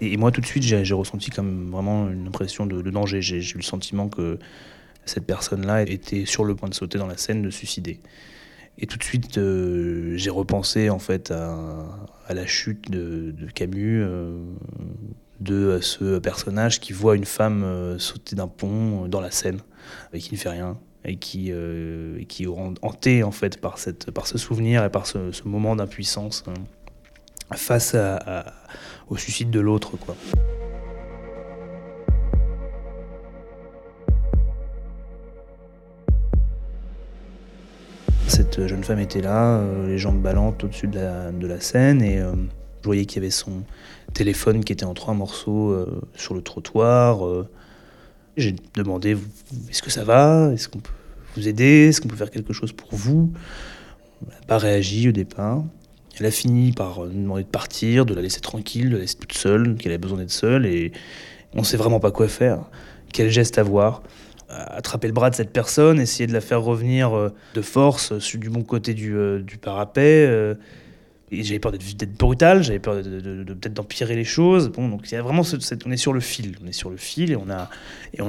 Et, 0.00 0.16
moi, 0.16 0.30
tout 0.30 0.40
de 0.40 0.46
suite, 0.46 0.62
j'ai 0.62 0.94
ressenti 0.94 1.30
comme 1.30 1.70
vraiment 1.70 2.08
une 2.08 2.28
impression 2.28 2.64
de, 2.64 2.80
de 2.80 2.90
danger. 2.90 3.20
J'ai 3.20 3.38
eu 3.38 3.56
le 3.56 3.62
sentiment 3.62 4.08
que 4.08 4.38
cette 5.04 5.26
personne-là 5.26 5.82
était 5.82 6.24
sur 6.24 6.44
le 6.44 6.54
point 6.54 6.68
de 6.68 6.74
sauter 6.74 6.98
dans 6.98 7.06
la 7.06 7.18
Seine, 7.18 7.42
de 7.42 7.50
suicider. 7.50 8.00
Et 8.78 8.86
tout 8.86 8.96
de 8.96 9.04
suite, 9.04 9.36
euh, 9.36 10.16
j'ai 10.16 10.30
repensé 10.30 10.88
en 10.88 10.98
fait 10.98 11.30
à, 11.30 11.84
la 12.30 12.46
chute 12.46 12.90
de, 12.90 13.34
Camus, 13.54 14.02
euh, 14.02 14.38
de 15.40 15.54
euh, 15.54 15.80
ce 15.80 16.18
personnage 16.18 16.80
qui 16.80 16.92
voit 16.92 17.16
une 17.16 17.24
femme 17.24 17.64
euh, 17.64 17.98
sauter 17.98 18.36
d'un 18.36 18.48
pont 18.48 19.04
euh, 19.04 19.08
dans 19.08 19.20
la 19.20 19.30
Seine 19.30 19.60
et 20.12 20.18
qui 20.18 20.34
ne 20.34 20.38
fait 20.38 20.50
rien 20.50 20.78
et 21.02 21.16
qui, 21.16 21.48
est 21.48 22.46
hanté 22.82 23.22
en 23.22 23.30
fait 23.30 23.58
par, 23.58 23.78
cette, 23.78 24.10
par 24.10 24.26
ce 24.26 24.36
souvenir 24.36 24.84
et 24.84 24.90
par 24.90 25.06
ce, 25.06 25.30
moment 25.46 25.74
d'impuissance 25.74 26.44
face 27.52 27.96
au 29.08 29.16
suicide 29.16 29.50
de 29.50 29.60
l'autre. 29.60 29.96
quoi. 29.96 30.14
Cette 38.28 38.66
jeune 38.66 38.84
femme 38.84 39.00
était 39.00 39.22
là, 39.22 39.64
les 39.86 39.96
jambes 39.96 40.20
ballantes 40.20 40.62
au-dessus 40.64 40.88
de 40.88 40.98
la, 40.98 41.32
de 41.32 41.58
scène 41.60 42.02
et 42.02 42.22
je 42.80 42.86
voyais 42.86 43.04
qu'il 43.04 43.22
y 43.22 43.24
avait 43.24 43.30
son 43.30 43.62
téléphone 44.14 44.64
qui 44.64 44.72
était 44.72 44.84
en 44.84 44.94
trois 44.94 45.14
morceaux 45.14 45.70
euh, 45.70 46.00
sur 46.14 46.34
le 46.34 46.42
trottoir. 46.42 47.26
euh. 47.26 47.48
J'ai 48.36 48.54
demandé 48.74 49.16
est-ce 49.68 49.82
que 49.82 49.90
ça 49.90 50.04
va? 50.04 50.50
Est-ce 50.52 50.68
qu'on 50.68 50.78
peut 50.78 50.92
vous 51.36 51.48
aider? 51.48 51.88
Est-ce 51.88 52.00
qu'on 52.00 52.08
peut 52.08 52.16
faire 52.16 52.30
quelque 52.30 52.52
chose 52.52 52.72
pour 52.72 52.88
vous? 52.92 53.32
Elle 54.22 54.34
n'a 54.34 54.46
pas 54.46 54.58
réagi 54.58 55.08
au 55.08 55.12
départ. 55.12 55.62
Elle 56.18 56.26
a 56.26 56.30
fini 56.30 56.72
par 56.72 57.00
nous 57.06 57.22
demander 57.22 57.44
de 57.44 57.48
partir, 57.48 58.06
de 58.06 58.14
la 58.14 58.22
laisser 58.22 58.40
tranquille, 58.40 58.90
de 58.90 58.96
la 58.96 59.02
laisser 59.02 59.16
toute 59.16 59.32
seule, 59.32 59.76
qu'elle 59.76 59.92
avait 59.92 59.98
besoin 59.98 60.18
d'être 60.18 60.30
seule, 60.30 60.66
et 60.66 60.92
on 61.54 61.60
ne 61.60 61.64
sait 61.64 61.78
vraiment 61.78 61.98
pas 61.98 62.10
quoi 62.10 62.28
faire. 62.28 62.60
Quel 63.12 63.30
geste 63.30 63.58
avoir 63.58 64.02
attraper 64.50 65.06
le 65.06 65.12
bras 65.12 65.30
de 65.30 65.34
cette 65.34 65.52
personne, 65.52 66.00
essayer 66.00 66.26
de 66.26 66.32
la 66.32 66.40
faire 66.40 66.62
revenir 66.62 67.16
euh, 67.16 67.32
de 67.54 67.62
force 67.62 68.12
euh, 68.12 68.38
du 68.38 68.50
bon 68.50 68.62
côté 68.62 68.94
euh, 68.98 69.40
du 69.40 69.58
parapet. 69.58 70.56
J'avais 71.32 71.58
peur 71.60 71.72
d'être 71.72 72.16
brutal, 72.18 72.62
j'avais 72.62 72.78
peur 72.80 72.96
de, 73.02 73.44
peut-être 73.54 73.74
d'empirer 73.74 74.16
les 74.16 74.24
choses. 74.24 74.68
Bon, 74.68 74.98
il 75.04 75.12
y 75.12 75.14
a 75.16 75.22
vraiment 75.22 75.42
ce- 75.42 75.60
cette- 75.60 75.86
on 75.86 75.90
est 75.90 75.96
sur 75.96 76.12
le 76.12 76.20
fil, 76.20 76.56
on 76.62 76.66
est 76.66 76.72
sur 76.72 76.90
le 76.90 76.96
fil 76.96 77.30
et 77.32 77.36
on 77.36 77.48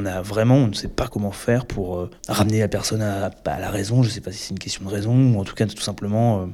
a 0.06 0.22
vraiment, 0.22 0.58
on 0.58 0.68
ne 0.68 0.74
sait 0.74 0.88
pas 0.88 1.08
comment 1.08 1.32
faire 1.32 1.66
pour 1.66 1.98
euh, 1.98 2.10
ramener 2.28 2.60
la 2.60 2.68
personne 2.68 3.02
à, 3.02 3.32
à 3.46 3.60
la 3.60 3.70
raison. 3.72 4.04
Je 4.04 4.08
ne 4.10 4.14
sais 4.14 4.22
pas 4.22 4.32
si 4.32 4.38
c'est 4.40 4.52
une 4.52 4.60
question 4.60 4.84
de 4.86 4.90
raison 4.90 5.34
ou 5.34 5.40
en 5.40 5.44
tout 5.44 5.56
cas 5.56 5.66
tout 5.66 5.82
simplement 5.82 6.42
euh, 6.44 6.46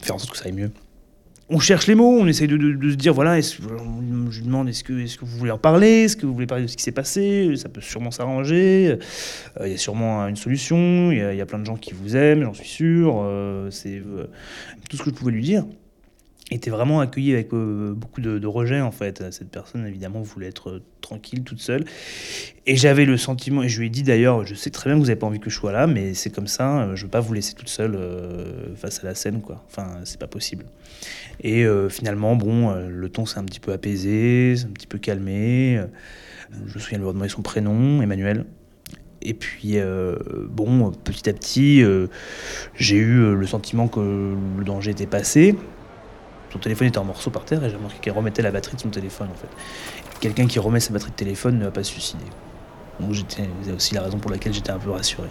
faire 0.00 0.14
en 0.14 0.18
sorte 0.18 0.32
que 0.32 0.38
ça 0.38 0.44
aille 0.46 0.52
mieux 0.52 0.70
on 1.50 1.58
cherche 1.58 1.88
les 1.88 1.96
mots, 1.96 2.18
on 2.20 2.26
essaye 2.26 2.46
de, 2.46 2.56
se 2.56 2.94
dire 2.94 3.12
voilà, 3.12 3.40
je 3.40 3.58
lui 3.60 4.46
demande 4.46 4.68
est-ce 4.68 4.84
que, 4.84 4.92
vous 5.20 5.38
voulez 5.38 5.50
en 5.50 5.58
parler, 5.58 6.04
est-ce 6.04 6.16
que 6.16 6.24
vous 6.24 6.32
voulez 6.32 6.46
parler 6.46 6.64
de 6.64 6.68
ce 6.68 6.76
qui 6.76 6.82
s'est 6.82 6.92
passé, 6.92 7.54
ça 7.56 7.68
peut 7.68 7.80
sûrement 7.80 8.10
s'arranger, 8.10 8.98
Euh, 9.60 9.66
il 9.66 9.72
y 9.72 9.74
a 9.74 9.78
sûrement 9.78 10.26
une 10.28 10.36
solution, 10.36 11.10
il 11.10 11.18
y, 11.18 11.36
y 11.36 11.40
a 11.40 11.46
plein 11.46 11.58
de 11.58 11.66
gens 11.66 11.76
qui 11.76 11.92
vous 11.92 12.16
aiment, 12.16 12.44
j'en 12.44 12.54
suis 12.54 12.68
sûr, 12.68 13.20
euh, 13.22 13.70
c'est 13.70 13.96
euh, 13.96 14.26
tout 14.88 14.96
ce 14.96 15.02
que 15.02 15.10
je 15.10 15.14
pouvais 15.14 15.32
lui 15.32 15.42
dire 15.42 15.64
était 16.56 16.70
vraiment 16.70 17.00
accueilli 17.00 17.32
avec 17.32 17.52
euh, 17.52 17.92
beaucoup 17.94 18.20
de, 18.20 18.46
rejet 18.46 18.80
en 18.80 18.90
fait. 18.90 19.22
Cette 19.32 19.50
personne 19.50 19.86
évidemment 19.86 20.20
voulait 20.20 20.48
être 20.48 20.70
euh, 20.70 20.82
tranquille, 21.00 21.44
toute 21.44 21.60
seule. 21.60 21.84
Et 22.66 22.76
j'avais 22.76 23.04
le 23.04 23.16
sentiment, 23.16 23.62
et 23.62 23.68
je 23.68 23.78
lui 23.78 23.86
ai 23.86 23.90
dit 23.90 24.02
d'ailleurs, 24.02 24.44
je 24.44 24.54
sais 24.54 24.70
très 24.70 24.90
bien 24.90 24.96
que 24.96 25.00
vous 25.00 25.06
n'avez 25.06 25.18
pas 25.18 25.26
envie 25.26 25.38
que 25.38 25.50
je 25.50 25.54
sois 25.54 25.72
là, 25.72 25.86
mais 25.86 26.14
c'est 26.14 26.30
comme 26.30 26.48
ça, 26.48 26.82
euh, 26.82 26.96
je 26.96 27.04
veux 27.04 27.10
pas 27.10 27.20
vous 27.20 27.32
laisser 27.32 27.54
toute 27.54 27.68
seule 27.68 27.98
face 28.76 29.02
à 29.02 29.06
la 29.06 29.14
scène, 29.14 29.40
quoi. 29.40 29.64
Enfin, 29.68 30.00
c'est 30.04 30.18
pas 30.18 30.26
possible. 30.26 30.64
Et 31.42 31.64
finalement, 31.88 32.36
bon, 32.36 32.74
le 32.74 33.08
ton 33.08 33.24
s'est 33.24 33.38
un 33.38 33.44
petit 33.44 33.60
peu 33.60 33.72
apaisé, 33.72 34.56
s'est 34.56 34.66
un 34.66 34.72
petit 34.72 34.86
peu 34.86 34.98
calmé. 34.98 35.80
Je 36.66 36.74
me 36.74 36.78
souviens 36.80 36.98
de 36.98 37.02
lui 37.02 37.02
avoir 37.02 37.14
demandé 37.14 37.30
son 37.30 37.42
prénom, 37.42 38.02
Emmanuel. 38.02 38.44
Et 39.22 39.34
puis, 39.34 39.78
bon, 40.48 40.92
petit 40.92 41.28
à 41.30 41.32
petit, 41.32 41.82
j'ai 42.74 42.96
eu 42.96 43.34
le 43.34 43.46
sentiment 43.46 43.88
que 43.88 44.34
le 44.58 44.64
danger 44.64 44.90
était 44.90 45.06
passé. 45.06 45.56
Son 46.52 46.58
téléphone 46.58 46.88
était 46.88 46.98
en 46.98 47.04
morceaux 47.04 47.30
par 47.30 47.44
terre 47.44 47.62
et 47.62 47.70
j'ai 47.70 47.76
remarqué 47.76 47.98
qu'elle 48.00 48.12
remettait 48.12 48.42
la 48.42 48.50
batterie 48.50 48.76
de 48.76 48.80
son 48.80 48.88
téléphone 48.88 49.28
en 49.32 49.36
fait. 49.36 49.48
Quelqu'un 50.20 50.46
qui 50.46 50.58
remet 50.58 50.80
sa 50.80 50.92
batterie 50.92 51.12
de 51.12 51.16
téléphone 51.16 51.58
ne 51.58 51.64
va 51.64 51.70
pas 51.70 51.84
se 51.84 51.92
suicider. 51.92 52.24
Donc 52.98 53.12
j'étais, 53.12 53.48
c'est 53.62 53.72
aussi 53.72 53.94
la 53.94 54.02
raison 54.02 54.18
pour 54.18 54.30
laquelle 54.30 54.52
j'étais 54.52 54.70
un 54.70 54.78
peu 54.78 54.90
rassuré. 54.90 55.28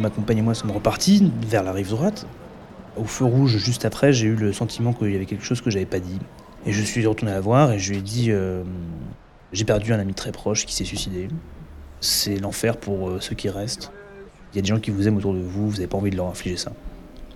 Ma 0.00 0.08
compagne 0.08 0.38
et 0.38 0.42
moi 0.42 0.54
sommes 0.54 0.70
repartis 0.70 1.30
vers 1.42 1.62
la 1.62 1.72
rive 1.72 1.90
droite. 1.90 2.26
Au 2.96 3.04
feu 3.04 3.24
rouge, 3.24 3.56
juste 3.56 3.84
après, 3.84 4.12
j'ai 4.12 4.26
eu 4.26 4.34
le 4.34 4.52
sentiment 4.52 4.92
qu'il 4.92 5.10
y 5.12 5.16
avait 5.16 5.26
quelque 5.26 5.44
chose 5.44 5.60
que 5.60 5.70
j'avais 5.70 5.86
pas 5.86 6.00
dit. 6.00 6.18
Et 6.66 6.72
je 6.72 6.82
suis 6.82 7.06
retourné 7.06 7.32
la 7.32 7.40
voir 7.40 7.72
et 7.72 7.78
je 7.78 7.90
lui 7.90 7.98
ai 7.98 8.02
dit 8.02 8.26
euh, 8.30 8.62
J'ai 9.52 9.64
perdu 9.64 9.92
un 9.92 9.98
ami 9.98 10.12
très 10.14 10.32
proche 10.32 10.66
qui 10.66 10.74
s'est 10.74 10.84
suicidé. 10.84 11.28
C'est 12.00 12.36
l'enfer 12.36 12.76
pour 12.76 13.08
euh, 13.08 13.20
ceux 13.20 13.34
qui 13.34 13.48
restent. 13.48 13.92
Il 14.52 14.56
y 14.56 14.58
a 14.58 14.62
des 14.62 14.68
gens 14.68 14.80
qui 14.80 14.90
vous 14.90 15.06
aiment 15.06 15.16
autour 15.16 15.34
de 15.34 15.40
vous, 15.40 15.68
vous 15.70 15.76
n'avez 15.76 15.86
pas 15.86 15.96
envie 15.96 16.10
de 16.10 16.16
leur 16.16 16.26
infliger 16.26 16.56
ça. 16.56 16.72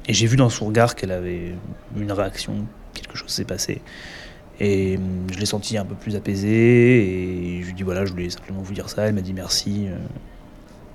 Et 0.06 0.12
j'ai 0.12 0.26
vu 0.26 0.36
dans 0.36 0.50
son 0.50 0.66
regard 0.66 0.96
qu'elle 0.96 1.12
avait 1.12 1.54
une 1.96 2.12
réaction, 2.12 2.66
quelque 2.92 3.16
chose 3.16 3.30
s'est 3.30 3.44
passé. 3.44 3.80
Et 4.60 4.96
hum, 4.96 5.26
je 5.32 5.38
l'ai 5.38 5.46
senti 5.46 5.78
un 5.78 5.84
peu 5.84 5.94
plus 5.94 6.16
apaisé 6.16 6.48
et 6.48 7.60
je 7.60 7.64
lui 7.64 7.70
ai 7.70 7.74
dit 7.74 7.82
voilà, 7.82 8.04
je 8.04 8.12
voulais 8.12 8.30
simplement 8.30 8.60
vous 8.60 8.74
dire 8.74 8.88
ça. 8.88 9.06
Elle 9.06 9.14
m'a 9.14 9.20
dit 9.20 9.32
merci. 9.32 9.86
euh. 9.88 9.96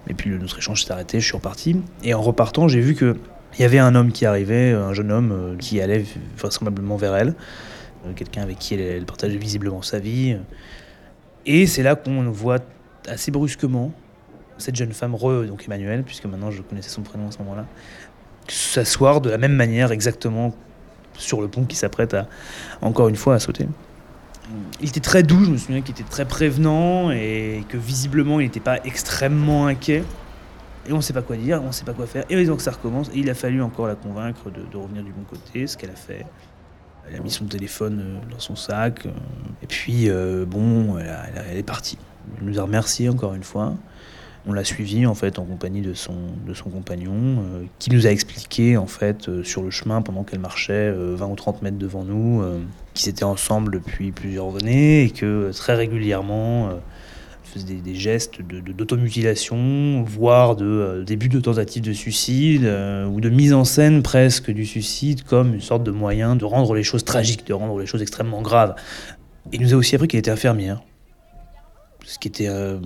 Et 0.07 0.13
puis 0.13 0.29
notre 0.31 0.57
échange 0.57 0.83
s'est 0.83 0.91
arrêté, 0.91 1.19
je 1.19 1.25
suis 1.25 1.35
reparti. 1.35 1.81
Et 2.03 2.13
en 2.13 2.21
repartant, 2.21 2.67
j'ai 2.67 2.79
vu 2.79 2.95
que 2.95 3.17
il 3.57 3.61
y 3.61 3.65
avait 3.65 3.79
un 3.79 3.95
homme 3.95 4.11
qui 4.11 4.25
arrivait, 4.25 4.71
un 4.71 4.93
jeune 4.93 5.11
homme 5.11 5.31
euh, 5.31 5.57
qui 5.57 5.81
allait 5.81 6.05
vraisemblablement 6.37 6.97
vers 6.97 7.15
elle, 7.15 7.35
euh, 8.05 8.13
quelqu'un 8.15 8.43
avec 8.43 8.59
qui 8.59 8.75
elle, 8.75 9.05
partageait 9.05 9.37
visiblement 9.37 9.81
sa 9.81 9.99
vie. 9.99 10.37
Et 11.45 11.67
c'est 11.67 11.83
là 11.83 11.95
qu'on 11.95 12.29
voit 12.29 12.59
assez 13.07 13.31
brusquement 13.31 13.91
cette 14.57 14.75
jeune 14.75 14.91
femme, 14.91 15.15
re, 15.15 15.45
donc 15.45 15.63
Emmanuel, 15.65 16.03
puisque 16.03 16.25
maintenant 16.25 16.51
je 16.51 16.61
connaissais 16.61 16.89
son 16.89 17.01
prénom 17.01 17.29
à 17.29 17.31
ce 17.31 17.39
moment-là, 17.39 17.65
s'asseoir 18.47 19.21
de 19.21 19.29
la 19.29 19.37
même 19.37 19.53
manière 19.53 19.91
exactement 19.91 20.53
sur 21.17 21.41
le 21.41 21.47
pont 21.47 21.65
qui 21.65 21.75
s'apprête 21.75 22.15
encore 22.81 23.07
une 23.07 23.15
fois, 23.15 23.35
à 23.35 23.39
sauter. 23.39 23.67
Il 24.81 24.89
était 24.89 24.99
très 24.99 25.23
doux, 25.23 25.45
je 25.45 25.51
me 25.51 25.57
souviens 25.57 25.81
qu'il 25.81 25.91
était 25.91 26.09
très 26.09 26.25
prévenant 26.25 27.11
et 27.11 27.63
que 27.69 27.77
visiblement 27.77 28.39
il 28.39 28.45
n'était 28.45 28.59
pas 28.59 28.77
extrêmement 28.83 29.67
inquiet. 29.67 30.03
Et 30.87 30.93
on 30.93 30.97
ne 30.97 31.01
sait 31.01 31.13
pas 31.13 31.21
quoi 31.21 31.35
dire, 31.35 31.61
on 31.61 31.67
ne 31.67 31.71
sait 31.71 31.85
pas 31.85 31.93
quoi 31.93 32.07
faire. 32.07 32.25
Et 32.29 32.45
donc 32.45 32.61
ça 32.61 32.71
recommence. 32.71 33.09
Et 33.09 33.19
il 33.19 33.29
a 33.29 33.33
fallu 33.33 33.61
encore 33.61 33.87
la 33.87 33.95
convaincre 33.95 34.49
de, 34.49 34.77
revenir 34.77 35.03
du 35.03 35.11
bon 35.11 35.23
côté, 35.29 35.67
ce 35.67 35.77
qu'elle 35.77 35.91
a 35.91 35.95
fait. 35.95 36.25
Elle 37.07 37.19
a 37.19 37.19
mis 37.19 37.31
son 37.31 37.45
téléphone 37.45 38.01
euh, 38.01 38.31
dans 38.31 38.39
son 38.39 38.55
sac. 38.55 39.05
euh, 39.05 39.09
et 39.63 39.67
puis, 39.67 40.09
euh, 40.09 40.45
bon, 40.45 40.97
elle, 40.99 41.57
est 41.57 41.63
partie. 41.63 41.97
Elle 42.37 42.47
nous 42.47 42.59
a 42.59 42.63
remercié 42.63 43.09
encore 43.09 43.33
une 43.33 43.43
fois. 43.43 43.73
On 44.47 44.53
l'a 44.53 44.63
suivi 44.63 45.05
en 45.05 45.15
fait 45.15 45.37
en 45.37 45.43
compagnie 45.43 45.81
de 45.81 45.93
son, 45.93 46.15
de 46.47 46.53
son 46.53 46.69
compagnon, 46.69 47.43
qui 47.77 47.91
nous 47.91 48.07
a 48.07 48.09
expliqué 48.09 48.77
en 48.77 48.87
fait 48.87 49.43
sur 49.43 49.61
le 49.61 49.69
chemin 49.69 50.01
pendant 50.01 50.23
qu'elle 50.23 50.39
marchait 50.39 50.73
euh, 50.73 51.13
20 51.15 51.27
ou 51.27 51.35
30 51.35 51.61
mètres 51.61 51.77
devant 51.77 52.05
nous, 52.05 52.41
qu'ils 52.93 53.09
étaient 53.09 53.25
ensemble 53.25 53.73
depuis 53.73 54.11
plusieurs 54.11 54.55
années 54.55 55.03
et 55.03 55.09
que 55.11 55.51
très 55.51 55.75
régulièrement 55.75 56.69
faisait 57.49 57.75
des, 57.75 57.95
gestes 57.95 58.41
de- 58.41 58.59
de- 58.59 58.71
d'automutilation, 58.71 60.03
voire 60.03 60.55
de 60.55 60.65
euh, 60.65 61.03
début 61.03 61.29
de 61.29 61.39
tentative 61.39 61.83
de 61.83 61.93
suicide, 61.93 62.63
euh, 62.65 63.05
ou 63.05 63.19
de 63.21 63.29
mise 63.29 63.53
en 63.53 63.63
scène 63.63 64.03
presque 64.03 64.51
du 64.51 64.65
suicide 64.65 65.23
comme 65.23 65.53
une 65.55 65.61
sorte 65.61 65.83
de 65.83 65.91
moyen 65.91 66.35
de 66.35 66.45
rendre 66.45 66.73
les 66.75 66.83
choses 66.83 67.03
tragiques, 67.03 67.45
de 67.47 67.53
rendre 67.53 67.79
les 67.79 67.85
choses 67.85 68.01
extrêmement 68.01 68.41
graves. 68.41 68.75
Il 69.51 69.61
nous 69.61 69.73
a 69.73 69.77
aussi 69.77 69.95
appris 69.95 70.07
qu'elle 70.07 70.19
était 70.19 70.31
infirmière, 70.31 70.81
ce 72.05 72.19
qui 72.19 72.27
était 72.27 72.47
euh, 72.47 72.77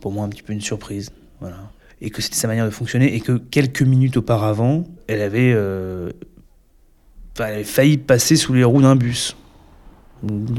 pour 0.00 0.12
moi 0.12 0.24
un 0.24 0.28
petit 0.28 0.42
peu 0.42 0.52
une 0.52 0.60
surprise. 0.60 1.10
Voilà. 1.40 1.56
Et 2.00 2.10
que 2.10 2.20
c'était 2.20 2.36
sa 2.36 2.48
manière 2.48 2.64
de 2.66 2.70
fonctionner, 2.70 3.14
et 3.14 3.20
que 3.20 3.32
quelques 3.38 3.82
minutes 3.82 4.16
auparavant, 4.16 4.84
elle 5.06 5.22
avait, 5.22 5.50
elle 5.50 6.12
avait 7.38 7.64
failli 7.64 7.96
passer 7.96 8.36
sous 8.36 8.52
les 8.54 8.64
roues 8.64 8.82
d'un 8.82 8.96
bus 8.96 9.36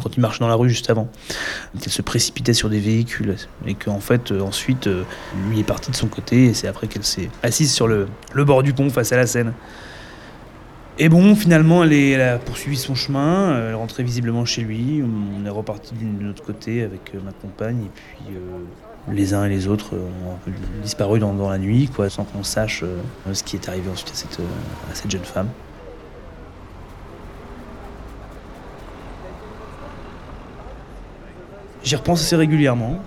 quand 0.01 0.15
il 0.15 0.19
marchait 0.19 0.39
dans 0.39 0.47
la 0.47 0.55
rue 0.55 0.69
juste 0.69 0.89
avant. 0.89 1.07
Qu'elle 1.79 1.91
se 1.91 2.01
précipitait 2.01 2.53
sur 2.53 2.69
des 2.69 2.79
véhicules 2.79 3.35
et 3.65 3.75
qu'en 3.75 3.99
fait, 3.99 4.31
euh, 4.31 4.41
ensuite, 4.41 4.87
euh, 4.87 5.03
lui 5.47 5.59
est 5.59 5.63
parti 5.63 5.91
de 5.91 5.95
son 5.95 6.07
côté 6.07 6.45
et 6.45 6.53
c'est 6.53 6.67
après 6.67 6.87
qu'elle 6.87 7.03
s'est 7.03 7.29
assise 7.41 7.73
sur 7.73 7.87
le, 7.87 8.07
bord 8.35 8.63
du 8.63 8.73
pont 8.73 8.89
face 8.89 9.11
à 9.11 9.17
la 9.17 9.27
Seine. 9.27 9.53
Et 10.99 11.09
bon, 11.09 11.35
finalement, 11.35 11.83
elle, 11.83 12.21
a 12.21 12.37
poursuivi 12.37 12.77
son 12.77 12.93
chemin, 12.93 13.53
euh, 13.53 13.69
elle 13.69 13.75
rentrait 13.75 14.03
visiblement 14.03 14.45
chez 14.45 14.61
lui. 14.61 15.03
On 15.03 15.45
est 15.45 15.49
reparti 15.49 15.95
de 15.95 16.23
notre 16.23 16.43
côté 16.43 16.83
avec 16.83 17.15
euh, 17.15 17.19
ma 17.23 17.31
compagne 17.31 17.85
et 17.85 17.89
puis 17.93 18.35
les 19.11 19.33
uns 19.33 19.43
et 19.43 19.49
les 19.49 19.67
autres 19.67 19.95
ont 19.95 20.51
disparu 20.81 21.19
dans, 21.19 21.49
la 21.49 21.57
nuit, 21.57 21.89
quoi, 21.93 22.09
sans 22.09 22.23
qu'on 22.23 22.43
sache 22.43 22.85
ce 23.33 23.43
qui 23.43 23.57
est 23.57 23.67
arrivé 23.67 23.89
ensuite 23.91 24.13
à 24.89 24.95
cette 24.95 25.11
jeune 25.11 25.25
femme. 25.25 25.49
J'y 31.83 31.97
repense 31.97 32.21
assez 32.21 32.37
régulièrement. 32.37 32.99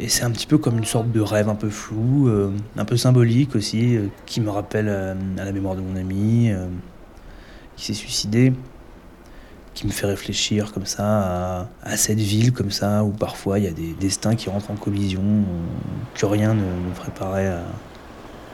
Et 0.00 0.08
c'est 0.08 0.24
un 0.24 0.30
petit 0.32 0.48
peu 0.48 0.58
comme 0.58 0.78
une 0.78 0.84
sorte 0.84 1.12
de 1.12 1.20
rêve 1.20 1.48
un 1.48 1.54
peu 1.54 1.70
flou, 1.70 2.26
euh, 2.28 2.50
un 2.76 2.84
peu 2.84 2.96
symbolique 2.96 3.54
aussi, 3.54 3.96
euh, 3.96 4.08
qui 4.26 4.40
me 4.40 4.50
rappelle 4.50 4.88
euh, 4.88 5.14
à 5.38 5.44
la 5.44 5.52
mémoire 5.52 5.76
de 5.76 5.80
mon 5.80 5.94
ami 5.94 6.50
qui 7.76 7.86
s'est 7.86 7.94
suicidé, 7.94 8.52
qui 9.74 9.86
me 9.86 9.92
fait 9.92 10.06
réfléchir 10.06 10.72
comme 10.72 10.86
ça 10.86 11.68
à, 11.82 11.96
cette 11.96 12.20
ville 12.20 12.52
comme 12.52 12.70
ça, 12.70 13.04
où 13.04 13.10
parfois 13.10 13.58
il 13.58 13.64
y 13.64 13.68
a 13.68 13.72
des 13.72 13.94
destins 13.94 14.34
qui 14.34 14.48
rentrent 14.48 14.70
en 14.70 14.76
collision, 14.76 15.22
que 16.14 16.26
rien 16.26 16.54
ne, 16.54 16.60
ne 16.60 16.94
préparait 16.94 17.52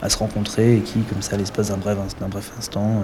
à, 0.01 0.09
se 0.09 0.17
rencontrer 0.17 0.77
et 0.77 0.79
qui, 0.81 1.01
comme 1.01 1.21
ça, 1.21 1.35
à 1.35 1.37
l'espace 1.37 1.69
d'un 1.69 1.77
bref, 1.77 2.51
instant, 2.57 3.03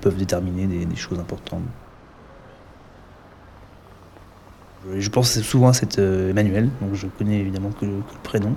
peuvent 0.00 0.16
déterminer 0.16 0.66
des 0.66 0.96
choses 0.96 1.18
importantes. 1.18 1.64
Je 4.94 5.08
pense 5.08 5.40
souvent 5.40 5.68
à 5.68 5.72
cet 5.72 5.98
euh, 5.98 6.30
Emmanuel, 6.30 6.68
donc 6.80 6.94
je 6.94 7.06
connais 7.06 7.38
évidemment 7.38 7.70
que 7.70 7.86
le, 7.86 8.02
prénom. 8.22 8.54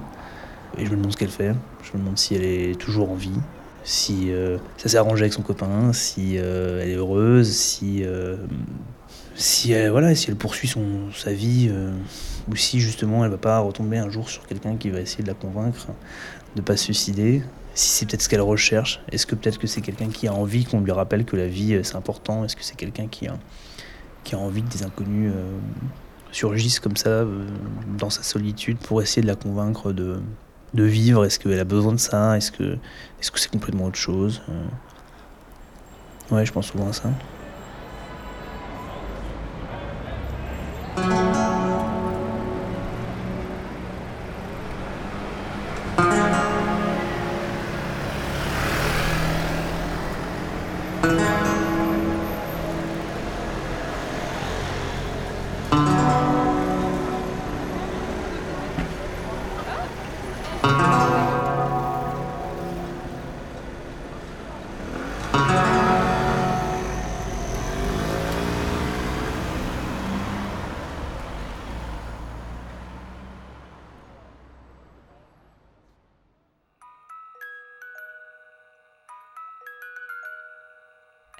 Et 0.77 0.85
je 0.85 0.91
me 0.91 0.97
demande 0.97 1.11
ce 1.11 1.17
qu'elle 1.17 1.29
fait. 1.29 1.53
Je 1.83 1.97
me 1.97 2.03
demande 2.03 2.17
si 2.17 2.35
elle 2.35 2.43
est 2.43 2.79
toujours 2.79 3.09
en 3.09 3.15
vie, 3.15 3.39
si 3.83 4.31
euh, 4.31 4.57
ça 4.77 4.89
s'est 4.89 4.97
arrangé 4.97 5.23
avec 5.23 5.33
son 5.33 5.41
copain, 5.41 5.93
si 5.93 6.37
euh, 6.37 6.81
elle 6.81 6.89
est 6.89 6.95
heureuse, 6.95 7.49
si, 7.49 8.03
euh, 8.03 8.37
elle, 9.69 9.89
voilà, 9.89 10.13
si 10.15 10.29
elle 10.29 10.35
poursuit 10.35 10.67
son, 10.67 11.11
sa 11.15 11.33
vie, 11.33 11.71
ou 12.49 12.55
si 12.55 12.79
justement 12.79 13.25
elle 13.25 13.31
va 13.31 13.37
pas 13.37 13.59
retomber 13.59 13.97
un 13.97 14.09
jour 14.09 14.29
sur 14.29 14.45
quelqu'un 14.45 14.75
qui 14.75 14.89
va 14.89 14.99
essayer 14.99 15.23
de 15.23 15.29
la 15.29 15.33
convaincre 15.33 15.87
de 16.55 16.61
pas 16.61 16.77
se 16.77 16.85
suicider. 16.85 17.41
Si 17.75 17.89
c'est 17.89 18.05
peut-être 18.05 18.21
ce 18.23 18.29
qu'elle 18.29 18.41
recherche, 18.41 19.01
est-ce 19.11 19.25
que 19.25 19.35
peut-être 19.35 19.59
que 19.59 19.67
c'est 19.67 19.81
quelqu'un 19.81 20.09
qui 20.09 20.27
a 20.27 20.33
envie 20.33 20.65
qu'on 20.65 20.81
lui 20.81 20.91
rappelle 20.91 21.23
que 21.23 21.35
la 21.35 21.47
vie 21.47 21.79
c'est 21.83 21.95
important? 21.95 22.43
Est-ce 22.43 22.55
que 22.55 22.63
c'est 22.63 22.75
quelqu'un 22.75 23.07
qui 23.07 23.27
a, 23.27 23.37
qui 24.23 24.35
a 24.35 24.37
envie 24.37 24.63
que 24.63 24.69
des 24.69 24.83
inconnus 24.83 25.31
surgissent 26.31 26.79
comme 26.79 26.97
ça 26.97 27.25
dans 27.97 28.09
sa 28.09 28.23
solitude 28.23 28.77
pour 28.77 29.01
essayer 29.01 29.21
de 29.21 29.27
la 29.27 29.35
convaincre 29.35 29.91
de, 29.91 30.19
vivre 30.73 31.25
Est-ce 31.25 31.39
qu'elle 31.39 31.59
a 31.59 31.63
besoin 31.65 31.93
de 31.93 31.97
ça? 31.97 32.37
Est-ce 32.37 32.51
que 32.51 32.77
est-ce 33.19 33.31
que 33.31 33.39
c'est 33.39 33.51
complètement 33.51 33.85
autre 33.85 33.97
chose? 33.97 34.41
Euh? 34.49 36.35
Ouais, 36.35 36.45
je 36.45 36.51
pense 36.51 36.67
souvent 36.67 36.89
à 36.89 36.93
ça. 36.93 37.09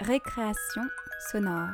Récréation 0.00 0.82
sonore. 1.30 1.68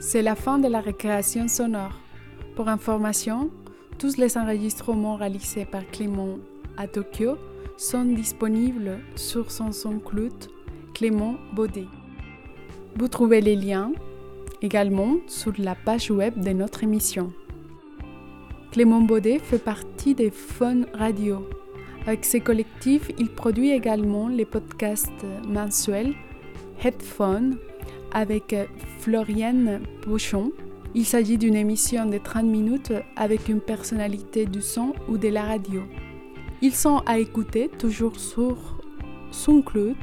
C'est 0.00 0.22
la 0.22 0.34
fin 0.34 0.58
de 0.58 0.66
la 0.66 0.80
récréation 0.80 1.46
sonore. 1.46 1.92
Pour 2.56 2.68
information, 2.68 3.50
tous 4.00 4.16
les 4.16 4.38
enregistrements 4.38 5.16
réalisés 5.16 5.66
par 5.66 5.86
Clément 5.86 6.38
à 6.78 6.88
Tokyo 6.88 7.36
sont 7.76 8.04
disponibles 8.04 8.98
sur 9.14 9.50
son 9.50 9.72
SoundCloud 9.72 10.32
Clément 10.94 11.34
Baudet. 11.52 11.84
Vous 12.96 13.08
trouvez 13.08 13.42
les 13.42 13.56
liens 13.56 13.92
également 14.62 15.16
sur 15.26 15.52
la 15.58 15.74
page 15.74 16.10
web 16.10 16.40
de 16.42 16.50
notre 16.50 16.82
émission. 16.82 17.30
Clément 18.72 19.02
Baudet 19.02 19.38
fait 19.38 19.62
partie 19.62 20.14
des 20.14 20.30
Fun 20.30 20.86
Radio, 20.94 21.46
avec 22.06 22.24
ses 22.24 22.40
collectifs, 22.40 23.10
il 23.18 23.28
produit 23.28 23.70
également 23.70 24.28
les 24.28 24.46
podcasts 24.46 25.26
mensuels 25.46 26.14
Headphone 26.82 27.58
avec 28.12 28.56
Floriane 29.00 29.80
Pochon. 30.00 30.52
Il 30.94 31.04
s'agit 31.04 31.38
d'une 31.38 31.54
émission 31.54 32.06
de 32.06 32.18
30 32.18 32.44
minutes 32.44 32.92
avec 33.14 33.48
une 33.48 33.60
personnalité 33.60 34.44
du 34.44 34.60
son 34.60 34.92
ou 35.08 35.18
de 35.18 35.28
la 35.28 35.44
radio. 35.44 35.82
Ils 36.62 36.74
sont 36.74 37.02
à 37.06 37.18
écouter 37.18 37.68
toujours 37.68 38.18
sur 38.18 38.56
SoundCloud, 39.30 39.96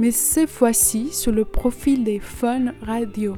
mais 0.00 0.10
cette 0.10 0.50
fois-ci 0.50 1.12
sur 1.12 1.30
le 1.30 1.44
profil 1.44 2.02
des 2.02 2.18
Fun 2.18 2.72
Radio. 2.82 3.36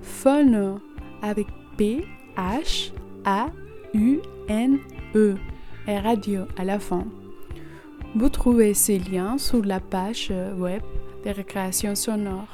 Fun 0.00 0.78
avec 1.22 1.48
P 1.76 2.06
H 2.36 2.92
A 3.24 3.48
U 3.92 4.18
N 4.48 4.78
E 5.16 5.34
et 5.88 5.98
radio 5.98 6.42
à 6.56 6.64
la 6.64 6.78
fin. 6.78 7.04
Vous 8.14 8.28
trouvez 8.28 8.74
ces 8.74 9.00
liens 9.00 9.38
sur 9.38 9.64
la 9.64 9.80
page 9.80 10.32
web 10.56 10.82
de 11.24 11.30
récréation 11.30 11.96
sonore. 11.96 12.46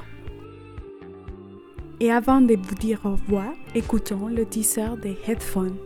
Et 2.03 2.11
avant 2.11 2.40
de 2.40 2.57
vous 2.57 2.74
dire 2.74 2.98
au 3.05 3.12
revoir, 3.12 3.53
écoutons 3.76 4.26
le 4.26 4.44
teaser 4.44 4.96
des 5.00 5.16
headphones. 5.24 5.76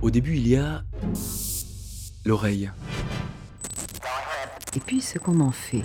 Au 0.00 0.12
début, 0.12 0.36
il 0.36 0.46
y 0.46 0.54
a 0.54 0.84
l'oreille. 2.24 2.70
Et 4.76 4.78
puis 4.78 5.00
ce 5.00 5.18
qu'on 5.18 5.40
en 5.40 5.50
fait. 5.50 5.82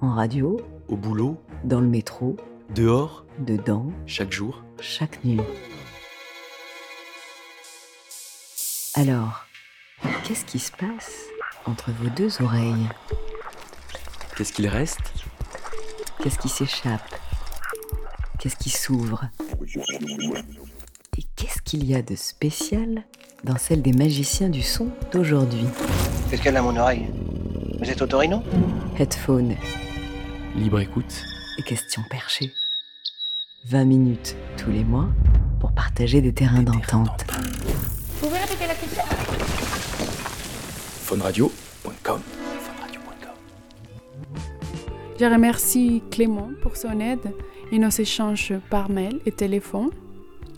En 0.00 0.14
radio. 0.14 0.60
Au 0.86 0.96
boulot. 0.96 1.42
Dans 1.64 1.80
le 1.80 1.88
métro. 1.88 2.36
Dehors. 2.72 3.26
Dedans. 3.40 3.90
Chaque 4.06 4.30
jour. 4.30 4.62
Chaque 4.80 5.24
nuit. 5.24 5.40
Alors, 8.94 9.44
qu'est-ce 10.22 10.44
qui 10.44 10.60
se 10.60 10.70
passe 10.70 11.24
entre 11.66 11.90
vos 11.90 12.10
deux 12.10 12.40
oreilles? 12.40 12.88
Qu'est-ce 14.36 14.52
qu'il 14.52 14.68
reste? 14.68 15.19
Qu'est-ce 16.22 16.38
qui 16.38 16.48
s'échappe? 16.50 17.14
Qu'est-ce 18.38 18.56
qui 18.56 18.68
s'ouvre? 18.68 19.24
Et 21.18 21.22
qu'est-ce 21.34 21.62
qu'il 21.62 21.84
y 21.86 21.94
a 21.94 22.02
de 22.02 22.14
spécial 22.14 23.04
dans 23.42 23.56
celle 23.56 23.80
des 23.80 23.92
magiciens 23.92 24.50
du 24.50 24.62
son 24.62 24.88
d'aujourd'hui? 25.12 25.64
Qu'est-ce 26.28 26.42
qu'elle 26.42 26.56
a 26.58 26.62
mon 26.62 26.76
oreille 26.76 27.06
Vous 27.78 27.88
êtes 27.88 28.06
Torino 28.06 28.42
Headphone. 28.98 29.56
Libre 30.56 30.80
écoute. 30.80 31.24
Et 31.58 31.62
questions 31.62 32.02
perchées. 32.10 32.52
20 33.66 33.84
minutes 33.86 34.36
tous 34.58 34.70
les 34.70 34.84
mois 34.84 35.08
pour 35.58 35.72
partager 35.72 36.20
des 36.20 36.34
terrains 36.34 36.62
d'entente. 36.62 37.24
Vous 38.20 38.26
pouvez 38.26 38.38
répéter 38.38 38.66
la 38.66 38.74
question? 38.74 39.02
Fonradio.com 41.04 42.20
Je 45.20 45.26
remercie 45.26 46.02
Clément 46.10 46.48
pour 46.62 46.78
son 46.78 46.98
aide 46.98 47.34
et 47.70 47.78
nos 47.78 47.90
échanges 47.90 48.54
par 48.70 48.88
mail 48.88 49.20
et 49.26 49.32
téléphone. 49.32 49.90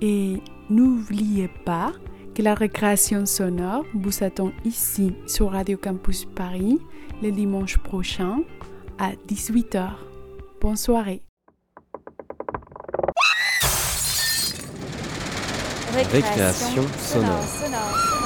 Et 0.00 0.36
n'oubliez 0.70 1.48
pas 1.48 1.90
que 2.32 2.42
la 2.42 2.54
récréation 2.54 3.26
sonore 3.26 3.84
vous 3.92 4.22
attend 4.22 4.52
ici 4.64 5.14
sur 5.26 5.50
Radio 5.50 5.76
Campus 5.76 6.26
Paris 6.26 6.78
le 7.24 7.32
dimanche 7.32 7.78
prochain 7.78 8.44
à 9.00 9.10
18h. 9.28 9.94
Bonne 10.60 10.76
soirée. 10.76 11.22
Récréation 16.12 16.84
sonore. 17.00 18.21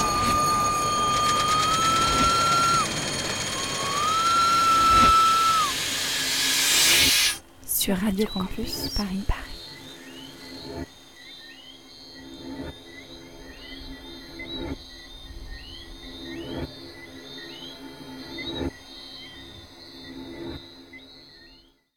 Sur 7.87 7.99
Radio 7.99 8.27
Campus 8.27 8.89
Paris. 8.97 9.46